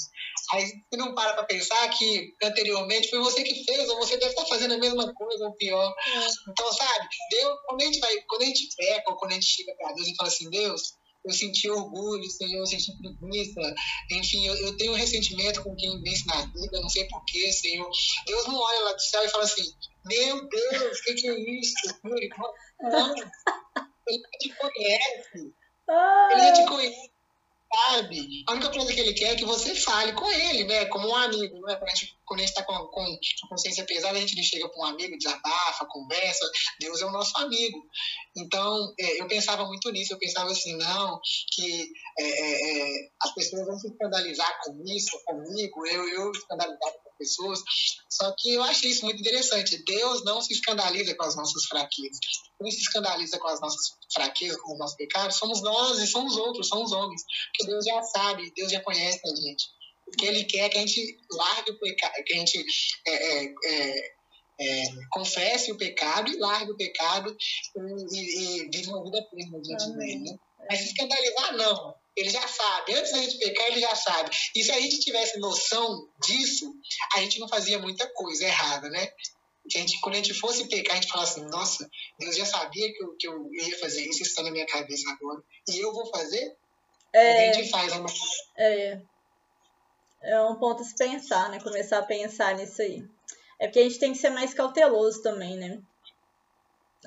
Aí 0.53 0.65
você 0.65 0.97
não 0.97 1.15
para 1.15 1.35
para 1.35 1.45
pensar 1.45 1.89
que 1.91 2.35
anteriormente 2.43 3.11
foi 3.11 3.19
você 3.19 3.43
que 3.43 3.65
fez, 3.65 3.89
ou 3.89 3.99
você 3.99 4.17
deve 4.17 4.33
estar 4.33 4.47
fazendo 4.47 4.75
a 4.75 4.79
mesma 4.79 5.13
coisa, 5.15 5.45
ou 5.45 5.55
pior. 5.55 5.89
É. 5.91 6.51
Então, 6.51 6.73
sabe, 6.73 7.09
Deus, 7.31 7.59
quando 7.67 7.83
a 7.83 7.85
gente 7.85 8.01
vai, 8.01 8.17
quando 8.29 8.43
a 8.43 8.47
gente 8.47 8.69
peca, 8.77 9.11
ou 9.11 9.17
quando 9.17 9.33
a 9.33 9.35
gente 9.35 9.47
chega 9.47 9.75
para 9.77 9.93
Deus 9.93 10.09
e 10.09 10.15
fala 10.15 10.29
assim, 10.29 10.49
Deus, 10.51 10.83
eu 11.27 11.33
senti 11.33 11.69
orgulho, 11.69 12.31
Senhor, 12.31 12.61
eu 12.61 12.67
senti 12.67 12.93
preguiça, 12.99 13.61
enfim, 14.13 14.47
eu, 14.47 14.55
eu, 14.59 14.77
tenho 14.77 14.95
ressentimento 14.95 15.63
com 15.63 15.75
quem 15.75 16.01
vence 16.03 16.25
na 16.27 16.43
vida, 16.47 16.81
não 16.81 16.89
sei 16.89 17.07
porquê, 17.09 17.53
Senhor. 17.53 17.91
Deus 18.27 18.47
não 18.47 18.57
olha 18.57 18.81
lá 18.85 18.93
do 18.93 19.01
céu 19.01 19.25
e 19.25 19.29
fala 19.29 19.45
assim, 19.45 19.65
meu 20.05 20.49
Deus, 20.49 20.99
o 20.99 21.03
que, 21.03 21.15
que, 21.15 21.29
é 21.29 21.61
isso? 21.61 21.75
Não, 22.81 23.15
ele 24.07 24.23
te 24.39 24.55
conhece, 24.55 25.53
ele 26.31 26.41
já 26.41 26.53
te 26.53 26.67
conhece, 26.67 27.11
sabe. 27.77 28.45
A 28.49 28.53
única 28.53 28.71
coisa 28.71 28.93
que 28.93 29.01
ele 29.01 29.13
quer 29.13 29.33
é 29.33 29.37
que 29.37 29.45
você 29.45 29.75
fale 29.75 30.13
com 30.13 30.31
ele, 30.31 30.65
né? 30.65 30.87
Como 30.87 31.09
um 31.09 31.15
amigo, 31.15 31.61
não 31.61 31.69
é? 31.69 31.77
Pra 31.77 31.89
gente, 31.89 32.17
quando 32.25 32.41
a 32.41 32.43
gente 32.43 32.51
está 32.51 32.63
com, 32.65 32.75
com 32.89 33.19
consciência 33.49 33.85
pesada, 33.85 34.17
a 34.17 34.21
gente 34.21 34.43
chega 34.43 34.69
para 34.69 34.81
um 34.81 34.87
amigo, 34.87 35.17
desabafa, 35.19 35.87
conversa. 35.87 36.51
Deus 36.81 37.01
é 37.01 37.07
o 37.07 37.13
nosso 37.13 37.37
amigo. 37.39 37.79
Então, 38.37 38.95
é, 38.99 39.21
eu 39.21 39.29
pensava 39.29 39.65
muito 39.67 39.91
nisso. 39.91 40.15
Eu 40.15 40.19
pensava 40.19 40.51
assim, 40.51 40.77
não, 40.77 41.21
que 41.53 41.89
é, 42.19 42.25
é, 42.25 42.89
é 43.03 43.11
as 43.23 43.35
pessoas 43.35 43.67
vão 43.67 43.79
se 43.79 43.89
escandalizar 43.89 44.61
com 44.65 44.83
isso, 44.87 45.21
comigo, 45.25 45.87
eu, 45.87 46.09
eu 46.09 46.33
escandalizar 46.33 46.93
com 46.93 47.06
pessoas. 47.17 47.61
Só 48.11 48.35
que 48.39 48.55
eu 48.55 48.63
achei 48.63 48.91
isso 48.91 49.05
muito 49.05 49.21
interessante. 49.21 49.83
Deus 49.85 50.25
não 50.25 50.41
se 50.41 50.53
escandaliza 50.53 51.15
com 51.15 51.25
as 51.25 51.37
nossas 51.37 51.65
fraquezas. 51.67 52.19
Quem 52.59 52.71
se 52.71 52.81
escandaliza 52.81 53.39
com 53.39 53.49
as 53.49 53.61
nossas 53.61 53.97
fraquezas, 54.13 54.61
com 54.61 54.73
os 54.73 54.79
nossos 54.79 54.97
pecados, 54.97 55.37
somos 55.37 55.63
nós 55.63 55.99
e 55.99 56.07
somos 56.07 56.37
outros, 56.37 56.69
são 56.69 56.83
os 56.83 56.93
homens. 56.93 57.23
Porque 57.49 57.71
Deus 57.71 57.85
já 57.85 58.03
sabe, 58.03 58.53
Deus 58.55 58.71
já 58.71 58.81
conhece 58.81 59.21
a 59.25 59.35
gente. 59.35 59.65
O 60.07 60.11
que 60.13 60.27
Ele 60.27 60.45
quer 60.45 60.67
é 60.67 60.69
que 60.69 60.79
a 60.79 60.81
gente 60.81 61.19
largue 61.31 61.71
o 61.73 61.79
pecado, 61.79 62.25
que 62.25 62.33
a 62.35 62.39
gente 62.39 62.65
é, 63.07 63.13
é, 63.13 63.55
é, 63.65 64.13
é 64.61 64.85
confesse 65.11 65.73
o 65.73 65.77
pecado 65.77 66.31
e 66.31 66.39
largue 66.39 66.71
o 66.71 66.77
pecado 66.77 67.37
e, 67.77 68.19
e, 68.19 68.61
e 68.61 68.71
viva 68.71 68.93
uma 68.93 69.05
vida 69.05 69.23
plena 69.31 69.61
diante 69.61 69.91
dele. 69.97 70.31
Né? 70.31 70.39
Mas 70.71 70.79
se 70.81 70.87
escandalizar, 70.87 71.57
não. 71.57 71.95
Ele 72.17 72.31
já 72.31 72.47
sabe. 72.49 72.95
Antes 72.95 73.13
da 73.13 73.19
gente 73.19 73.39
pecar, 73.39 73.67
ele 73.67 73.81
já 73.81 73.95
sabe. 73.95 74.31
E 74.55 74.65
se 74.65 74.73
a 74.73 74.81
gente 74.81 75.01
tivesse 75.01 75.39
noção 75.39 76.09
disso, 76.27 76.73
a 77.15 77.21
gente 77.21 77.39
não 77.39 77.49
fazia 77.49 77.79
muita 77.79 78.09
coisa 78.15 78.45
errada, 78.45 78.89
né? 78.89 79.07
Que 79.69 79.79
a 79.79 79.81
gente, 79.81 80.01
quando 80.01 80.15
a 80.15 80.19
gente 80.19 80.33
fosse 80.33 80.67
pecar, 80.69 80.97
a 80.97 81.01
gente 81.01 81.11
falasse 81.11 81.41
assim, 81.41 81.51
nossa, 81.51 81.91
Deus 82.19 82.37
já 82.37 82.47
sabia 82.47 82.93
que 82.93 83.03
eu, 83.03 83.17
que 83.17 83.29
eu 83.29 83.53
ia 83.53 83.79
fazer 83.79 84.01
isso, 84.03 84.23
isso 84.23 84.31
está 84.31 84.43
na 84.43 84.51
minha 84.51 84.67
cabeça 84.67 85.11
agora. 85.11 85.43
E 85.69 85.79
eu 85.79 85.93
vou 85.93 86.07
fazer? 86.07 86.57
É, 87.13 87.51
a 87.51 87.53
gente 87.53 87.71
faz 87.71 87.93
a 87.93 88.05
é, 88.59 89.01
é 90.23 90.43
um 90.43 90.57
ponto 90.57 90.83
a 90.83 90.85
se 90.85 90.95
pensar, 90.95 91.51
né? 91.51 91.61
Começar 91.61 91.99
a 91.99 92.03
pensar 92.03 92.55
nisso 92.55 92.81
aí. 92.81 93.05
É 93.59 93.67
porque 93.67 93.81
a 93.81 93.83
gente 93.83 93.99
tem 93.99 94.13
que 94.13 94.19
ser 94.19 94.31
mais 94.31 94.55
cauteloso 94.55 95.23
também, 95.23 95.57
né? 95.57 95.81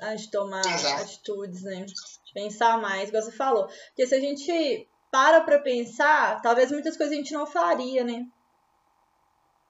Antes 0.00 0.26
de 0.26 0.30
tomar 0.30 0.64
Exato. 0.66 1.02
atitudes, 1.02 1.62
né? 1.62 1.86
Pensar 2.32 2.80
mais, 2.80 3.08
igual 3.08 3.22
você 3.22 3.32
falou. 3.32 3.66
Porque 3.66 4.06
se 4.06 4.14
a 4.14 4.20
gente 4.20 4.88
para 5.10 5.40
pra 5.40 5.58
pensar, 5.58 6.40
talvez 6.42 6.70
muitas 6.70 6.96
coisas 6.96 7.12
a 7.12 7.16
gente 7.16 7.32
não 7.32 7.46
faria, 7.46 8.04
né? 8.04 8.26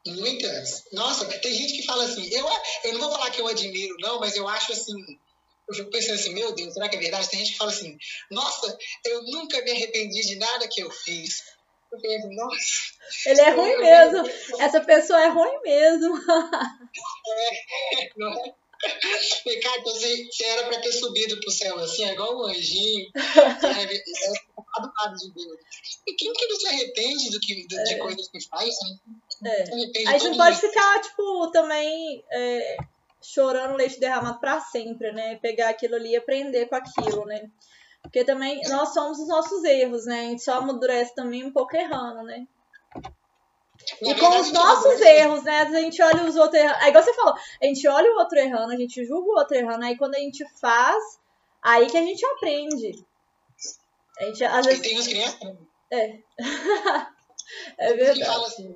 Muitas. 0.06 0.84
Nossa, 0.92 1.26
tem 1.40 1.52
gente 1.52 1.74
que 1.74 1.86
fala 1.86 2.04
assim, 2.04 2.28
eu, 2.32 2.46
eu 2.84 2.92
não 2.94 3.00
vou 3.00 3.12
falar 3.12 3.30
que 3.30 3.40
eu 3.40 3.46
admiro, 3.46 3.94
não, 4.00 4.18
mas 4.18 4.34
eu 4.34 4.48
acho 4.48 4.72
assim, 4.72 4.94
eu 5.68 5.74
fico 5.74 5.90
pensando 5.90 6.14
assim, 6.14 6.34
meu 6.34 6.52
Deus, 6.52 6.74
será 6.74 6.88
que 6.88 6.96
é 6.96 7.00
verdade? 7.00 7.28
Tem 7.28 7.38
gente 7.38 7.52
que 7.52 7.58
fala 7.58 7.70
assim, 7.70 7.96
nossa, 8.30 8.76
eu 9.04 9.22
nunca 9.24 9.62
me 9.62 9.70
arrependi 9.70 10.20
de 10.22 10.36
nada 10.36 10.68
que 10.68 10.82
eu 10.82 10.90
fiz. 10.90 11.42
Eu 11.92 12.00
penso, 12.00 12.28
nossa. 12.30 12.56
Ele 13.26 13.40
é 13.40 13.50
ruim 13.50 13.78
mesmo. 13.78 14.30
Essa 14.60 14.80
pessoa 14.80 15.20
é 15.20 15.28
ruim 15.28 15.60
mesmo. 15.62 16.16
é, 17.28 18.10
não 18.16 18.32
é? 18.32 18.54
Então 19.46 19.82
você, 19.82 20.24
você 20.24 20.44
era 20.44 20.66
para 20.68 20.80
ter 20.80 20.92
subido 20.92 21.38
pro 21.40 21.50
céu 21.50 21.78
assim, 21.78 22.04
é 22.04 22.12
igual 22.12 22.38
um 22.38 22.46
anjinho. 22.46 23.10
É, 24.78 24.80
é, 24.80 25.10
do 25.10 25.16
de 25.16 25.30
Deus. 25.32 25.60
E 26.06 26.14
quem 26.14 26.32
que 26.32 26.46
não 26.46 26.56
se 26.56 26.66
arrepende 26.68 27.30
do 27.30 27.40
que, 27.40 27.66
de, 27.66 27.78
é. 27.78 27.82
de 27.84 27.98
coisas 27.98 28.28
que 28.28 28.40
faz? 28.48 28.74
Né? 29.40 29.52
É. 29.52 30.08
A 30.08 30.18
gente 30.18 30.30
não 30.30 30.36
pode 30.36 30.60
ficar, 30.60 31.00
tipo, 31.00 31.50
também 31.50 32.24
é, 32.30 32.76
chorando 33.22 33.76
leite 33.76 34.00
derramado 34.00 34.38
para 34.38 34.60
sempre, 34.60 35.12
né? 35.12 35.36
Pegar 35.36 35.70
aquilo 35.70 35.96
ali 35.96 36.10
e 36.10 36.16
aprender 36.16 36.66
com 36.66 36.76
aquilo, 36.76 37.24
né? 37.26 37.50
Porque 38.02 38.24
também 38.24 38.60
nós 38.68 38.94
somos 38.94 39.18
os 39.18 39.28
nossos 39.28 39.62
erros, 39.64 40.06
né? 40.06 40.20
A 40.20 40.30
gente 40.30 40.42
só 40.42 40.58
amadurece 40.58 41.14
também 41.14 41.44
um 41.44 41.52
pouco 41.52 41.76
errando, 41.76 42.22
né? 42.22 42.46
E 44.02 44.14
com 44.14 44.40
os 44.40 44.52
nossos 44.52 45.00
erros, 45.00 45.42
né? 45.42 45.60
A 45.60 45.80
gente 45.80 46.02
olha 46.02 46.24
os 46.24 46.36
outros 46.36 46.60
errando. 46.60 46.78
Aí, 46.80 46.88
igual 46.90 47.04
você 47.04 47.14
falou, 47.14 47.34
a 47.34 47.66
gente 47.66 47.86
olha 47.88 48.10
o 48.12 48.18
outro 48.18 48.38
errando, 48.38 48.72
a 48.72 48.76
gente 48.76 49.04
julga 49.04 49.28
o 49.28 49.38
outro 49.38 49.56
errando. 49.56 49.84
Aí, 49.84 49.96
quando 49.96 50.14
a 50.14 50.18
gente 50.18 50.44
faz, 50.58 51.02
aí 51.62 51.86
que 51.86 51.96
a 51.96 52.02
gente 52.02 52.24
aprende. 52.24 53.04
A 54.20 54.24
gente, 54.24 54.44
às 54.44 54.66
vezes... 54.66 54.80
E 54.80 54.82
tem 54.82 54.98
os 54.98 55.06
crianças. 55.06 55.56
É. 55.90 56.18
é 57.78 57.94
verdade. 57.94 58.24
fala 58.24 58.46
assim, 58.46 58.72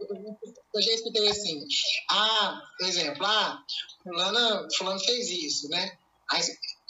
eu 0.74 0.82
já 0.82 0.92
escutei 0.92 1.28
assim, 1.28 1.64
ah, 2.10 2.62
por 2.78 2.88
exemplo, 2.88 3.24
ah, 3.26 3.62
fulano, 4.02 4.68
fulano 4.76 5.00
fez 5.00 5.28
isso, 5.30 5.68
né? 5.68 5.96
Aí, 6.30 6.42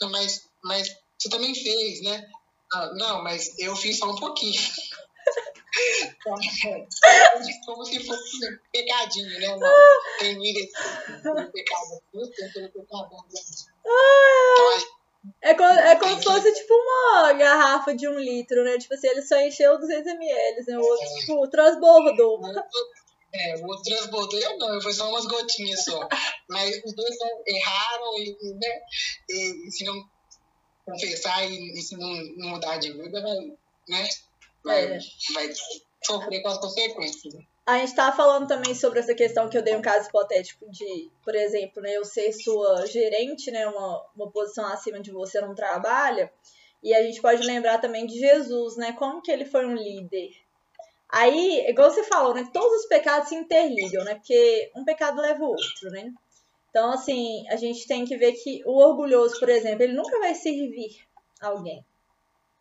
mas, 0.09 0.49
mas 0.63 0.95
você 1.17 1.29
também 1.29 1.53
fez, 1.53 2.01
né? 2.01 2.27
Ah, 2.73 2.91
não, 2.95 3.21
mas 3.23 3.59
eu 3.59 3.75
fiz 3.75 3.99
só 3.99 4.09
um 4.09 4.15
pouquinho. 4.15 4.59
Como 6.23 7.85
se 7.85 7.99
fosse 8.05 8.37
um 8.37 8.57
pecadinho, 8.71 9.39
né? 9.39 9.55
Não, 9.57 9.73
tem 10.19 10.39
de 10.39 10.53
pecado, 11.51 11.51
tem 11.51 11.51
pecado. 11.51 12.01
Então, 13.83 14.94
é, 15.41 15.53
como, 15.53 15.69
é 15.69 15.95
como 15.97 16.17
se 16.17 16.23
fosse 16.23 16.53
tipo 16.53 16.73
uma 16.73 17.33
garrafa 17.33 17.95
de 17.95 18.07
um 18.07 18.19
litro, 18.19 18.63
né? 18.63 18.77
Tipo 18.77 18.93
assim, 18.93 19.07
ele 19.07 19.21
só 19.21 19.39
encheu 19.39 19.79
200 19.79 20.13
ml, 20.13 20.65
né? 20.67 20.77
O 20.77 20.81
outro, 20.81 21.05
é. 21.05 21.19
tipo, 21.19 21.47
transbordou. 21.49 22.41
É, 23.33 23.55
o 23.57 23.67
outro 23.67 23.83
transbordou. 23.83 24.39
Eu 24.39 24.57
não, 24.57 24.81
foi 24.81 24.93
só 24.93 25.09
umas 25.09 25.25
gotinhas 25.25 25.83
só. 25.83 26.07
Mas 26.49 26.83
os 26.83 26.93
dois 26.93 27.15
erraram 27.47 28.19
e, 28.19 28.53
né? 28.53 28.81
E, 29.29 29.71
se 29.71 29.83
não 29.83 30.03
confessar 30.85 31.49
e, 31.49 31.73
e 31.73 31.81
se 31.81 31.97
não, 31.97 32.13
não, 32.37 32.49
mudar 32.49 32.77
de 32.77 32.91
vida, 32.91 33.21
vai, 33.21 33.35
né? 33.89 34.09
Vai, 34.63 34.85
é. 34.85 34.99
vai 35.33 35.49
sofrer 36.03 36.41
com 36.41 36.49
as 36.49 36.57
consequências. 36.59 37.33
A 37.65 37.79
gente 37.79 37.89
estava 37.89 38.15
falando 38.15 38.47
também 38.47 38.75
sobre 38.75 38.99
essa 38.99 39.15
questão 39.15 39.49
que 39.49 39.57
eu 39.57 39.63
dei 39.63 39.75
um 39.75 39.81
caso 39.81 40.07
hipotético 40.07 40.69
de, 40.69 41.09
por 41.23 41.33
exemplo, 41.33 41.81
né, 41.81 41.97
eu 41.97 42.05
ser 42.05 42.31
sua 42.31 42.85
gerente, 42.85 43.49
né, 43.49 43.65
uma, 43.67 44.05
uma 44.15 44.29
posição 44.29 44.67
acima 44.67 44.99
de 44.99 45.11
você 45.11 45.41
não 45.41 45.55
trabalha, 45.55 46.31
e 46.83 46.93
a 46.93 47.01
gente 47.01 47.19
pode 47.19 47.41
lembrar 47.41 47.79
também 47.79 48.05
de 48.05 48.19
Jesus, 48.19 48.77
né, 48.77 48.93
como 48.93 49.19
que 49.19 49.31
ele 49.31 49.45
foi 49.45 49.65
um 49.65 49.73
líder. 49.73 50.29
Aí, 51.09 51.65
igual 51.67 51.89
você 51.89 52.03
falou, 52.03 52.35
né, 52.35 52.47
todos 52.53 52.81
os 52.81 52.87
pecados 52.87 53.29
se 53.29 53.35
interligam, 53.35 54.03
né, 54.03 54.13
porque 54.13 54.71
um 54.75 54.85
pecado 54.85 55.19
leva 55.19 55.43
o 55.43 55.47
outro, 55.47 55.89
né. 55.89 56.13
Então, 56.69 56.91
assim, 56.91 57.47
a 57.49 57.55
gente 57.55 57.87
tem 57.87 58.05
que 58.05 58.15
ver 58.15 58.33
que 58.33 58.61
o 58.63 58.77
orgulhoso, 58.77 59.39
por 59.39 59.49
exemplo, 59.49 59.81
ele 59.81 59.93
nunca 59.93 60.19
vai 60.19 60.35
servir 60.35 61.03
alguém. 61.41 61.83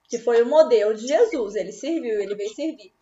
Que 0.08 0.18
foi 0.18 0.40
o 0.40 0.46
modelo 0.46 0.94
de 0.94 1.06
Jesus, 1.06 1.56
ele 1.56 1.72
serviu, 1.72 2.20
ele 2.20 2.34
veio 2.34 2.54
servir. 2.54 2.92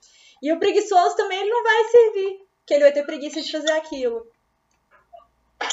E 0.42 0.52
o 0.52 0.58
preguiçoso 0.58 1.16
também 1.16 1.40
ele 1.40 1.50
não 1.50 1.62
vai 1.62 1.84
servir, 1.84 2.46
que 2.66 2.74
ele 2.74 2.82
vai 2.82 2.92
ter 2.92 3.06
preguiça 3.06 3.40
de 3.40 3.52
fazer 3.52 3.72
aquilo. 3.72 4.26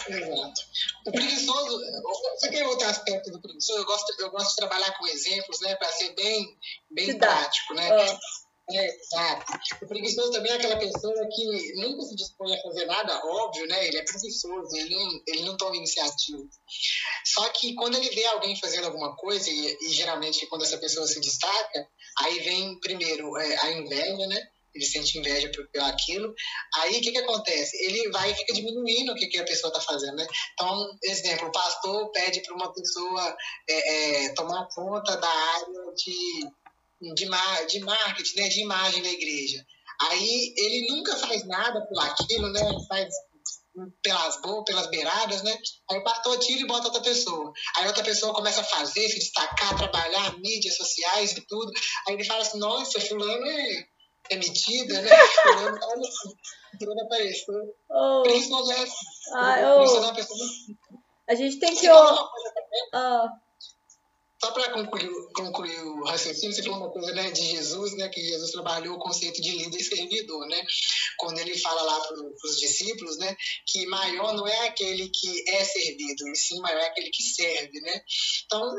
Exato. 0.08 0.62
O 1.08 1.12
preguiçoso, 1.12 1.80
você 2.38 2.50
quer 2.50 2.68
outro 2.68 2.88
aspecto 2.88 3.32
do 3.32 3.42
preguiçoso? 3.42 3.80
Eu 3.80 3.86
gosto, 3.86 4.22
eu 4.22 4.30
gosto 4.30 4.50
de 4.50 4.56
trabalhar 4.58 4.98
com 4.98 5.08
exemplos, 5.08 5.60
né, 5.62 5.76
para 5.76 5.90
ser 5.90 6.14
bem, 6.14 6.58
bem 6.92 7.18
prático, 7.18 7.74
né? 7.74 7.90
Ah. 7.92 8.20
É, 8.72 8.86
exato. 8.86 9.52
O 9.82 9.88
preguiçoso 9.88 10.32
também 10.32 10.52
é 10.52 10.56
aquela 10.56 10.78
pessoa 10.78 11.28
que 11.34 11.74
nunca 11.82 12.04
se 12.04 12.16
dispõe 12.16 12.56
a 12.56 12.62
fazer 12.62 12.86
nada, 12.86 13.20
óbvio, 13.26 13.66
né? 13.66 13.88
Ele 13.88 13.98
é 13.98 14.04
preguiçoso, 14.04 14.76
ele 14.76 14.96
não, 14.96 15.22
ele 15.28 15.42
não 15.42 15.58
toma 15.58 15.76
iniciativa. 15.76 16.44
Só 17.26 17.50
que 17.50 17.74
quando 17.74 17.98
ele 17.98 18.10
vê 18.12 18.26
alguém 18.28 18.56
fazendo 18.60 18.86
alguma 18.86 19.16
coisa, 19.16 19.50
e, 19.50 19.78
e 19.82 19.90
geralmente 19.90 20.46
quando 20.46 20.66
essa 20.66 20.78
pessoa 20.78 21.08
se 21.08 21.20
destaca, 21.20 21.88
aí 22.20 22.40
vem 22.42 22.80
primeiro 22.80 23.36
é, 23.38 23.58
a 23.60 23.72
inveja, 23.72 24.28
né? 24.28 24.48
Ele 24.74 24.86
sente 24.86 25.18
inveja 25.18 25.52
por, 25.52 25.82
aquilo. 25.82 26.34
Aí 26.76 26.98
o 26.98 27.02
que, 27.02 27.12
que 27.12 27.18
acontece? 27.18 27.78
Ele 27.84 28.10
vai 28.12 28.32
e 28.32 28.36
fica 28.36 28.54
diminuindo 28.54 29.12
o 29.12 29.16
que, 29.16 29.28
que 29.28 29.40
a 29.40 29.46
pessoa 29.46 29.72
está 29.72 29.82
fazendo, 29.82 30.16
né? 30.16 30.28
Então, 30.54 30.98
exemplo, 31.04 31.48
o 31.48 31.52
pastor 31.52 32.12
pede 32.12 32.42
para 32.42 32.56
uma 32.56 32.74
pessoa 32.74 33.38
é, 33.70 34.26
é, 34.26 34.34
tomar 34.34 34.68
conta 34.74 35.16
da 35.18 35.30
área 35.30 35.94
de, 35.96 37.16
de, 37.16 37.26
de 37.68 37.80
marketing, 37.80 38.36
né? 38.36 38.50
de 38.50 38.62
imagem 38.62 39.04
da 39.04 39.10
igreja. 39.10 39.66
Aí 40.02 40.54
ele 40.56 40.88
nunca 40.88 41.16
faz 41.18 41.46
nada 41.46 41.86
por 41.88 42.00
aquilo, 42.00 42.50
né? 42.52 42.62
Faz 42.88 43.14
pelas 44.04 44.42
boas, 44.42 44.66
pelas 44.66 44.88
beiradas, 44.88 45.42
né? 45.44 45.58
Aí 45.90 45.98
o 46.00 46.04
pastor 46.04 46.38
tira 46.40 46.62
e 46.62 46.68
bota 46.68 46.88
outra 46.88 47.02
pessoa. 47.02 47.52
Aí 47.78 47.88
outra 47.88 48.04
pessoa 48.04 48.34
começa 48.34 48.62
a 48.62 48.66
fazer, 48.66 49.08
se 49.08 49.20
destacar, 49.20 49.78
trabalhar, 49.78 50.38
mídias 50.40 50.76
sociais 50.76 51.32
e 51.32 51.42
tudo. 51.42 51.72
Aí 52.08 52.16
ele 52.16 52.24
fala 52.24 52.42
assim, 52.42 52.60
nossa, 52.60 53.00
fulano 53.02 53.46
é 53.46 53.88
emitida, 54.30 55.02
né? 55.02 55.10
Aparecer. 57.06 57.46
Oh. 57.90 58.24
Príncipe 58.24 58.54
é 58.54 58.86
ah, 59.34 59.78
oh. 59.78 59.84
A 61.28 61.36
gente 61.36 61.60
tem 61.60 61.76
que. 61.76 61.90
Oh. 61.90 62.30
Ah. 62.94 63.28
Só 64.42 64.52
para 64.52 64.72
concluir, 64.72 65.12
concluir 65.36 65.82
o 65.82 66.06
raciocínio, 66.06 66.56
você 66.56 66.64
falou 66.64 66.80
uma 66.80 66.92
coisa 66.92 67.12
né, 67.14 67.30
de 67.30 67.42
Jesus, 67.42 67.94
né, 67.98 68.08
que 68.08 68.22
Jesus 68.22 68.52
trabalhou 68.52 68.96
o 68.96 69.00
conceito 69.00 69.42
de 69.42 69.52
líder 69.52 69.78
e 69.78 69.84
servidor, 69.84 70.48
né? 70.48 70.66
Quando 71.18 71.40
ele 71.40 71.58
fala 71.60 71.82
lá 71.82 72.00
para 72.00 72.16
os 72.46 72.58
discípulos, 72.58 73.18
né, 73.18 73.36
que 73.68 73.86
maior 73.88 74.34
não 74.34 74.48
é 74.48 74.68
aquele 74.68 75.10
que 75.10 75.44
é 75.50 75.66
servido, 75.66 76.30
e 76.30 76.36
sim 76.38 76.58
maior 76.62 76.80
é 76.80 76.88
aquele 76.88 77.10
que 77.10 77.22
serve, 77.22 77.82
né? 77.82 78.02
Então, 78.46 78.72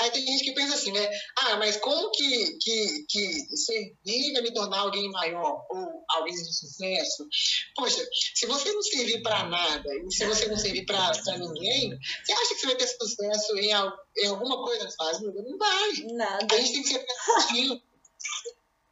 Aí 0.00 0.10
tem 0.10 0.24
gente 0.24 0.44
que 0.44 0.52
pensa 0.52 0.74
assim, 0.74 0.92
né? 0.92 1.10
Ah, 1.38 1.56
mas 1.56 1.76
como 1.78 2.10
que, 2.10 2.58
que, 2.58 3.06
que 3.08 3.56
servir 3.56 4.32
vai 4.32 4.42
me 4.42 4.52
tornar 4.52 4.80
alguém 4.80 5.10
maior 5.10 5.66
ou 5.70 6.04
alguém 6.08 6.34
de 6.34 6.54
sucesso? 6.54 7.26
Poxa, 7.74 8.06
se 8.34 8.46
você 8.46 8.72
não 8.72 8.82
servir 8.82 9.22
para 9.22 9.44
nada 9.44 9.88
e 10.06 10.12
se 10.12 10.24
você 10.24 10.46
não 10.46 10.56
servir 10.56 10.86
para 10.86 11.12
ninguém, 11.38 11.98
você 12.24 12.32
acha 12.32 12.54
que 12.54 12.60
você 12.60 12.66
vai 12.66 12.76
ter 12.76 12.86
sucesso 12.86 13.58
em, 13.58 13.70
em 13.70 14.26
alguma 14.28 14.62
coisa 14.62 14.88
sua 14.90 15.12
vida? 15.18 15.42
Não 15.42 15.58
vai. 15.58 15.92
Nada. 16.12 16.54
A 16.54 16.60
gente 16.60 16.72
tem 16.72 16.82
que 16.82 16.88
ser 16.88 17.06
positivo. 17.06 17.82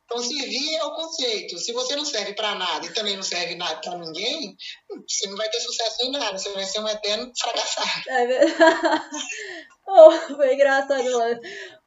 Então, 0.06 0.22
servir 0.22 0.76
é 0.76 0.84
o 0.84 0.94
conceito. 0.94 1.58
Se 1.58 1.72
você 1.72 1.96
não 1.96 2.04
serve 2.04 2.32
para 2.34 2.54
nada 2.54 2.86
e 2.86 2.94
também 2.94 3.16
não 3.16 3.24
serve 3.24 3.56
para 3.56 3.98
ninguém, 3.98 4.56
você 4.88 5.28
não 5.28 5.36
vai 5.36 5.48
ter 5.50 5.60
sucesso 5.60 6.04
em 6.04 6.12
nada. 6.12 6.38
Você 6.38 6.52
vai 6.52 6.64
ser 6.64 6.78
um 6.78 6.88
eterno 6.88 7.32
fracassado. 7.36 8.02
É 8.08 8.26
verdade. 8.26 9.04
oh, 9.88 10.10
foi 10.34 10.54
engraçado 10.54 11.08
lá. 11.16 11.26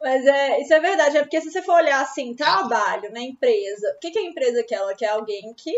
Mas 0.02 0.26
é, 0.26 0.62
isso 0.62 0.74
é 0.74 0.80
verdade. 0.80 1.18
É 1.18 1.22
porque 1.22 1.42
se 1.42 1.52
você 1.52 1.62
for 1.62 1.76
olhar 1.76 2.02
assim, 2.02 2.36
trabalho 2.36 3.12
na 3.12 3.22
empresa, 3.22 3.94
o 3.96 4.00
que, 4.00 4.12
que 4.12 4.20
é 4.20 4.24
empresa 4.24 4.64
que 4.64 4.74
ela 4.74 4.96
quer? 4.96 5.10
Alguém 5.10 5.54
que, 5.56 5.74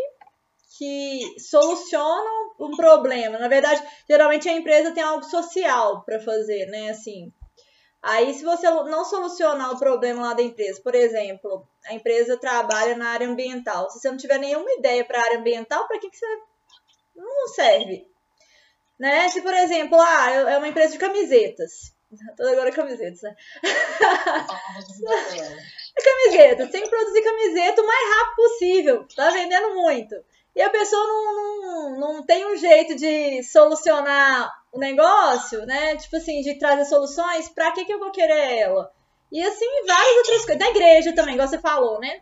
que 0.78 1.20
soluciona 1.40 2.30
um 2.60 2.76
problema. 2.76 3.40
Na 3.40 3.48
verdade, 3.48 3.82
geralmente 4.08 4.48
a 4.48 4.54
empresa 4.54 4.92
tem 4.92 5.04
algo 5.04 5.24
social 5.24 6.04
para 6.04 6.20
fazer, 6.20 6.68
né? 6.68 6.92
Assim, 6.92 7.32
Aí, 8.04 8.34
se 8.34 8.44
você 8.44 8.68
não 8.68 9.06
solucionar 9.06 9.72
o 9.72 9.78
problema 9.78 10.24
lá 10.24 10.34
da 10.34 10.42
empresa, 10.42 10.82
por 10.82 10.96
exemplo, 10.96 11.68
a 11.86 11.94
empresa 11.94 12.36
trabalha 12.36 12.98
na 12.98 13.10
área 13.10 13.28
ambiental, 13.28 13.92
se 13.92 14.00
você 14.00 14.10
não 14.10 14.18
tiver 14.18 14.40
nenhuma 14.40 14.72
ideia 14.72 15.06
para 15.06 15.20
a 15.20 15.24
área 15.24 15.38
ambiental, 15.38 15.88
para 15.88 16.00
que, 16.00 16.10
que 16.10 16.18
você 16.18 16.26
não 17.16 17.48
serve? 17.50 18.08
Né? 19.00 19.30
Se, 19.30 19.42
por 19.42 19.54
exemplo, 19.54 20.00
ah, 20.02 20.32
é 20.32 20.58
uma 20.58 20.68
empresa 20.68 20.94
de 20.94 20.98
camisetas. 20.98 21.94
Toda 22.36 22.52
agora 22.52 22.72
camisetas, 22.72 23.22
né? 23.22 23.36
é 25.98 26.02
camiseta. 26.04 26.68
Tem 26.68 26.84
que 26.84 26.90
produzir 26.90 27.22
camiseta 27.22 27.82
o 27.82 27.88
mais 27.88 28.10
rápido 28.16 28.36
possível. 28.36 29.08
Tá 29.16 29.30
vendendo 29.32 29.76
muito. 29.76 30.16
E 30.56 30.62
a 30.62 30.70
pessoa 30.70 31.08
não, 31.08 31.36
não, 31.62 32.00
não 32.00 32.26
tem 32.26 32.46
um 32.46 32.58
jeito 32.58 32.96
de 32.96 33.42
solucionar 33.44 34.52
o 34.72 34.80
negócio, 34.80 35.66
né? 35.66 35.96
Tipo 35.96 36.18
assim, 36.18 36.42
de 36.42 36.60
trazer 36.60 36.86
soluções, 36.86 37.48
pra 37.50 37.72
que, 37.72 37.86
que 37.86 37.94
eu 37.94 38.00
vou 38.00 38.12
querer 38.12 38.60
ela? 38.60 38.92
E 39.32 39.42
assim, 39.42 39.66
várias 39.88 40.18
outras 40.18 40.46
coisas. 40.46 40.60
Da 40.60 40.70
igreja 40.70 41.16
também, 41.16 41.36
igual 41.36 41.48
você 41.48 41.60
falou, 41.60 42.00
né? 42.00 42.22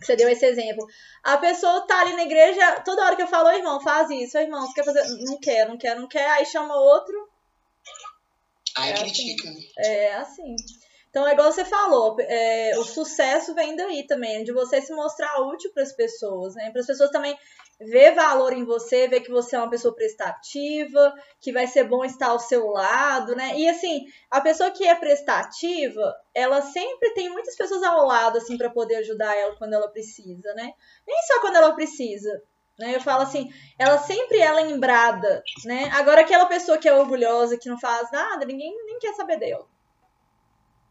Que 0.00 0.06
você 0.06 0.16
deu 0.16 0.28
esse 0.28 0.44
exemplo. 0.44 0.86
A 1.22 1.38
pessoa 1.38 1.86
tá 1.86 2.00
ali 2.00 2.14
na 2.14 2.22
igreja, 2.22 2.80
toda 2.84 3.04
hora 3.04 3.16
que 3.16 3.22
eu 3.22 3.28
falo, 3.28 3.50
irmão, 3.50 3.80
faz 3.80 4.10
isso, 4.10 4.36
irmão, 4.38 4.66
você 4.66 4.74
quer 4.74 4.84
fazer. 4.84 5.04
Não 5.24 5.38
quer, 5.38 5.68
não 5.68 5.78
quer, 5.78 5.96
não 5.96 6.08
quer, 6.08 6.28
aí 6.30 6.46
chama 6.46 6.74
outro. 6.74 7.28
Aí 8.78 8.92
é 8.92 8.94
critica. 8.94 9.48
Assim. 9.48 9.68
É 9.78 10.14
assim. 10.14 10.56
Então, 11.10 11.26
é 11.26 11.32
igual 11.32 11.50
você 11.50 11.64
falou, 11.64 12.16
é, 12.20 12.72
o 12.78 12.84
sucesso 12.84 13.54
vem 13.54 13.74
daí 13.74 14.06
também, 14.06 14.44
de 14.44 14.52
você 14.52 14.80
se 14.80 14.92
mostrar 14.92 15.40
útil 15.40 15.72
para 15.72 15.82
as 15.82 15.92
pessoas, 15.92 16.54
né? 16.54 16.70
Para 16.70 16.80
as 16.80 16.86
pessoas 16.86 17.10
também 17.10 17.36
ver 17.80 18.14
valor 18.14 18.52
em 18.52 18.64
você, 18.64 19.08
ver 19.08 19.20
que 19.20 19.30
você 19.30 19.56
é 19.56 19.58
uma 19.58 19.70
pessoa 19.70 19.94
prestativa, 19.94 21.14
que 21.40 21.52
vai 21.52 21.66
ser 21.66 21.84
bom 21.84 22.04
estar 22.04 22.28
ao 22.28 22.38
seu 22.38 22.66
lado, 22.66 23.34
né? 23.36 23.56
E 23.56 23.68
assim, 23.68 24.04
a 24.30 24.40
pessoa 24.40 24.70
que 24.70 24.84
é 24.84 24.94
prestativa, 24.94 26.14
ela 26.34 26.60
sempre 26.60 27.14
tem 27.14 27.30
muitas 27.30 27.56
pessoas 27.56 27.82
ao 27.84 28.04
lado 28.04 28.38
assim 28.38 28.58
para 28.58 28.70
poder 28.70 28.96
ajudar 28.96 29.34
ela 29.36 29.56
quando 29.56 29.74
ela 29.74 29.88
precisa, 29.88 30.52
né? 30.54 30.72
Nem 31.06 31.22
só 31.26 31.40
quando 31.40 31.56
ela 31.56 31.72
precisa, 31.72 32.42
né? 32.78 32.94
Eu 32.94 33.00
falo 33.00 33.22
assim, 33.22 33.52
ela 33.78 33.98
sempre 33.98 34.38
é 34.38 34.52
lembrada, 34.52 35.42
né? 35.64 35.90
Agora 35.92 36.20
aquela 36.20 36.46
pessoa 36.46 36.78
que 36.78 36.88
é 36.88 36.94
orgulhosa, 36.94 37.58
que 37.58 37.68
não 37.68 37.78
faz 37.78 38.10
nada, 38.12 38.46
ninguém 38.46 38.72
nem 38.86 38.98
quer 38.98 39.14
saber 39.14 39.38
dela. 39.38 39.66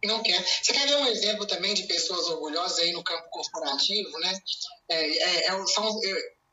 Não 0.04 0.22
quer. 0.22 0.44
Você 0.44 0.74
quer 0.74 0.88
ver 0.88 0.98
um 0.98 1.08
exemplo 1.08 1.48
também 1.48 1.74
de 1.74 1.84
pessoas 1.84 2.28
orgulhosas 2.28 2.80
aí 2.80 2.92
no 2.92 3.04
campo 3.04 3.28
corporativo, 3.30 4.20
né? 4.20 4.40
É, 4.90 5.08
é, 5.08 5.48
é 5.48 5.66
são, 5.68 6.00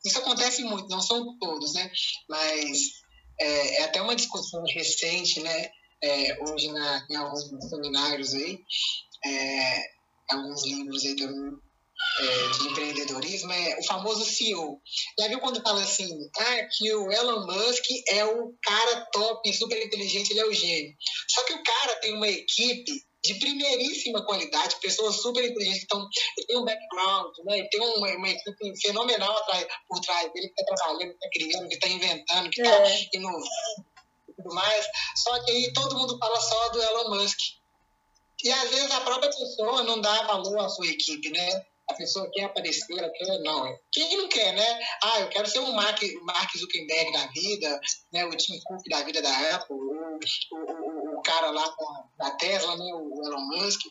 isso 0.05 0.19
acontece 0.19 0.63
muito, 0.63 0.89
não 0.89 1.01
são 1.01 1.37
todos, 1.39 1.75
né? 1.75 1.91
Mas 2.29 3.03
é, 3.39 3.81
é 3.81 3.85
até 3.85 4.01
uma 4.01 4.17
discussão 4.17 4.63
recente, 4.65 5.41
né? 5.41 5.71
É, 6.03 6.39
hoje 6.43 6.71
na, 6.71 7.07
em 7.11 7.17
alguns 7.17 7.69
seminários 7.69 8.35
aí, 8.35 8.61
é, 9.25 9.83
alguns 10.31 10.65
livros 10.65 11.05
aí 11.05 11.17
todo 11.17 11.63
é, 12.21 12.49
de 12.49 12.69
empreendedorismo, 12.69 13.53
é 13.53 13.79
o 13.79 13.85
famoso 13.85 14.25
CEO. 14.25 14.81
Já 15.19 15.29
viu 15.29 15.41
quando 15.41 15.63
fala 15.63 15.83
assim, 15.83 16.09
ah, 16.39 16.69
que 16.71 16.93
o 16.95 17.11
Elon 17.11 17.47
Musk 17.47 17.85
é 18.09 18.25
o 18.25 18.55
cara 18.63 19.07
top, 19.13 19.53
super 19.53 19.85
inteligente, 19.85 20.31
ele 20.31 20.41
é 20.41 20.47
o 20.47 20.53
gênio. 20.53 20.95
Só 21.29 21.45
que 21.45 21.55
o 21.55 21.63
cara 21.63 21.97
tem 21.97 22.15
uma 22.15 22.29
equipe 22.29 22.93
de 23.25 23.35
primeiríssima 23.37 24.25
qualidade, 24.25 24.77
pessoas 24.81 25.17
super 25.17 25.43
inteligentes 25.43 25.81
que 25.81 25.85
estão, 25.87 26.07
tem 26.47 26.59
um 26.59 26.65
background, 26.65 27.33
né? 27.45 27.67
tem 27.71 27.81
uma, 27.81 28.09
uma 28.17 28.29
equipe 28.29 28.81
fenomenal 28.83 29.37
atrás, 29.39 29.67
por 29.89 29.99
trás 30.01 30.31
dele, 30.33 30.49
que 30.49 30.61
está 30.61 30.75
trabalhando, 30.75 31.17
que 31.19 31.27
está 31.27 31.29
criando, 31.33 31.69
que 31.69 31.75
está 31.75 31.89
inventando, 31.89 32.51
que 32.51 32.61
está 32.61 32.77
é. 32.87 33.09
inovando 33.15 33.45
e 34.29 34.33
tudo 34.35 34.55
mais. 34.55 34.87
Só 35.17 35.43
que 35.43 35.51
aí 35.51 35.73
todo 35.73 35.97
mundo 35.97 36.19
fala 36.19 36.39
só 36.39 36.69
do 36.69 36.83
Elon 36.83 37.15
Musk. 37.17 37.39
E 38.43 38.53
às 38.53 38.69
vezes 38.69 38.91
a 38.91 39.01
própria 39.01 39.31
pessoa 39.31 39.83
não 39.85 40.03
dá 40.03 40.23
valor 40.25 40.59
à 40.59 40.69
sua 40.69 40.87
equipe, 40.87 41.31
né? 41.31 41.65
A 41.89 41.95
pessoa 41.95 42.31
quer 42.33 42.45
aparecer, 42.45 42.97
ela 42.99 43.11
quer, 43.11 43.39
não. 43.41 43.79
Quem 43.93 44.17
não 44.17 44.29
quer, 44.29 44.55
né? 44.55 44.81
Ah, 45.03 45.21
eu 45.21 45.29
quero 45.29 45.47
ser 45.47 45.59
um 45.59 45.73
Mark, 45.73 46.01
Mark 46.23 46.57
Zuckerberg 46.57 47.13
da 47.13 47.27
vida, 47.27 47.81
né? 48.13 48.25
o 48.25 48.31
Tim 48.31 48.59
Cook 48.65 48.83
da 48.89 49.03
vida 49.03 49.21
da 49.21 49.55
Apple, 49.55 49.77
o, 49.77 50.19
o, 50.19 51.19
o 51.19 51.23
cara 51.23 51.51
lá 51.51 51.75
da 52.19 52.31
Tesla, 52.33 52.77
né? 52.77 52.95
o 52.95 53.27
Elon 53.27 53.47
Musk. 53.49 53.83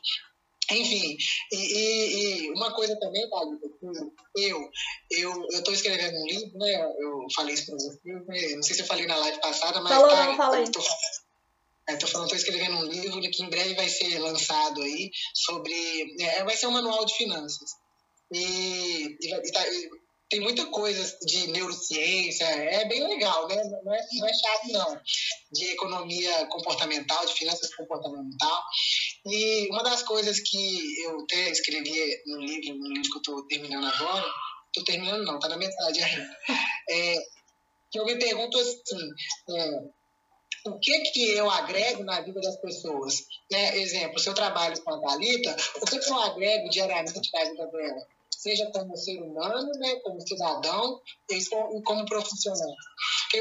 Enfim, 0.72 1.18
e, 1.52 1.56
e, 1.56 2.46
e, 2.48 2.52
uma 2.52 2.74
coisa 2.74 2.98
também, 2.98 3.30
Thalita, 3.30 3.68
eu 4.38 4.70
eu 5.12 5.32
eu 5.52 5.60
estou 5.60 5.74
escrevendo 5.74 6.18
um 6.18 6.26
livro, 6.26 6.58
né? 6.58 6.94
Eu 7.00 7.28
falei 7.36 7.54
isso 7.54 7.66
para 7.66 7.76
você, 7.76 8.00
né? 8.06 8.56
não 8.56 8.64
sei 8.64 8.76
se 8.76 8.82
eu 8.82 8.88
falei 8.88 9.06
na 9.06 9.18
live 9.18 9.42
passada, 9.42 9.82
mas 9.82 9.94
Falou, 9.94 10.10
tá, 10.10 10.26
não, 10.26 10.38
falei. 10.38 10.64
Tô, 10.72 10.80
Estou 11.90 12.08
falando, 12.08 12.34
estou 12.34 12.38
escrevendo 12.38 12.78
um 12.78 12.86
livro 12.86 13.20
que 13.30 13.44
em 13.44 13.50
breve 13.50 13.76
vai 13.76 13.90
ser 13.90 14.18
lançado 14.20 14.82
aí 14.82 15.12
sobre, 15.34 16.16
é, 16.22 16.44
vai 16.46 16.56
ser 16.56 16.68
um 16.68 16.72
manual 16.72 17.06
de 17.06 17.14
finanças. 17.16 17.72
E, 18.34 19.18
e, 19.22 19.52
tá, 19.52 19.68
e, 19.68 19.90
tem 20.30 20.40
muita 20.40 20.66
coisa 20.68 21.18
de 21.22 21.48
neurociência, 21.52 22.46
é 22.46 22.86
bem 22.86 23.08
legal, 23.08 23.48
né? 23.48 23.56
Não 23.84 23.94
é, 23.94 24.00
não 24.14 24.28
é 24.28 24.34
chato, 24.34 24.72
não. 24.72 25.02
De 25.52 25.66
economia 25.66 26.48
comportamental, 26.48 27.24
de 27.26 27.34
finanças 27.34 27.74
comportamental. 27.76 28.64
E 29.28 29.70
uma 29.70 29.84
das 29.84 30.02
coisas 30.02 30.40
que 30.40 31.04
eu 31.04 31.20
até 31.20 31.52
escrevi 31.52 32.22
no 32.26 32.40
livro, 32.40 32.80
no 32.80 32.88
livro 32.88 33.10
que 33.12 33.18
eu 33.18 33.22
estou 33.22 33.48
terminando 33.48 33.86
agora, 33.86 34.26
estou 34.68 34.84
terminando 34.86 35.24
não, 35.24 35.36
está 35.36 35.50
na 35.50 35.58
metade 35.58 36.02
ainda, 36.02 36.38
é, 36.90 37.16
que 37.92 38.00
eu 38.00 38.06
me 38.06 38.18
pergunto 38.18 38.58
assim, 38.58 39.10
é, 39.52 39.84
o 40.66 40.80
que 40.80 41.00
que 41.12 41.30
eu 41.36 41.50
agrego 41.50 42.04
na 42.04 42.22
vida 42.22 42.42
das 42.42 42.58
pessoas. 42.58 43.26
Né? 43.52 43.78
Exemplo, 43.78 44.18
se 44.20 44.30
eu 44.30 44.34
trabalho 44.34 44.82
com 44.82 44.94
a 44.94 45.00
Thalita, 45.00 45.56
o 45.82 45.86
que, 45.86 46.00
que 46.00 46.10
eu 46.10 46.20
agrego 46.20 46.70
diariamente 46.70 47.30
na 47.34 47.44
vida 47.44 47.68
dela? 47.68 48.08
Seja 48.44 48.70
como 48.74 48.98
ser 48.98 49.22
humano, 49.22 49.72
né, 49.80 49.96
como 50.04 50.20
cidadão 50.20 51.00
e 51.32 51.82
como 51.84 52.06
profissional. 52.06 52.76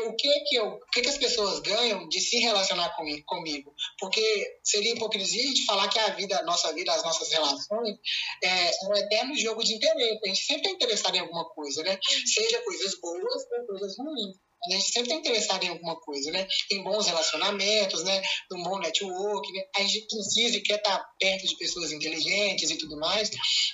O 0.06 0.14
que 0.14 0.28
que, 0.44 0.54
eu, 0.54 0.66
o 0.68 0.90
que 0.92 1.00
que 1.00 1.08
as 1.08 1.18
pessoas 1.18 1.58
ganham 1.58 2.08
de 2.08 2.20
se 2.20 2.38
relacionar 2.38 2.94
comigo? 3.26 3.74
Porque 3.98 4.60
seria 4.62 4.94
hipocrisia 4.94 5.52
de 5.52 5.64
falar 5.64 5.88
que 5.88 5.98
a 5.98 6.10
vida, 6.10 6.38
a 6.38 6.44
nossa 6.44 6.72
vida, 6.72 6.92
as 6.92 7.02
nossas 7.02 7.32
relações 7.32 7.98
é, 8.44 8.68
é 8.68 8.88
um 8.88 8.94
eterno 8.94 9.36
jogo 9.36 9.64
de 9.64 9.74
interesse. 9.74 10.20
A 10.24 10.28
gente 10.28 10.44
sempre 10.44 10.62
está 10.62 10.70
interessado 10.70 11.16
em 11.16 11.20
alguma 11.20 11.46
coisa, 11.50 11.82
né? 11.82 11.98
Seja 12.24 12.62
coisas 12.62 13.00
boas 13.00 13.44
ou 13.58 13.66
coisas 13.66 13.98
ruins 13.98 14.36
a 14.64 14.70
gente 14.70 14.92
sempre 14.92 15.10
está 15.10 15.14
interessado 15.14 15.64
em 15.64 15.68
alguma 15.68 15.96
coisa, 16.00 16.30
né? 16.30 16.46
Em 16.70 16.82
bons 16.82 17.06
relacionamentos, 17.06 18.04
né? 18.04 18.22
Num 18.50 18.62
bom 18.62 18.78
network, 18.78 19.52
né? 19.52 19.62
A 19.76 19.82
gente 19.82 20.06
precisa 20.06 20.56
e 20.56 20.62
quer 20.62 20.76
estar 20.76 20.98
tá 20.98 21.10
perto 21.18 21.46
de 21.46 21.56
pessoas 21.56 21.90
inteligentes 21.92 22.70
e 22.70 22.78
tudo 22.78 22.96
mais. 22.98 23.30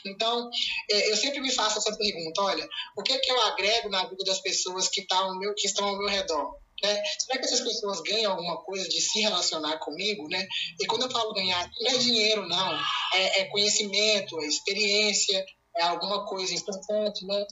Então, 0.07 0.49
é, 0.91 1.11
eu 1.11 1.16
sempre 1.16 1.41
me 1.41 1.53
faço 1.53 1.78
essa 1.78 1.97
pergunta, 1.97 2.43
olha, 2.43 2.68
o 2.97 3.03
que 3.03 3.12
é 3.12 3.18
que 3.18 3.30
eu 3.30 3.41
agrego 3.43 3.89
na 3.91 4.07
vida 4.07 4.24
das 4.24 4.41
pessoas 4.41 4.89
que, 4.89 5.07
tá 5.07 5.30
meu, 5.34 5.55
que 5.55 5.66
estão 5.66 5.86
ao 5.86 5.99
meu 5.99 6.09
redor? 6.09 6.59
Né? 6.82 7.03
Será 7.18 7.39
que 7.39 7.45
essas 7.45 7.61
pessoas 7.61 8.01
ganham 8.03 8.32
alguma 8.32 8.57
coisa 8.59 8.89
de 8.89 9.01
se 9.01 9.20
relacionar 9.20 9.78
comigo? 9.78 10.28
Né? 10.28 10.47
E 10.80 10.86
quando 10.86 11.03
eu 11.03 11.11
falo 11.11 11.34
ganhar, 11.34 11.70
não 11.80 11.91
é 11.91 11.99
dinheiro, 11.99 12.49
não. 12.49 12.80
É, 13.14 13.41
é 13.41 13.45
conhecimento, 13.47 14.41
é 14.41 14.47
experiência, 14.47 15.45
é 15.78 15.84
alguma 15.84 16.26
coisa 16.26 16.54
importante, 16.54 17.24
né? 17.26 17.46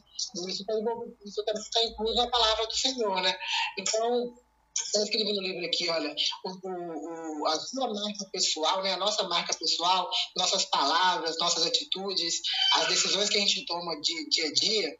Isso 0.48 0.62
está 0.62 0.74
isso 1.24 1.44
tá, 1.44 1.52
tá 1.52 2.14
na 2.14 2.30
palavra 2.30 2.66
do 2.66 2.74
Senhor, 2.76 3.22
né? 3.22 3.34
Então, 3.78 4.34
eu 4.94 5.02
escrevi 5.04 5.32
no 5.32 5.42
livro 5.42 5.64
aqui, 5.64 5.88
olha, 5.88 6.14
o, 6.44 7.42
o, 7.42 7.46
a 7.46 7.58
sua 7.58 7.92
marca 7.92 8.28
pessoal, 8.30 8.82
né, 8.82 8.92
a 8.92 8.98
nossa 8.98 9.22
marca 9.24 9.54
pessoal, 9.54 10.08
nossas 10.36 10.64
palavras, 10.66 11.38
nossas 11.38 11.66
atitudes, 11.66 12.40
as 12.74 12.88
decisões 12.88 13.28
que 13.30 13.38
a 13.38 13.40
gente 13.40 13.64
toma 13.64 13.98
de 14.00 14.28
dia 14.28 14.48
a 14.48 14.52
dia, 14.52 14.96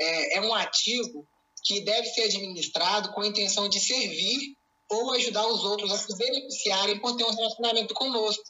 é, 0.00 0.38
é 0.38 0.40
um 0.42 0.54
ativo 0.54 1.26
que 1.64 1.80
deve 1.80 2.06
ser 2.08 2.24
administrado 2.24 3.12
com 3.12 3.22
a 3.22 3.26
intenção 3.26 3.68
de 3.68 3.80
servir 3.80 4.56
ou 4.90 5.12
ajudar 5.12 5.46
os 5.46 5.64
outros 5.64 5.90
a 5.90 5.96
se 5.96 6.16
beneficiarem 6.16 7.00
por 7.00 7.16
ter 7.16 7.24
um 7.24 7.34
relacionamento 7.34 7.94
conosco. 7.94 8.44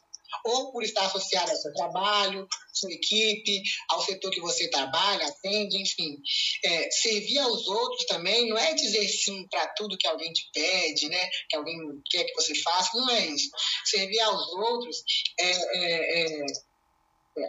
Ou 0.45 0.73
por 0.73 0.83
estar 0.83 1.07
associado 1.07 1.51
ao 1.51 1.57
seu 1.57 1.73
trabalho, 1.73 2.47
sua 2.73 2.93
equipe, 2.93 3.63
ao 3.89 4.03
setor 4.03 4.31
que 4.31 4.41
você 4.41 4.69
trabalha, 4.69 5.27
atende, 5.27 5.81
enfim. 5.81 6.19
É, 6.65 6.91
servir 6.91 7.39
aos 7.39 7.67
outros 7.67 8.05
também 8.07 8.49
não 8.49 8.59
é 8.59 8.75
dizer 8.75 9.07
sim 9.09 9.47
para 9.49 9.69
tudo 9.75 9.99
que 9.99 10.07
alguém 10.07 10.33
te 10.33 10.49
pede, 10.53 11.09
né? 11.09 11.31
que 11.49 11.57
alguém 11.57 11.79
quer 12.11 12.25
que 12.25 12.35
você 12.35 12.55
faça, 12.63 12.91
não 12.95 13.11
é 13.11 13.27
isso. 13.27 13.51
Servir 13.85 14.21
aos 14.21 14.49
outros 14.55 15.03
é, 15.39 15.51
é, 15.51 16.23
é 16.23 16.47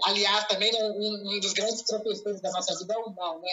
Aliás, 0.04 0.48
também 0.48 0.72
né, 0.72 0.80
um, 0.84 1.36
um, 1.36 1.40
dos 1.40 1.54
grandes 1.54 1.84
professores 1.84 2.42
da 2.42 2.52
nossa 2.52 2.76
vida 2.76 2.94
é 2.94 2.98
o 2.98 3.14
não, 3.14 3.40
né? 3.40 3.52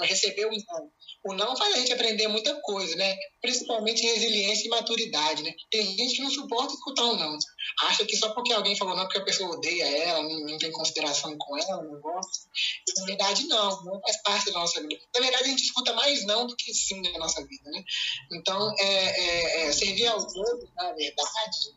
É 0.00 0.06
receber 0.06 0.46
o 0.46 0.50
não. 0.50 0.90
O 1.24 1.34
não 1.34 1.54
faz 1.56 1.74
a 1.74 1.78
gente 1.78 1.92
aprender 1.92 2.26
muita 2.26 2.58
coisa, 2.62 2.96
né? 2.96 3.14
Principalmente 3.42 4.02
resiliência 4.02 4.66
e 4.66 4.70
maturidade, 4.70 5.42
né? 5.42 5.52
Tem 5.70 5.84
gente 5.94 6.16
que 6.16 6.22
não 6.22 6.30
suporta 6.30 6.72
escutar 6.72 7.04
o 7.04 7.12
um 7.12 7.16
não. 7.16 7.38
Acha 7.82 8.06
que 8.06 8.16
só 8.16 8.32
porque 8.32 8.52
alguém 8.54 8.76
falou 8.76 8.96
não, 8.96 9.04
porque 9.04 9.18
a 9.18 9.24
pessoa 9.24 9.56
odeia 9.56 9.84
ela, 10.04 10.22
não, 10.22 10.40
não 10.46 10.58
tem 10.58 10.72
consideração 10.72 11.36
com 11.36 11.58
ela, 11.58 11.82
não 11.82 12.00
gosta. 12.00 12.48
Na 12.96 13.04
verdade, 13.04 13.46
não. 13.46 13.84
Não 13.84 14.00
faz 14.00 14.22
parte 14.22 14.46
da 14.46 14.52
nossa 14.52 14.80
vida. 14.80 15.00
Na 15.14 15.20
verdade, 15.20 15.44
a 15.44 15.48
gente 15.48 15.64
escuta 15.64 15.92
mais 15.92 16.24
não 16.24 16.46
do 16.46 16.56
que 16.56 16.72
sim 16.72 17.02
na 17.02 17.18
nossa 17.18 17.44
vida, 17.46 17.70
né? 17.70 17.84
Então, 18.32 18.74
é, 18.78 18.84
é, 18.84 19.66
é 19.66 19.72
servir 19.72 20.06
aos 20.06 20.34
outros, 20.34 20.70
na 20.74 20.92
verdade, 20.92 21.76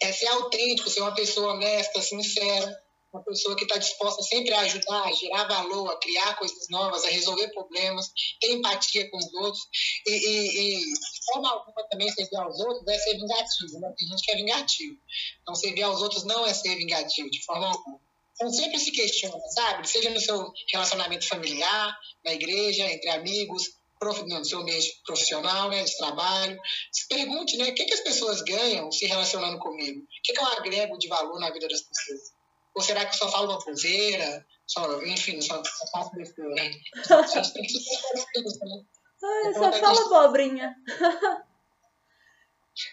é 0.00 0.10
ser 0.10 0.26
autêntico, 0.28 0.88
ser 0.88 1.02
uma 1.02 1.14
pessoa 1.14 1.52
honesta, 1.52 2.00
sincera, 2.00 2.82
uma 3.12 3.24
pessoa 3.24 3.56
que 3.56 3.64
está 3.64 3.76
disposta 3.76 4.22
sempre 4.22 4.52
a 4.54 4.60
ajudar, 4.60 5.04
a 5.04 5.12
gerar 5.12 5.44
valor, 5.44 5.90
a 5.90 5.98
criar 5.98 6.36
coisas 6.36 6.68
novas, 6.68 7.04
a 7.04 7.08
resolver 7.08 7.48
problemas, 7.48 8.10
ter 8.40 8.52
empatia 8.52 9.10
com 9.10 9.18
os 9.18 9.34
outros 9.34 9.62
e, 10.06 10.12
e, 10.12 10.60
e 10.60 10.78
de 10.78 11.24
forma 11.32 11.50
alguma 11.50 11.88
também 11.88 12.10
servir 12.12 12.36
aos 12.36 12.58
outros 12.60 12.86
é 12.88 12.98
ser 12.98 13.14
vingativo, 13.14 13.80
né? 13.80 13.92
Tem 13.96 14.08
gente 14.08 14.22
que 14.22 14.30
é 14.30 14.36
vingativo. 14.36 14.96
Então, 15.42 15.54
servir 15.54 15.82
aos 15.82 16.00
outros 16.00 16.24
não 16.24 16.46
é 16.46 16.54
ser 16.54 16.76
vingativo, 16.76 17.30
de 17.30 17.44
forma 17.44 17.66
alguma. 17.66 18.00
Então, 18.34 18.50
sempre 18.50 18.78
se 18.78 18.90
questiona, 18.90 19.38
sabe? 19.54 19.88
Seja 19.88 20.10
no 20.10 20.20
seu 20.20 20.50
relacionamento 20.72 21.26
familiar, 21.28 21.94
na 22.24 22.32
igreja, 22.32 22.90
entre 22.90 23.10
amigos, 23.10 23.64
no 24.02 24.44
seu 24.46 24.60
ambiente 24.60 25.02
profissional, 25.04 25.68
né, 25.68 25.84
de 25.84 25.94
trabalho. 25.98 26.58
Se 26.90 27.06
pergunte, 27.06 27.58
né, 27.58 27.68
o 27.68 27.74
que, 27.74 27.84
que 27.84 27.92
as 27.92 28.00
pessoas 28.00 28.40
ganham 28.40 28.90
se 28.90 29.04
relacionando 29.04 29.58
comigo? 29.58 30.00
O 30.00 30.22
que, 30.22 30.32
que 30.32 30.40
eu 30.40 30.46
agrego 30.46 30.96
de 30.96 31.06
valor 31.06 31.38
na 31.38 31.50
vida 31.50 31.68
das 31.68 31.82
pessoas? 31.82 32.39
Ou 32.74 32.82
será 32.82 33.04
que 33.04 33.14
eu 33.14 33.18
só 33.18 33.28
falo 33.28 33.50
uma 33.50 33.62
cozeira? 33.62 34.46
Só, 34.66 35.02
enfim, 35.02 35.40
só, 35.40 35.62
só 35.64 35.86
faço 35.92 36.10
besteira? 36.12 36.54
A 37.10 37.26
gente 37.26 37.52
tem 37.52 37.62
que 37.62 37.68
se 37.68 37.78
né? 37.80 38.84
Ai, 39.22 39.54
só 39.54 39.72
fala 39.72 40.00
abobrinha. 40.06 40.74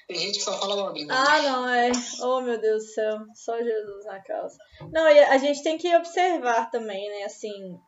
Tem 0.08 0.18
gente 0.18 0.40
que 0.40 0.44
só 0.44 0.60
fala 0.60 0.74
abobrinha. 0.74 1.08
Ah, 1.10 1.42
não, 1.42 1.70
é. 1.70 1.92
Oh, 2.22 2.42
meu 2.42 2.60
Deus 2.60 2.84
do 2.84 2.90
céu. 2.90 3.20
Só 3.36 3.58
Jesus 3.58 4.06
na 4.06 4.20
causa. 4.22 4.58
Não, 4.92 5.08
e 5.08 5.20
a 5.20 5.38
gente 5.38 5.64
tem 5.64 5.78
que 5.78 5.96
observar 5.96 6.70
também, 6.70 7.10
né? 7.10 7.24
Assim. 7.24 7.80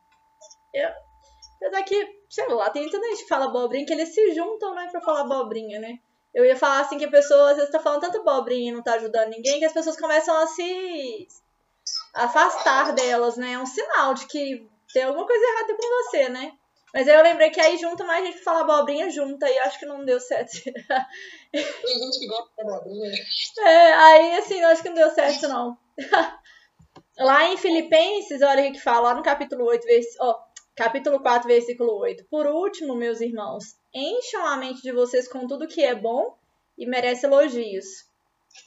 Eu, 0.72 0.88
apesar 1.56 1.82
que, 1.82 2.22
sei 2.30 2.48
lá, 2.48 2.70
tem 2.70 2.88
tanta 2.88 3.06
gente 3.08 3.24
que 3.24 3.28
fala 3.28 3.46
abobrinha 3.46 3.84
que 3.84 3.92
eles 3.92 4.14
se 4.14 4.34
juntam, 4.34 4.74
né, 4.74 4.88
pra 4.90 5.00
falar 5.02 5.22
abobrinha, 5.22 5.78
né? 5.78 5.98
Eu 6.32 6.44
ia 6.44 6.56
falar 6.56 6.80
assim 6.80 6.96
que 6.96 7.04
a 7.04 7.10
pessoa 7.10 7.50
às 7.50 7.56
vezes 7.56 7.72
tá 7.72 7.80
falando 7.80 8.02
tanta 8.02 8.18
abobrinha 8.18 8.70
e 8.70 8.74
não 8.74 8.82
tá 8.82 8.94
ajudando 8.94 9.30
ninguém 9.30 9.58
que 9.58 9.64
as 9.64 9.72
pessoas 9.72 9.98
começam 9.98 10.34
a 10.36 10.46
se 10.46 11.26
afastar 12.14 12.92
delas, 12.92 13.36
né? 13.36 13.52
É 13.52 13.58
um 13.58 13.66
sinal 13.66 14.14
de 14.14 14.26
que 14.26 14.68
tem 14.92 15.04
alguma 15.04 15.26
coisa 15.26 15.44
errada 15.44 15.76
com 15.76 16.04
você, 16.04 16.28
né? 16.28 16.52
Mas 16.92 17.08
aí 17.08 17.14
eu 17.14 17.22
lembrei 17.22 17.50
que 17.50 17.60
aí 17.60 17.76
junta 17.78 18.04
mais 18.04 18.24
gente 18.24 18.38
que 18.38 18.44
fala 18.44 18.60
abobrinha 18.62 19.08
junta 19.10 19.48
e 19.48 19.58
acho 19.60 19.78
que 19.78 19.86
não 19.86 20.04
deu 20.04 20.18
certo. 20.18 20.50
Tem 21.52 21.62
gente 21.62 22.18
que 22.18 22.26
gosta 22.26 22.50
de 22.56 22.62
abobrinha. 22.62 23.12
É, 23.60 23.92
aí 23.92 24.34
assim, 24.34 24.60
eu 24.60 24.68
acho 24.68 24.82
que 24.82 24.88
não 24.88 24.96
deu 24.96 25.10
certo 25.10 25.48
não. 25.48 25.78
Lá 27.18 27.52
em 27.52 27.56
Filipenses, 27.56 28.40
olha 28.42 28.68
o 28.68 28.72
que 28.72 28.80
fala, 28.80 29.10
lá 29.10 29.14
no 29.14 29.22
capítulo 29.22 29.66
8, 29.66 29.84
vers... 29.84 30.06
oh, 30.20 30.34
capítulo 30.74 31.20
4, 31.20 31.46
versículo 31.46 31.98
8. 31.98 32.24
Por 32.30 32.46
último, 32.46 32.94
meus 32.96 33.20
irmãos, 33.20 33.76
encham 33.94 34.46
a 34.46 34.56
mente 34.56 34.80
de 34.80 34.90
vocês 34.90 35.28
com 35.28 35.46
tudo 35.46 35.68
que 35.68 35.82
é 35.82 35.94
bom 35.94 36.34
e 36.78 36.86
merece 36.86 37.26
elogios. 37.26 37.84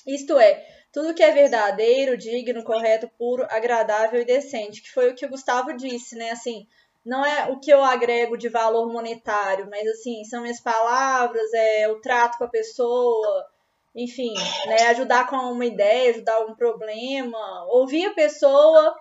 Isto 0.06 0.38
é, 0.38 0.64
tudo 0.94 1.14
que 1.16 1.24
é 1.24 1.32
verdadeiro, 1.32 2.16
digno, 2.16 2.64
correto, 2.64 3.10
puro, 3.18 3.46
agradável 3.50 4.22
e 4.22 4.26
decente, 4.26 4.80
que 4.80 4.92
foi 4.92 5.10
o 5.10 5.16
que 5.16 5.26
o 5.26 5.30
Gustavo 5.30 5.76
disse, 5.76 6.16
né? 6.16 6.30
Assim, 6.30 6.68
não 7.04 7.26
é 7.26 7.52
o 7.52 7.60
que 7.60 7.72
eu 7.72 7.84
agrego 7.84 8.38
de 8.38 8.48
valor 8.48 8.88
monetário, 8.94 9.68
mas 9.72 9.88
assim, 9.88 10.24
são 10.24 10.44
minhas 10.44 10.62
palavras, 10.62 11.52
é 11.52 11.90
o 11.90 12.00
trato 12.00 12.38
com 12.38 12.44
a 12.44 12.50
pessoa, 12.50 13.48
enfim, 13.96 14.36
né, 14.68 14.84
ajudar 14.90 15.28
com 15.28 15.36
uma 15.36 15.66
ideia, 15.66 16.12
ajudar 16.12 16.36
algum 16.36 16.54
problema, 16.54 17.66
ouvir 17.70 18.06
a 18.06 18.14
pessoa, 18.14 18.96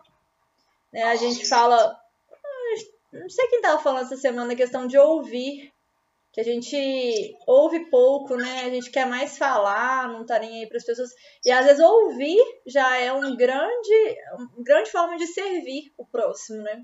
né? 0.90 1.02
A 1.02 1.14
gente 1.14 1.46
fala, 1.46 1.76
ah, 1.76 2.74
não 3.12 3.28
sei 3.28 3.48
quem 3.48 3.58
estava 3.58 3.82
falando 3.82 4.06
essa 4.06 4.16
semana 4.16 4.54
a 4.54 4.56
questão 4.56 4.86
de 4.86 4.96
ouvir, 4.96 5.70
que 6.32 6.40
a 6.40 6.44
gente 6.44 7.36
ouve 7.46 7.90
pouco, 7.90 8.36
né? 8.36 8.62
A 8.64 8.70
gente 8.70 8.90
quer 8.90 9.06
mais 9.06 9.36
falar, 9.36 10.08
não 10.08 10.24
tá 10.24 10.38
nem 10.38 10.60
aí 10.60 10.66
para 10.66 10.78
as 10.78 10.84
pessoas. 10.84 11.10
E 11.44 11.50
às 11.50 11.66
vezes 11.66 11.84
ouvir 11.84 12.42
já 12.66 12.96
é 12.96 13.12
um 13.12 13.36
grande, 13.36 14.16
uma 14.32 14.64
grande 14.64 14.90
forma 14.90 15.16
de 15.16 15.26
servir 15.26 15.92
o 15.98 16.06
próximo, 16.06 16.62
né? 16.62 16.82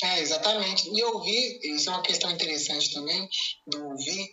É, 0.00 0.20
exatamente. 0.20 0.88
E 0.88 1.02
ouvir, 1.02 1.58
isso 1.74 1.90
é 1.90 1.92
uma 1.92 2.02
questão 2.02 2.30
interessante 2.30 2.94
também, 2.94 3.28
do 3.66 3.84
ouvir, 3.84 4.30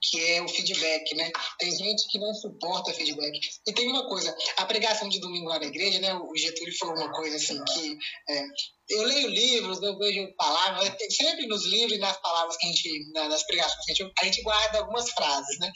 que 0.00 0.24
é 0.30 0.40
o 0.40 0.48
feedback, 0.48 1.12
né? 1.16 1.28
Tem 1.58 1.76
gente 1.76 2.06
que 2.08 2.20
não 2.20 2.32
suporta 2.34 2.94
feedback. 2.94 3.36
E 3.66 3.72
tem 3.72 3.88
uma 3.88 4.08
coisa, 4.08 4.32
a 4.58 4.64
pregação 4.64 5.08
de 5.08 5.18
domingo 5.18 5.48
lá 5.48 5.58
na 5.58 5.66
igreja, 5.66 5.98
né? 5.98 6.14
O 6.14 6.36
Getúlio 6.36 6.76
falou 6.78 6.94
uma 6.94 7.12
coisa 7.12 7.34
assim, 7.34 7.60
que 7.64 7.98
é, 8.30 8.44
eu 8.90 9.02
leio 9.02 9.28
livros, 9.28 9.82
eu 9.82 9.98
vejo 9.98 10.32
palavras, 10.36 10.88
sempre 11.10 11.48
nos 11.48 11.66
livros 11.66 11.96
e 11.96 12.00
nas 12.00 12.16
palavras 12.20 12.56
que 12.56 12.66
a 12.66 12.70
gente, 12.70 13.10
nas 13.12 13.44
pregações 13.44 13.88
a 13.88 13.92
gente, 13.92 14.12
a 14.20 14.24
gente 14.24 14.42
guarda 14.42 14.78
algumas 14.78 15.10
frases, 15.10 15.58
né? 15.58 15.72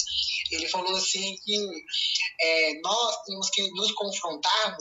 Ele 0.53 0.69
falou 0.69 0.97
assim 0.97 1.35
que 1.45 1.57
é, 2.41 2.81
nós 2.81 3.17
temos 3.27 3.51
que 3.51 3.69
nos 3.73 3.91
confrontar 3.91 4.77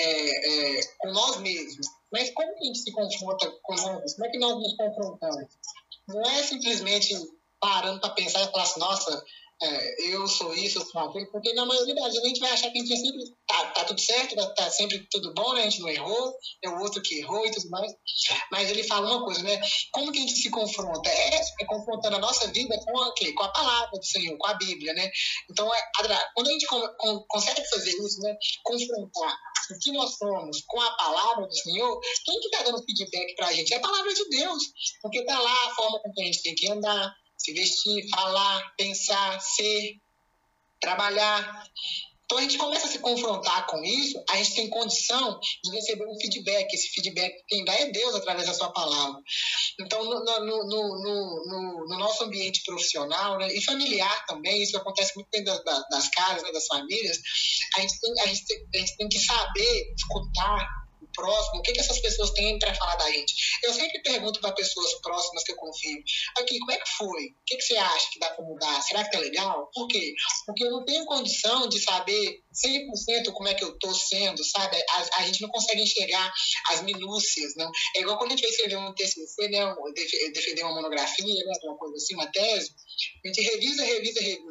é, 0.00 0.78
é, 0.78 0.80
com 1.00 1.12
nós 1.12 1.36
mesmos 1.36 1.99
mas 2.12 2.30
como 2.34 2.54
que 2.54 2.62
a 2.62 2.66
gente 2.66 2.78
se 2.78 2.92
confronta 2.92 3.50
com 3.62 3.74
nós? 3.74 4.14
Como 4.14 4.26
é 4.26 4.30
que 4.30 4.38
nós 4.38 4.54
nos 4.54 4.76
confrontamos? 4.76 5.58
Não 6.08 6.22
é 6.22 6.42
simplesmente 6.42 7.14
parando 7.60 8.00
para 8.00 8.14
pensar 8.14 8.42
e 8.42 8.50
falar 8.50 8.62
assim, 8.64 8.80
nossa, 8.80 9.24
é, 9.62 10.14
eu 10.14 10.26
sou 10.26 10.54
isso, 10.54 10.78
eu 10.78 10.86
sou 10.86 11.02
aquilo, 11.02 11.30
porque 11.30 11.52
na 11.52 11.66
maioria 11.66 11.94
das 11.94 12.06
vezes 12.06 12.24
a 12.24 12.28
gente 12.28 12.40
vai 12.40 12.50
achar 12.50 12.70
que 12.70 12.78
a 12.78 12.82
gente 12.82 12.96
sempre 12.96 13.24
tá, 13.46 13.66
tá 13.72 13.84
tudo 13.84 14.00
certo, 14.00 14.34
tá, 14.34 14.46
tá 14.54 14.70
sempre 14.70 15.06
tudo 15.10 15.34
bom, 15.34 15.52
né? 15.52 15.60
A 15.60 15.64
gente 15.64 15.80
não 15.80 15.88
errou, 15.90 16.34
é 16.64 16.68
o 16.70 16.80
outro 16.80 17.02
que 17.02 17.18
errou 17.18 17.46
e 17.46 17.50
tudo 17.50 17.68
mais. 17.68 17.92
Mas 18.50 18.70
ele 18.70 18.82
fala 18.84 19.10
uma 19.10 19.24
coisa, 19.24 19.42
né? 19.42 19.60
Como 19.92 20.10
que 20.12 20.18
a 20.18 20.22
gente 20.22 20.34
se 20.34 20.50
confronta? 20.50 21.10
É, 21.10 21.40
é 21.60 21.64
confrontando 21.66 22.16
a 22.16 22.20
nossa 22.20 22.46
vida 22.48 22.74
com 22.84 23.02
a, 23.02 23.12
com 23.36 23.42
a 23.42 23.52
palavra 23.52 23.90
do 23.90 24.04
Senhor, 24.04 24.36
com 24.38 24.46
a 24.46 24.54
Bíblia, 24.54 24.94
né? 24.94 25.10
Então, 25.50 25.72
é, 25.74 25.80
quando 26.34 26.48
a 26.48 26.52
gente 26.52 26.66
com, 26.66 26.80
com, 26.96 27.24
consegue 27.28 27.62
fazer 27.68 27.90
isso, 27.90 28.20
né? 28.22 28.34
Confrontar 28.64 29.36
o 29.70 29.78
que 29.78 29.92
nós 29.92 30.16
somos 30.16 30.62
com 30.66 30.80
a 30.80 30.90
palavra 30.96 31.46
do 31.46 31.54
Senhor, 31.54 32.00
quem 32.24 32.40
que 32.40 32.46
está 32.46 32.64
dando 32.64 32.82
feedback 32.84 33.34
para 33.36 33.48
a 33.48 33.52
gente? 33.52 33.74
É 33.74 33.76
a 33.76 33.80
palavra 33.80 34.12
de 34.12 34.28
Deus, 34.28 34.62
porque 35.02 35.18
está 35.18 35.38
lá 35.38 35.66
a 35.66 35.74
forma 35.74 36.00
com 36.00 36.12
que 36.12 36.22
a 36.22 36.24
gente 36.24 36.42
tem 36.42 36.54
que 36.54 36.70
andar, 36.70 37.14
se 37.40 37.52
vestir, 37.52 38.08
falar, 38.10 38.74
pensar, 38.76 39.40
ser, 39.40 39.96
trabalhar. 40.78 41.66
Então 42.24 42.38
a 42.38 42.42
gente 42.42 42.58
começa 42.58 42.86
a 42.86 42.88
se 42.88 43.00
confrontar 43.00 43.66
com 43.66 43.82
isso, 43.82 44.22
a 44.30 44.36
gente 44.36 44.54
tem 44.54 44.70
condição 44.70 45.40
de 45.64 45.70
receber 45.72 46.06
um 46.06 46.20
feedback. 46.20 46.72
Esse 46.72 46.88
feedback 46.90 47.42
quem 47.48 47.64
dá 47.64 47.74
é 47.74 47.90
Deus 47.90 48.14
através 48.14 48.46
da 48.46 48.54
sua 48.54 48.70
palavra. 48.70 49.20
Então, 49.80 50.04
no, 50.04 50.24
no, 50.24 50.68
no, 50.68 51.86
no 51.88 51.98
nosso 51.98 52.22
ambiente 52.22 52.62
profissional 52.64 53.36
né, 53.38 53.52
e 53.52 53.64
familiar 53.64 54.26
também, 54.26 54.62
isso 54.62 54.76
acontece 54.76 55.12
muito 55.16 55.28
dentro 55.32 55.64
das, 55.64 55.88
das 55.88 56.08
casas, 56.10 56.44
né, 56.44 56.52
das 56.52 56.66
famílias, 56.66 57.18
a 57.76 57.80
gente, 57.80 58.00
tem, 58.00 58.20
a, 58.20 58.26
gente 58.26 58.44
tem, 58.46 58.66
a 58.74 58.78
gente 58.78 58.96
tem 58.96 59.08
que 59.08 59.18
saber 59.18 59.94
escutar 59.96 60.68
próximo, 61.14 61.58
o 61.58 61.62
que, 61.62 61.72
que 61.72 61.80
essas 61.80 62.00
pessoas 62.00 62.30
têm 62.30 62.58
para 62.58 62.74
falar 62.74 62.96
da 62.96 63.10
gente. 63.10 63.34
Eu 63.62 63.72
sempre 63.72 64.00
pergunto 64.02 64.40
para 64.40 64.52
pessoas 64.52 64.94
próximas 65.00 65.44
que 65.44 65.52
eu 65.52 65.56
confio, 65.56 65.98
aqui, 66.38 66.58
como 66.58 66.72
é 66.72 66.76
que 66.76 66.90
foi? 66.96 67.26
O 67.26 67.34
que, 67.46 67.56
que 67.56 67.62
você 67.62 67.76
acha 67.76 68.10
que 68.12 68.18
dá 68.18 68.30
para 68.30 68.44
mudar? 68.44 68.82
Será 68.82 69.04
que 69.04 69.10
tá 69.10 69.18
legal? 69.18 69.70
Por 69.72 69.88
quê? 69.88 70.14
Porque 70.46 70.64
eu 70.64 70.70
não 70.70 70.84
tenho 70.84 71.04
condição 71.04 71.68
de 71.68 71.80
saber 71.80 72.42
100% 72.54 73.32
como 73.32 73.48
é 73.48 73.54
que 73.54 73.64
eu 73.64 73.78
tô 73.78 73.92
sendo, 73.94 74.42
sabe? 74.44 74.76
A, 74.76 75.20
a, 75.20 75.26
gente 75.26 75.40
não 75.42 75.48
consegue 75.48 75.82
enxergar 75.82 76.32
as 76.70 76.82
minúcias, 76.82 77.54
não. 77.56 77.70
É 77.96 78.00
igual 78.00 78.18
quando 78.18 78.32
a 78.32 78.36
gente 78.36 78.42
vai 78.42 78.50
escrever 78.50 78.76
um 78.76 78.94
TCC, 78.94 79.48
né, 79.48 79.74
defender 80.32 80.62
uma 80.62 80.74
monografia, 80.74 81.44
né, 81.44 81.52
uma 81.64 81.76
coisa 81.76 81.96
assim, 81.96 82.14
uma 82.14 82.30
tese, 82.30 82.70
a 83.24 83.28
gente 83.28 83.40
revisa, 83.42 83.84
revisa, 83.84 84.20
revisa 84.20 84.49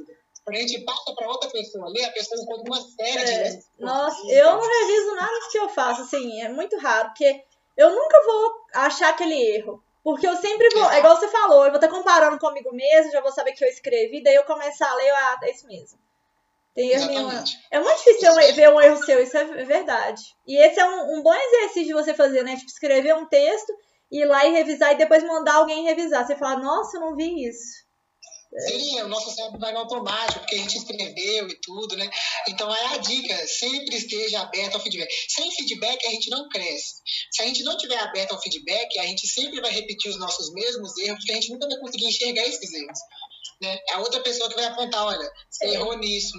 quando 0.50 0.56
a 0.56 0.68
gente 0.68 0.84
passa 0.84 1.14
para 1.16 1.28
outra 1.28 1.50
pessoa 1.50 1.89
ler, 1.89 2.06
a 2.06 2.12
pessoa 2.12 2.41
encontra 2.41 2.72
uma 2.72 2.82
série 2.82 3.32
é. 3.32 3.50
de. 3.50 3.64
Nossa, 3.80 4.28
eu 4.28 4.54
não 4.54 4.62
reviso 4.62 5.16
nada 5.16 5.39
do 5.39 5.50
que 5.50 5.60
eu 5.60 5.70
faço, 5.70 6.02
assim, 6.02 6.41
é 6.41 6.50
muito 6.50 6.78
raro, 6.78 7.10
porque 7.10 7.43
eu 7.78 7.91
nunca 7.91 8.24
vou 8.26 8.54
achar 8.74 9.10
aquele 9.10 9.36
erro. 9.56 9.84
Porque 10.04 10.26
eu 10.26 10.36
sempre 10.38 10.70
vou, 10.70 10.82
Exato. 10.82 10.95
é 10.95 11.00
igual 11.00 11.16
você 11.16 11.28
falou, 11.28 11.66
eu 11.66 11.72
vou 11.72 11.80
estar 11.80 11.89
comparando 11.89 12.39
comigo 12.39 12.74
mesmo, 12.74 13.12
já 13.12 13.22
vou 13.22 13.32
saber 13.32 13.52
que 13.52 13.64
eu 13.64 13.68
escrevi, 13.68 14.24
daí 14.24 14.36
eu 14.36 14.43
começar 14.43 14.89
a 14.89 14.95
ler, 14.95 15.10
ah, 15.12 15.38
é 15.43 15.52
isso 15.52 15.68
mesmo. 15.68 16.00
Tem 16.74 16.89
erro 16.91 17.08
nenhum. 17.08 17.30
É 17.70 17.80
muito 17.80 17.97
difícil 17.97 18.34
ver 18.56 18.70
um 18.70 18.80
erro 18.80 19.04
seu, 19.04 19.22
isso 19.22 19.38
é 19.38 19.43
verdade. 19.66 20.22
E 20.47 20.58
esse 20.58 20.80
é 20.80 20.86
um, 20.86 21.18
um 21.18 21.22
bom 21.22 21.34
exercício 21.34 21.88
de 21.88 21.93
você 21.93 22.14
fazer, 22.14 22.43
né? 22.43 22.56
Tipo, 22.56 22.70
escrever 22.70 23.14
um 23.16 23.26
texto, 23.26 23.74
ir 24.10 24.26
lá 24.26 24.45
e 24.45 24.52
revisar 24.52 24.93
e 24.93 24.97
depois 24.97 25.24
mandar 25.24 25.56
alguém 25.56 25.84
revisar. 25.84 26.26
Você 26.26 26.36
fala, 26.36 26.60
nossa, 26.60 26.97
eu 26.97 27.02
não 27.02 27.16
vi 27.16 27.47
isso. 27.47 27.89
Sim, 28.58 29.02
o 29.02 29.08
nosso 29.08 29.30
cérebro 29.30 29.60
vai 29.60 29.72
no 29.72 29.80
automático, 29.80 30.39
porque 30.39 30.56
a 30.56 30.58
gente 30.60 30.78
escreveu 30.78 31.47
e 31.47 31.56
tudo, 31.62 31.95
né? 31.95 32.10
Então 32.47 32.74
é 32.74 32.86
a 32.88 32.97
dica, 32.97 33.47
sempre 33.47 33.95
esteja 33.95 34.41
aberto 34.41 34.76
ao 34.76 34.82
feedback. 34.82 35.08
Sem 35.28 35.52
feedback 35.52 36.06
a 36.08 36.10
gente 36.10 36.30
não 36.32 36.50
cresce. 36.50 36.95
Se 37.32 37.43
a 37.43 37.45
gente 37.45 37.64
não 37.64 37.78
tiver 37.78 38.00
aberto 38.00 38.32
ao 38.32 38.41
feedback, 38.41 38.97
a 39.00 39.06
gente 39.06 39.28
sempre 39.28 39.62
vai 39.62 39.72
repetir 39.72 40.10
os 40.10 40.20
nossos 40.20 40.52
mesmos 40.54 40.97
erros, 40.97 41.20
porque 41.20 41.32
a 41.32 41.36
gente 41.36 41.52
nunca 41.52 41.68
vai 41.68 41.80
conseguir 41.80 42.08
enxergar 42.08 42.43
esses 42.47 42.74
erros. 42.74 43.00
Né? 43.62 43.78
É 43.89 43.93
a 43.93 44.00
outra 44.00 44.22
pessoa 44.22 44.50
que 44.50 44.56
vai 44.56 44.66
apontar, 44.66 45.06
olha, 45.06 45.32
você 45.50 45.68
é. 45.68 45.74
errou 45.74 45.95
nisso. 45.97 46.38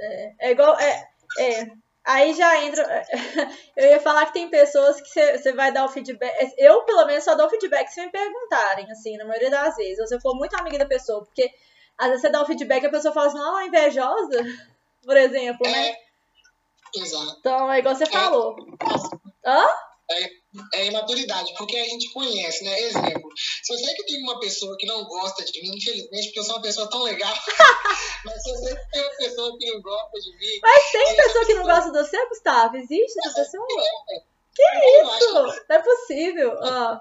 É, 0.00 0.48
é 0.48 0.50
igual. 0.50 0.76
É, 0.80 1.08
é, 1.38 1.66
Aí 2.04 2.34
já 2.34 2.64
entra. 2.64 3.04
Eu 3.76 3.90
ia 3.90 4.00
falar 4.00 4.26
que 4.26 4.32
tem 4.32 4.48
pessoas 4.48 5.00
que 5.00 5.38
você 5.38 5.52
vai 5.52 5.72
dar 5.72 5.84
o 5.84 5.88
feedback. 5.88 6.52
Eu, 6.58 6.82
pelo 6.82 7.06
menos, 7.06 7.24
só 7.24 7.34
dou 7.34 7.48
feedback 7.48 7.88
se 7.88 8.00
me 8.00 8.10
perguntarem, 8.10 8.90
assim, 8.90 9.16
na 9.16 9.24
maioria 9.24 9.50
das 9.50 9.76
vezes. 9.76 10.00
Ou 10.00 10.06
se 10.06 10.14
eu 10.14 10.20
for 10.20 10.36
muito 10.36 10.56
amiga 10.56 10.78
da 10.78 10.86
pessoa. 10.86 11.24
Porque 11.24 11.50
às 11.98 12.08
vezes 12.08 12.22
você 12.22 12.30
dá 12.30 12.42
o 12.42 12.46
feedback 12.46 12.82
e 12.82 12.86
a 12.86 12.90
pessoa 12.90 13.14
fala 13.14 13.28
assim, 13.28 13.38
não, 13.38 13.60
é 13.60 13.66
invejosa, 13.66 14.42
por 15.04 15.16
exemplo, 15.16 15.70
né? 15.70 15.90
É, 15.90 15.96
exato. 16.96 17.36
Então 17.38 17.72
é 17.72 17.78
igual 17.78 17.94
você 17.94 18.04
é, 18.04 18.06
falou. 18.06 18.56
Hã? 19.44 19.66
É, 20.10 20.30
é 20.74 20.86
imaturidade, 20.86 21.54
porque 21.56 21.76
a 21.76 21.84
gente 21.84 22.12
conhece, 22.12 22.64
né? 22.64 22.80
Exemplo, 22.80 23.21
se 23.36 23.72
eu 23.72 23.78
sei 23.78 23.94
que 23.94 24.04
tem 24.04 24.22
uma 24.22 24.40
pessoa 24.40 24.76
que 24.78 24.86
não 24.86 25.04
gosta 25.04 25.44
de 25.44 25.62
mim, 25.62 25.76
infelizmente, 25.76 26.26
porque 26.26 26.40
eu 26.40 26.44
sou 26.44 26.56
uma 26.56 26.62
pessoa 26.62 26.90
tão 26.90 27.02
legal, 27.02 27.34
mas 28.24 28.42
se 28.42 28.50
eu 28.50 28.56
sei 28.56 28.76
que 28.76 28.90
tem 28.90 29.02
uma 29.02 29.16
pessoa 29.16 29.58
que 29.58 29.72
não 29.72 29.82
gosta 29.82 30.20
de 30.20 30.36
mim. 30.38 30.60
Mas 30.62 30.92
tem 30.92 31.16
pessoa 31.16 31.46
que 31.46 31.54
não 31.54 31.64
gosta 31.64 31.90
de 31.90 31.98
você, 31.98 32.28
Gustavo? 32.28 32.76
Existe 32.76 33.18
essa 33.26 33.34
pessoa? 33.34 33.66
É, 34.10 34.20
que 34.54 34.62
é 34.62 35.02
isso? 35.02 35.32
Não 35.32 35.76
é 35.76 35.82
possível. 35.82 36.52
Ah. 36.62 37.00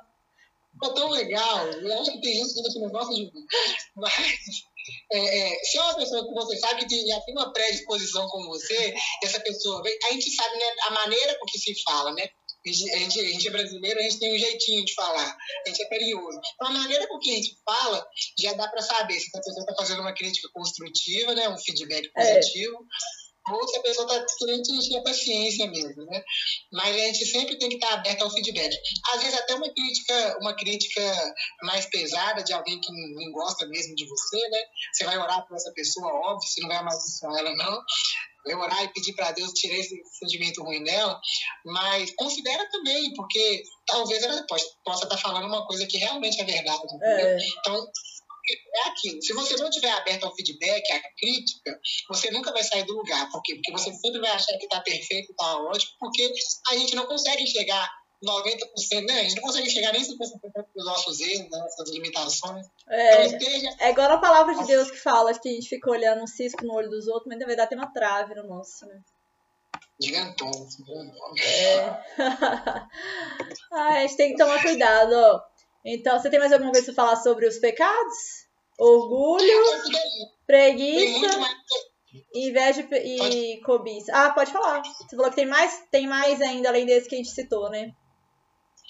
É 0.84 0.94
tão 0.96 1.10
legal, 1.10 1.68
eu 1.68 2.02
acho 2.02 2.12
que 2.14 2.22
tem 2.22 2.34
gente 2.34 2.54
que 2.56 2.80
não 2.80 2.90
gosta 2.90 3.14
de 3.14 3.26
mim. 3.26 3.46
Mas 3.96 4.64
é, 5.12 5.18
é, 5.18 5.64
se 5.64 5.78
é 5.78 5.82
uma 5.82 5.96
pessoa 5.96 6.26
que 6.26 6.34
você 6.34 6.58
sabe 6.58 6.86
que 6.86 7.08
já 7.08 7.20
tem 7.22 7.36
uma 7.36 7.54
predisposição 7.54 8.28
com 8.30 8.44
você, 8.48 8.96
essa 9.24 9.40
pessoa 9.42 9.82
a 9.82 10.12
gente 10.12 10.32
sabe 10.32 10.58
né, 10.58 10.66
a 10.88 10.92
maneira 10.92 11.38
com 11.40 11.46
que 11.46 11.60
se 11.60 11.84
fala, 11.84 12.14
né? 12.14 12.28
A 12.66 12.70
gente, 12.70 13.20
a 13.20 13.26
gente, 13.26 13.47
é 13.47 13.51
brasileiro, 13.51 13.99
a 13.99 14.03
gente 14.03 14.20
tem 14.20 14.36
um 14.36 14.38
jeitinho 14.38 14.86
de 14.86 14.93
falar, 14.93 15.38
a 15.66 15.70
gente 15.70 15.82
é 15.82 15.89
carinhoso. 15.89 16.39
Então, 16.53 16.68
a 16.68 16.72
maneira 16.72 17.07
com 17.07 17.18
que 17.18 17.32
a 17.32 17.36
gente 17.36 17.57
fala, 17.66 18.07
já 18.39 18.53
dá 18.53 18.68
para 18.68 18.82
saber 18.82 19.20
se 19.20 19.36
a 19.36 19.39
pessoa 19.39 19.62
está 19.62 19.76
fazendo 19.76 20.01
uma 20.01 20.14
crítica 20.14 20.47
construtiva, 20.53 21.34
né, 21.34 21.49
um 21.49 21.57
feedback 21.57 22.12
é. 22.16 22.36
positivo, 22.36 22.86
é. 23.49 23.51
ou 23.51 23.68
se 23.68 23.78
a 23.78 23.82
pessoa 23.82 24.05
está 24.05 24.36
querendo 24.38 24.62
encher 24.76 24.97
a 24.97 25.03
paciência 25.03 25.72
mesmo, 25.72 26.05
né? 26.05 26.24
Mas 26.72 26.95
a 26.95 26.99
gente 26.99 27.26
sempre 27.26 27.57
tem 27.57 27.70
que 27.70 27.76
estar 27.76 27.88
tá 27.88 27.93
aberto 27.95 28.22
ao 28.22 28.32
feedback. 28.32 28.78
Às 29.12 29.24
vezes 29.24 29.39
até 29.39 29.55
uma 29.55 29.74
crítica, 29.74 30.38
uma 30.39 30.55
crítica 30.55 31.36
mais 31.64 31.88
pesada 31.88 32.43
de 32.43 32.53
alguém 32.53 32.80
que 32.80 32.91
não 32.91 33.32
gosta 33.32 33.66
mesmo 33.66 33.95
de 33.95 34.05
você, 34.07 34.49
né? 34.49 34.59
Você 34.93 35.03
vai 35.05 35.18
orar 35.18 35.47
por 35.47 35.55
essa 35.55 35.72
pessoa, 35.74 36.14
óbvio, 36.14 36.47
você 36.47 36.62
não 36.62 36.70
vai 36.70 36.78
amaldiçoar 36.78 37.39
ela, 37.39 37.55
não 37.55 37.84
eu 38.46 38.60
orar 38.60 38.84
e 38.84 38.94
pedir 38.94 39.14
para 39.14 39.32
Deus 39.32 39.52
tirar 39.54 39.76
esse 39.76 40.02
sentimento 40.20 40.64
ruim 40.64 40.84
dela, 40.84 41.20
mas 41.66 42.14
considera 42.16 42.70
também, 42.70 43.14
porque 43.14 43.64
talvez 43.86 44.24
ela 44.24 44.46
possa 44.48 45.04
estar 45.04 45.08
tá 45.08 45.18
falando 45.18 45.48
uma 45.48 45.66
coisa 45.68 45.86
que 45.86 45.98
realmente 45.98 46.39
é 46.39 46.46
verdade. 46.46 46.82
É. 47.04 47.38
Então, 47.60 47.88
é 48.76 48.89
aquilo. 48.89 49.22
Se 49.22 49.34
você 49.34 49.56
não 49.58 49.70
estiver 49.70 49.92
aberto 49.92 50.26
ao 50.26 50.36
feedback, 50.36 50.92
à 50.92 51.02
crítica, 51.18 51.80
você 52.10 52.32
nunca 52.32 52.52
vai 52.52 52.64
sair 52.64 52.84
do 52.86 52.94
lugar. 52.94 53.30
Por 53.30 53.42
quê? 53.44 53.56
Porque 53.56 53.72
você 53.72 53.94
sempre 53.94 54.20
vai 54.20 54.32
achar 54.32 54.58
que 54.58 54.66
está 54.66 54.82
perfeito, 54.82 55.32
está 55.32 55.58
ótimo, 55.58 55.92
porque 56.00 56.32
a 56.70 56.78
gente 56.78 56.96
não 56.96 57.06
consegue 57.06 57.46
chegar 57.48 57.88
90%, 58.24 59.05
né? 59.07 59.19
A 59.19 59.24
gente 59.24 59.36
não 59.36 59.43
consegue 59.43 59.69
chegar 59.69 59.91
nem 59.91 60.01
50% 60.01 60.11
dos 60.76 60.86
nossos 60.86 61.19
erros, 61.19 61.49
das 61.49 61.59
nossas 61.59 61.89
limitações. 61.89 62.67
É, 62.88 63.26
então, 63.26 63.39
esteja... 63.39 63.76
é 63.80 63.89
igual 63.89 64.11
a 64.11 64.19
palavra 64.19 64.55
de 64.55 64.67
Deus 64.67 64.91
que 64.91 64.97
fala 64.97 65.34
que 65.38 65.49
a 65.49 65.51
gente 65.51 65.67
fica 65.67 65.89
olhando 65.89 66.24
um 66.24 66.28
cisco 66.28 66.63
no 66.63 66.74
olho 66.74 66.89
dos 66.89 67.07
outros, 67.07 67.28
mas 67.28 67.39
na 67.39 67.47
verdade 67.47 67.69
tem 67.69 67.78
uma 67.78 67.91
trave 67.91 68.36
no 68.36 68.47
nosso, 68.47 68.86
né? 68.86 69.01
Gigantão. 69.99 70.51
É. 71.39 71.86
ah, 73.72 73.88
a 73.89 74.01
gente 74.01 74.17
tem 74.17 74.32
que 74.32 74.38
tomar 74.38 74.61
cuidado. 74.61 75.13
Ó. 75.13 75.41
Então, 75.86 76.19
você 76.19 76.30
tem 76.30 76.39
mais 76.39 76.51
alguma 76.51 76.72
coisa 76.72 76.86
para 76.93 76.95
falar 76.95 77.15
sobre 77.17 77.47
os 77.47 77.57
pecados? 77.57 78.41
Orgulho, 78.80 79.63
preguiça, 80.47 81.39
inveja 82.34 82.88
e 82.97 83.61
cobiça. 83.63 84.11
Ah, 84.13 84.32
pode 84.32 84.51
falar. 84.51 84.82
Você 84.84 85.15
falou 85.15 85.30
que 85.30 85.36
tem 85.36 85.45
mais, 85.45 85.84
tem 85.91 86.07
mais 86.07 86.41
ainda 86.41 86.69
além 86.69 86.86
desse 86.86 87.07
que 87.07 87.15
a 87.15 87.17
gente 87.19 87.30
citou, 87.30 87.69
né? 87.69 87.91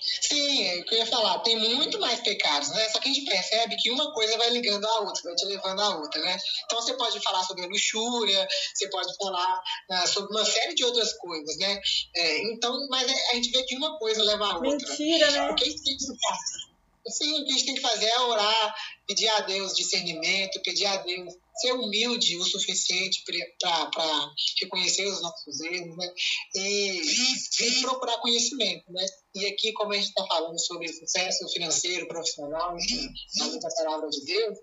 Sim, 0.02 0.68
é 0.68 0.80
o 0.80 0.86
que 0.86 0.95
eu 0.95 0.99
ia 0.99 1.06
falar, 1.06 1.39
tem 1.39 1.58
muito 1.76 1.99
mais 1.99 2.20
pecados, 2.22 2.70
né? 2.70 2.89
Só 2.89 2.99
que 2.99 3.10
a 3.10 3.14
gente 3.14 3.30
percebe 3.30 3.76
que 3.78 3.91
uma 3.91 4.12
coisa 4.14 4.36
vai 4.38 4.49
ligando 4.49 4.86
à 4.86 4.99
outra, 5.02 5.22
vai 5.24 5.36
te 5.36 5.45
levando 5.45 5.80
à 5.80 5.97
outra, 5.97 6.20
né? 6.22 6.38
Então 6.66 6.82
você 6.82 6.93
pode 6.95 7.20
falar 7.20 7.43
sobre 7.43 7.66
a 7.66 7.68
luxúria, 7.68 8.47
você 8.74 8.89
pode 8.89 9.16
falar 9.16 9.62
uh, 9.91 10.08
sobre 10.08 10.36
uma 10.36 10.43
série 10.43 10.74
de 10.74 10.84
outras 10.84 11.14
coisas, 11.14 11.56
né? 11.58 11.80
É, 12.16 12.52
então, 12.52 12.88
mas 12.89 13.08
é, 13.08 13.32
a 13.32 13.36
gente 13.36 13.52
vê 13.52 13.64
que 13.64 13.76
uma 13.76 13.97
coisa 13.99 14.24
leva 14.24 14.45
à 14.45 14.56
outra. 14.56 14.89
Mentira, 14.89 15.32
né? 15.32 15.52
O 15.52 15.56
que 15.56 15.70
isso 15.70 16.18
Sim, 17.08 17.41
o 17.41 17.45
que 17.45 17.52
a 17.52 17.54
gente 17.54 17.66
tem 17.66 17.76
que 17.76 17.82
fazer 17.82 18.06
é 18.06 18.20
orar, 18.20 18.76
pedir 19.08 19.28
a 19.30 19.41
Deus 19.41 19.74
discernimento, 19.74 20.62
pedir 20.62 20.86
a 20.86 20.97
Deus 20.97 21.34
ser 21.56 21.74
humilde 21.74 22.38
o 22.38 22.43
suficiente 22.43 23.24
para 23.60 24.34
reconhecer 24.62 25.06
os 25.06 25.22
nossos 25.22 25.60
erros, 25.62 25.97
né? 25.97 26.14
E, 26.56 27.02
e, 27.02 27.82
procurar 27.82 28.18
conhecimento, 28.20 28.91
né? 28.91 29.06
E 29.36 29.45
aqui, 29.47 29.74
como 29.74 29.93
a 29.93 29.95
gente 29.95 30.10
está 30.10 30.26
falando 30.28 30.60
sobre 30.60 30.88
sucesso 30.88 31.47
financeiro, 31.49 32.08
profissional, 32.08 32.76
enfim, 32.78 33.08
da 33.60 33.70
palavra 33.70 34.10
de 34.10 34.26
Deus, 34.26 34.58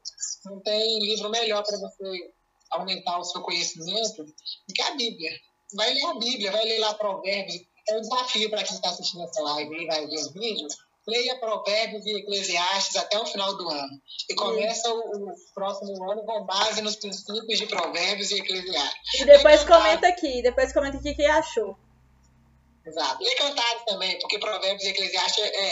não 0.45 0.61
tem 0.61 0.99
livro 1.01 1.31
melhor 1.31 1.65
para 1.65 1.79
você 1.79 2.33
aumentar 2.71 3.19
o 3.19 3.25
seu 3.25 3.41
conhecimento 3.43 4.25
do 4.25 4.75
que 4.75 4.83
a 4.83 4.95
Bíblia. 4.95 5.31
Vai 5.75 5.93
ler 5.93 6.05
a 6.07 6.15
Bíblia, 6.15 6.53
vai 6.53 6.65
ler 6.65 6.79
lá 6.79 6.95
Provérbios. 6.95 7.63
É 7.89 7.97
um 7.97 8.01
desafio 8.01 8.51
para 8.51 8.63
quem 8.65 8.77
está 8.77 8.91
assistindo 8.91 9.25
essa 9.25 9.41
live 9.41 9.83
e 9.83 9.87
vai 9.87 10.07
ver 10.07 10.17
os 10.17 10.33
vídeos 10.33 10.88
leia 11.09 11.39
Provérbios 11.41 12.05
e 12.07 12.19
Eclesiastes 12.19 12.97
até 12.97 13.19
o 13.19 13.27
final 13.27 13.57
do 13.57 13.69
ano. 13.69 14.01
E 14.29 14.35
começa 14.35 14.93
o, 14.93 15.31
o 15.31 15.35
próximo 15.55 16.11
ano 16.11 16.23
com 16.25 16.45
base 16.45 16.83
nos 16.83 16.97
princípios 16.97 17.59
de 17.59 17.67
Provérbios 17.67 18.31
e 18.31 18.37
Eclesiastes. 18.37 19.21
E 19.21 19.25
depois 19.25 19.65
comenta 19.65 20.07
aqui, 20.07 20.43
depois 20.43 20.73
comenta 20.73 20.99
aqui 20.99 21.11
o 21.11 21.17
que 21.17 21.27
achou. 21.27 21.77
Exato. 22.87 23.23
E 23.23 23.35
Cantares 23.37 23.85
também, 23.87 24.19
porque 24.19 24.39
Provérbios 24.39 24.85
e 24.85 24.89
Eclesiastes 24.89 25.45
é, 25.45 25.69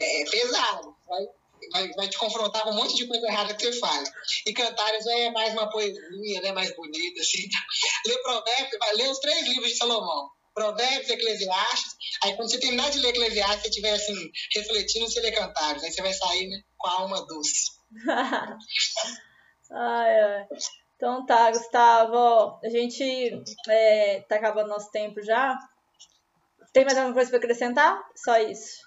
é, 0.00 0.22
é 0.22 0.30
pesado. 0.30 0.96
Vai, 1.06 1.26
vai, 1.72 1.88
vai, 1.92 2.08
te 2.08 2.18
confrontar 2.18 2.62
com 2.62 2.70
um 2.70 2.76
monte 2.76 2.96
de 2.96 3.06
coisa 3.06 3.26
errada 3.26 3.54
que 3.54 3.64
você 3.64 3.78
faz. 3.78 4.10
E 4.46 4.52
Cantares 4.54 5.06
é 5.06 5.30
mais 5.30 5.52
uma 5.52 5.70
poesia, 5.70 6.40
né, 6.40 6.52
mais 6.52 6.74
bonita, 6.74 7.20
assim. 7.20 7.46
Lê 8.06 8.18
Provérbios, 8.22 8.78
vai 8.78 8.94
ler 8.94 9.10
os 9.10 9.18
três 9.18 9.46
livros 9.46 9.68
de 9.70 9.76
Salomão. 9.76 10.30
Provérbios, 10.58 11.08
Eclesiastes. 11.08 11.96
Aí 12.24 12.36
quando 12.36 12.50
você 12.50 12.58
terminar 12.58 12.90
de 12.90 12.98
ler 12.98 13.10
Eclesiastes, 13.10 13.62
você 13.62 13.68
estiver 13.68 13.92
assim, 13.92 14.30
refletindo, 14.54 15.08
você 15.08 15.20
lê 15.20 15.30
Cantares. 15.30 15.84
Aí 15.84 15.92
você 15.92 16.02
vai 16.02 16.12
sair 16.12 16.48
né, 16.48 16.60
com 16.76 16.88
a 16.88 17.00
alma 17.00 17.24
doce. 17.26 17.70
ai, 19.70 20.20
ai. 20.20 20.46
Então 20.96 21.24
tá, 21.24 21.50
Gustavo. 21.52 22.58
A 22.64 22.68
gente 22.68 23.04
é, 23.68 24.20
tá 24.28 24.36
acabando 24.36 24.68
nosso 24.68 24.90
tempo 24.90 25.22
já. 25.22 25.56
Tem 26.72 26.84
mais 26.84 26.98
alguma 26.98 27.14
coisa 27.14 27.30
para 27.30 27.38
acrescentar? 27.38 28.02
Só 28.16 28.36
isso. 28.38 28.78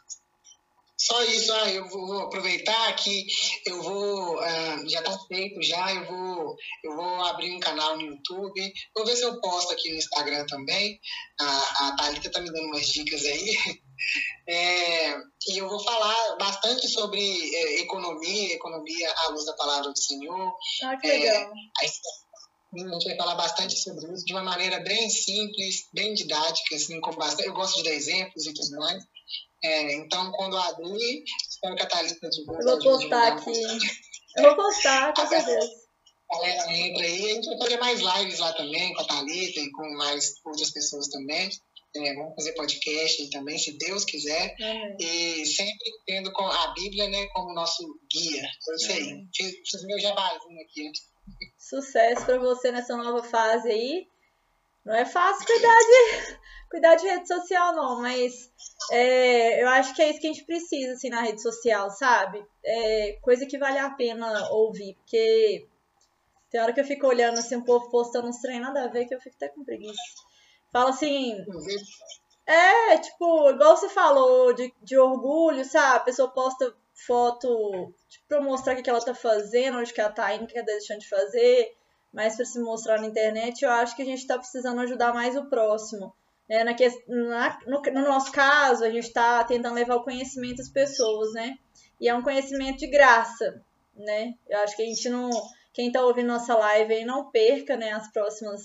Só 1.04 1.24
isso, 1.24 1.52
ah, 1.52 1.70
eu 1.72 1.88
vou 1.90 2.20
aproveitar 2.20 2.96
que 2.96 3.26
eu 3.66 3.82
vou, 3.82 4.40
ah, 4.40 4.78
já 4.88 5.00
está 5.00 5.18
feito 5.28 5.60
já, 5.64 5.92
eu 5.96 6.06
vou, 6.06 6.56
eu 6.84 6.96
vou 6.96 7.26
abrir 7.26 7.56
um 7.56 7.60
canal 7.60 7.98
no 7.98 8.04
YouTube, 8.04 8.72
vou 8.96 9.04
ver 9.04 9.16
se 9.16 9.24
eu 9.24 9.42
posto 9.42 9.74
aqui 9.74 9.90
no 9.90 9.98
Instagram 9.98 10.46
também, 10.46 11.00
a, 11.40 11.88
a 11.88 11.96
Thalita 11.96 12.28
está 12.28 12.40
me 12.40 12.52
dando 12.52 12.68
umas 12.68 12.86
dicas 12.86 13.26
aí, 13.26 13.58
é, 14.48 15.18
e 15.48 15.58
eu 15.58 15.68
vou 15.68 15.84
falar 15.84 16.38
bastante 16.38 16.88
sobre 16.88 17.20
é, 17.20 17.82
economia, 17.82 18.54
economia 18.54 19.12
à 19.26 19.30
luz 19.30 19.46
da 19.46 19.54
palavra 19.54 19.92
do 19.92 19.98
Senhor. 19.98 20.54
Ah, 20.84 20.98
que 20.98 21.08
legal. 21.08 21.36
É, 21.36 21.52
a 22.74 22.94
gente 22.94 23.06
vai 23.06 23.18
falar 23.18 23.36
bastante 23.36 23.76
sobre 23.76 24.14
isso 24.14 24.24
de 24.24 24.34
uma 24.34 24.44
maneira 24.44 24.80
bem 24.82 25.10
simples, 25.10 25.90
bem 25.94 26.14
didática, 26.14 26.76
assim, 26.76 27.02
com 27.02 27.12
bastante, 27.16 27.48
eu 27.48 27.54
gosto 27.54 27.78
de 27.78 27.90
dar 27.90 27.96
exemplos 27.96 28.46
e 28.46 28.54
tudo 28.54 28.78
mais. 28.78 29.04
É, 29.64 29.94
então, 29.94 30.32
quando 30.32 30.58
abrir, 30.58 31.24
espero 31.50 31.76
que 31.76 31.84
a 31.84 31.88
Thalita. 31.88 32.28
Eu 32.28 32.66
vou 32.66 32.80
postar 32.80 33.34
aqui. 33.34 33.52
Eu 34.38 34.44
vou 34.44 34.56
postar, 34.56 35.14
com 35.14 35.28
certeza. 35.28 35.82
A 36.32 36.38
galera 36.38 36.78
entra 36.78 37.04
aí, 37.04 37.32
a 37.32 37.36
gente 37.36 37.50
vai 37.50 37.58
fazer 37.58 37.78
mais 37.78 38.00
lives 38.00 38.40
lá 38.40 38.54
também 38.54 38.94
com 38.94 39.02
a 39.02 39.06
Thalita 39.06 39.60
e 39.60 39.72
com 39.72 39.90
mais 39.98 40.34
outras 40.46 40.72
pessoas 40.72 41.08
também. 41.10 41.50
É, 41.94 42.14
vamos 42.14 42.34
fazer 42.36 42.54
podcast 42.54 43.22
aí 43.22 43.30
também, 43.30 43.58
se 43.58 43.78
Deus 43.78 44.06
quiser. 44.06 44.56
Uhum. 44.60 44.98
E 44.98 45.46
sempre 45.46 45.92
tendo 46.08 46.32
com 46.32 46.46
a 46.46 46.74
Bíblia 46.74 47.10
né, 47.10 47.28
como 47.34 47.54
nosso 47.54 47.84
guia. 48.10 48.44
É 48.44 48.76
isso 48.76 48.92
aí. 48.94 49.28
Fiz, 49.36 49.52
fiz 49.70 49.84
meu 49.86 50.00
jabazinho 50.00 50.62
aqui. 50.62 50.90
Sucesso 51.60 52.26
para 52.26 52.40
você 52.40 52.72
nessa 52.72 52.96
nova 52.96 53.22
fase 53.24 53.70
aí. 53.70 54.08
Não 54.86 54.96
é 54.96 55.06
fácil 55.06 55.46
cuidar 55.46 55.78
de, 55.78 56.38
cuidar 56.70 56.96
de 56.96 57.08
rede 57.08 57.28
social, 57.28 57.74
não, 57.74 58.02
mas 58.02 58.52
é, 58.92 59.62
eu 59.64 59.70
acho 59.70 59.94
que 59.96 60.02
é 60.02 60.10
isso 60.10 60.20
que 60.20 60.28
a 60.28 60.34
gente 60.34 60.46
precisa, 60.46 60.94
assim, 60.94 61.10
na 61.10 61.22
rede 61.22 61.42
social, 61.42 61.90
sabe? 61.92 62.44
É, 62.64 63.20
coisa 63.22 63.46
que 63.46 63.58
vale 63.58 63.78
a 63.78 63.92
pena 63.92 64.50
ouvir, 64.52 64.96
porque 64.96 65.68
tem 66.50 66.62
hora 66.62 66.74
que 66.74 66.82
eu 66.82 66.86
fico 66.86 67.08
olhando, 67.08 67.38
assim, 67.38 67.56
o 67.56 67.66
povo 67.66 67.90
postando 67.90 68.28
uns 68.28 68.42
treinos 68.42 68.68
nada 68.68 68.86
a 68.86 68.88
ver, 68.88 69.06
que 69.06 69.16
eu 69.16 69.22
fico 69.22 69.36
até 69.36 69.50
com 69.50 69.64
preguiça. 69.64 70.02
Fala 70.72 70.90
assim... 70.90 71.38
É, 72.46 72.98
tipo, 72.98 73.50
igual 73.52 73.78
você 73.78 73.88
falou, 73.88 74.52
de, 74.54 74.74
de 74.82 74.98
orgulho, 74.98 75.64
sabe? 75.64 75.98
A 75.98 76.00
pessoa 76.00 76.30
posta 76.30 76.76
foto 77.06 77.94
tipo, 78.10 78.26
pra 78.28 78.42
mostrar 78.42 78.78
o 78.78 78.84
que 78.84 78.90
ela 78.90 79.04
tá 79.04 79.14
fazendo, 79.14 79.78
onde 79.78 79.94
que 79.94 80.02
ela 80.02 80.12
tá 80.12 80.34
indo, 80.34 80.44
o 80.44 80.48
que 80.48 80.58
ela 80.58 80.66
tá 80.66 80.74
deixando 80.74 81.00
de 81.00 81.10
fazer, 81.10 81.76
mas 82.14 82.36
para 82.36 82.46
se 82.46 82.60
mostrar 82.60 83.00
na 83.00 83.08
internet, 83.08 83.64
eu 83.64 83.72
acho 83.72 83.96
que 83.96 84.02
a 84.02 84.06
gente 84.06 84.28
tá 84.28 84.38
precisando 84.38 84.82
ajudar 84.82 85.14
mais 85.14 85.36
o 85.36 85.46
próximo. 85.46 86.14
Né? 86.50 86.64
Na, 86.64 86.74
na, 87.08 87.60
no, 87.66 87.82
no 87.82 88.08
nosso 88.08 88.32
caso, 88.32 88.84
a 88.84 88.90
gente 88.90 89.08
está 89.08 89.44
tentando 89.44 89.76
levar 89.76 89.96
o 89.96 90.04
conhecimento 90.04 90.62
às 90.62 90.70
pessoas, 90.70 91.34
né? 91.34 91.58
E 92.00 92.10
é 92.10 92.16
um 92.16 92.24
conhecimento 92.24 92.80
de 92.80 92.88
graça, 92.88 93.64
né? 93.96 94.34
Eu 94.50 94.60
acho 94.60 94.76
que 94.76 94.82
a 94.82 94.86
gente 94.86 95.08
não. 95.10 95.30
Quem 95.74 95.88
está 95.88 96.04
ouvindo 96.04 96.28
nossa 96.28 96.56
live 96.56 96.94
aí, 96.94 97.06
não 97.06 97.32
perca, 97.32 97.78
né? 97.78 97.92
As 97.92 98.12
próximas 98.12 98.62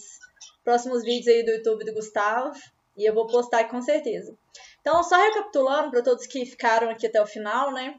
próximos 0.64 1.05
vídeos 1.05 1.28
aí 1.28 1.44
do 1.44 1.53
YouTube 1.53 1.84
do 1.84 1.94
Gustavo. 1.94 2.53
E 2.97 3.05
eu 3.05 3.14
vou 3.14 3.26
postar 3.26 3.64
com 3.64 3.80
certeza. 3.80 4.36
Então, 4.80 5.03
só 5.03 5.16
recapitulando 5.16 5.90
para 5.90 6.03
todos 6.03 6.26
que 6.26 6.47
ficaram 6.47 6.90
aqui 6.90 7.07
até 7.07 7.20
o 7.22 7.26
final, 7.26 7.72
né? 7.72 7.94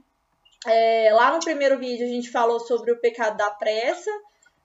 É, 0.65 1.13
lá 1.13 1.31
no 1.31 1.39
primeiro 1.39 1.77
vídeo 1.77 2.05
a 2.05 2.09
gente 2.09 2.31
falou 2.31 2.59
sobre 2.59 2.91
o 2.91 2.99
pecado 2.99 3.37
da 3.37 3.51
pressa, 3.51 4.09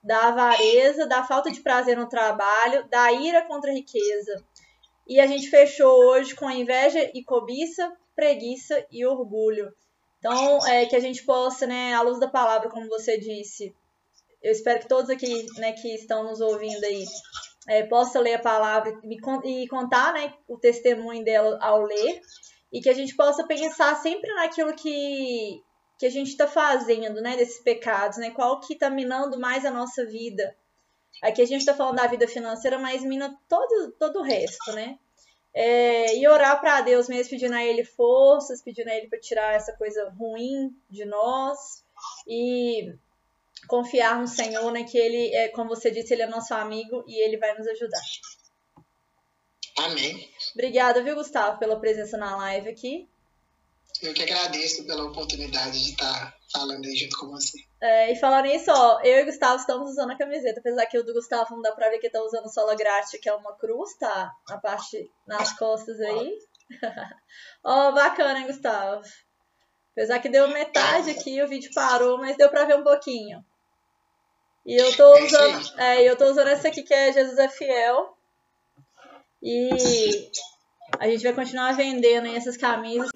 da 0.03 0.29
avareza, 0.29 1.07
da 1.07 1.23
falta 1.23 1.51
de 1.51 1.61
prazer 1.61 1.97
no 1.97 2.09
trabalho, 2.09 2.89
da 2.89 3.13
ira 3.13 3.43
contra 3.47 3.71
a 3.71 3.75
riqueza. 3.75 4.45
E 5.07 5.21
a 5.21 5.27
gente 5.27 5.49
fechou 5.49 5.93
hoje 6.07 6.35
com 6.35 6.51
inveja 6.51 7.11
e 7.15 7.25
cobiça, 7.25 7.93
preguiça 8.15 8.85
e 8.91 9.07
orgulho. 9.07 9.73
Então, 10.19 10.65
é, 10.67 10.87
que 10.87 10.97
a 10.97 11.01
gente 11.01 11.25
possa, 11.25 11.67
né, 11.67 11.95
à 11.95 12.03
luz 12.03 12.21
da 12.21 12.29
palavra, 12.29 12.71
como 12.71 12.89
você 12.89 13.19
disse, 13.19 13.75
eu 14.41 14.53
espero 14.53 14.81
que 14.81 14.89
todos 14.89 15.11
aqui, 15.11 15.47
né, 15.59 15.73
que 15.73 15.95
estão 15.95 16.25
nos 16.25 16.41
ouvindo 16.41 16.85
aí, 16.85 17.05
é, 17.69 17.83
possa 17.85 18.21
ler 18.21 18.35
a 18.35 18.39
palavra 18.39 18.93
e, 19.05 19.67
contar, 19.69 20.13
né, 20.13 20.33
o 20.49 20.59
testemunho 20.59 21.25
dela 21.25 21.59
ao 21.61 21.83
ler, 21.83 22.21
e 22.73 22.81
que 22.81 22.89
a 22.89 22.95
gente 22.95 23.15
possa 23.17 23.47
pensar 23.47 23.97
sempre 23.97 24.33
naquilo 24.35 24.75
que, 24.75 25.61
que 26.03 26.07
a 26.07 26.11
gente 26.11 26.31
está 26.31 26.49
fazendo, 26.49 27.21
né, 27.21 27.37
desses 27.37 27.63
pecados, 27.63 28.19
né, 28.19 28.33
qual 28.33 28.59
que 28.59 28.73
está 28.73 28.91
minando 28.91 29.39
mais 29.39 29.65
a 29.65 29.71
nossa 29.71 30.05
vida. 30.05 30.53
Aqui 31.23 31.41
a 31.41 31.47
gente 31.47 31.61
está 31.61 31.75
falando 31.75 31.95
da 31.95 32.09
vida 32.09 32.27
financeira, 32.27 32.77
mas 32.77 33.05
mina 33.05 33.39
todo, 33.49 33.93
todo 33.93 34.19
o 34.19 34.23
resto, 34.23 34.73
né? 34.73 34.99
É, 35.55 36.17
e 36.17 36.27
orar 36.27 36.61
para 36.61 36.81
Deus 36.81 37.09
mesmo, 37.09 37.31
pedindo 37.31 37.55
a 37.55 37.63
Ele 37.63 37.85
forças, 37.85 38.61
pedindo 38.61 38.89
a 38.89 38.97
Ele 38.97 39.07
para 39.07 39.21
tirar 39.21 39.55
essa 39.55 39.73
coisa 39.75 40.11
ruim 40.19 40.77
de 40.91 41.05
nós 41.05 41.85
e 42.27 42.93
confiar 43.69 44.19
no 44.19 44.27
Senhor, 44.27 44.73
né? 44.73 44.83
Que 44.83 44.99
Ele, 44.99 45.33
é, 45.37 45.51
como 45.51 45.69
você 45.69 45.89
disse, 45.89 46.15
Ele 46.15 46.23
é 46.23 46.27
nosso 46.27 46.53
amigo 46.53 47.05
e 47.07 47.23
Ele 47.23 47.37
vai 47.37 47.57
nos 47.57 47.69
ajudar. 47.69 48.03
Amém. 49.79 50.29
Obrigada, 50.53 51.01
viu, 51.01 51.15
Gustavo, 51.15 51.61
pela 51.61 51.79
presença 51.79 52.19
na 52.19 52.37
live 52.39 52.71
aqui. 52.71 53.09
Eu 54.03 54.13
que 54.13 54.23
agradeço 54.25 54.85
pela 54.85 55.05
oportunidade 55.05 55.81
de 55.81 55.91
estar 55.93 56.37
falando 56.53 56.85
aí 56.85 56.97
junto 56.97 57.17
com 57.19 57.29
você. 57.29 57.57
É, 57.81 58.13
e 58.13 58.17
falando 58.17 58.47
nisso, 58.47 58.69
ó, 58.71 59.01
eu 59.01 59.21
e 59.21 59.23
o 59.23 59.27
Gustavo 59.27 59.57
estamos 59.57 59.91
usando 59.91 60.11
a 60.11 60.19
camiseta, 60.19 60.59
apesar 60.59 60.87
que 60.87 60.99
o 60.99 61.05
do 61.05 61.15
Gustavo 61.15 61.55
não 61.55 61.63
dá 61.63 61.71
pra 61.71 61.89
ver 61.89 62.01
que 62.01 62.11
tá 62.11 62.21
usando 62.21 62.53
sola 62.53 62.75
grátis, 62.75 63.21
que 63.21 63.29
é 63.29 63.35
uma 63.35 63.57
cruz, 63.57 63.95
tá? 63.99 64.33
Na 64.49 64.59
parte, 64.59 65.09
nas 65.25 65.57
costas 65.57 66.01
aí. 66.01 66.37
ó, 67.63 67.91
oh, 67.91 67.93
bacana, 67.93 68.41
hein, 68.41 68.47
Gustavo? 68.49 69.03
Apesar 69.93 70.19
que 70.19 70.29
deu 70.29 70.49
metade 70.49 71.11
aqui, 71.11 71.41
o 71.41 71.49
vídeo 71.49 71.71
parou, 71.73 72.19
mas 72.19 72.37
deu 72.37 72.49
pra 72.51 72.65
ver 72.65 72.77
um 72.77 72.83
pouquinho. 72.83 73.45
E 74.67 74.75
eu 74.75 74.97
tô 74.97 75.17
é 75.17 75.25
usando, 75.25 75.79
é, 75.79 76.03
eu 76.03 76.17
tô 76.17 76.25
usando 76.25 76.49
essa 76.49 76.69
aqui 76.69 76.83
que 76.83 76.95
é 76.95 77.13
Jesus 77.13 77.39
é 77.39 77.49
Fiel. 77.49 78.17
E 79.41 80.31
a 80.99 81.09
gente 81.09 81.23
vai 81.23 81.33
continuar 81.35 81.73
vendendo 81.73 82.27
essas 82.29 82.57
camisas. 82.57 83.11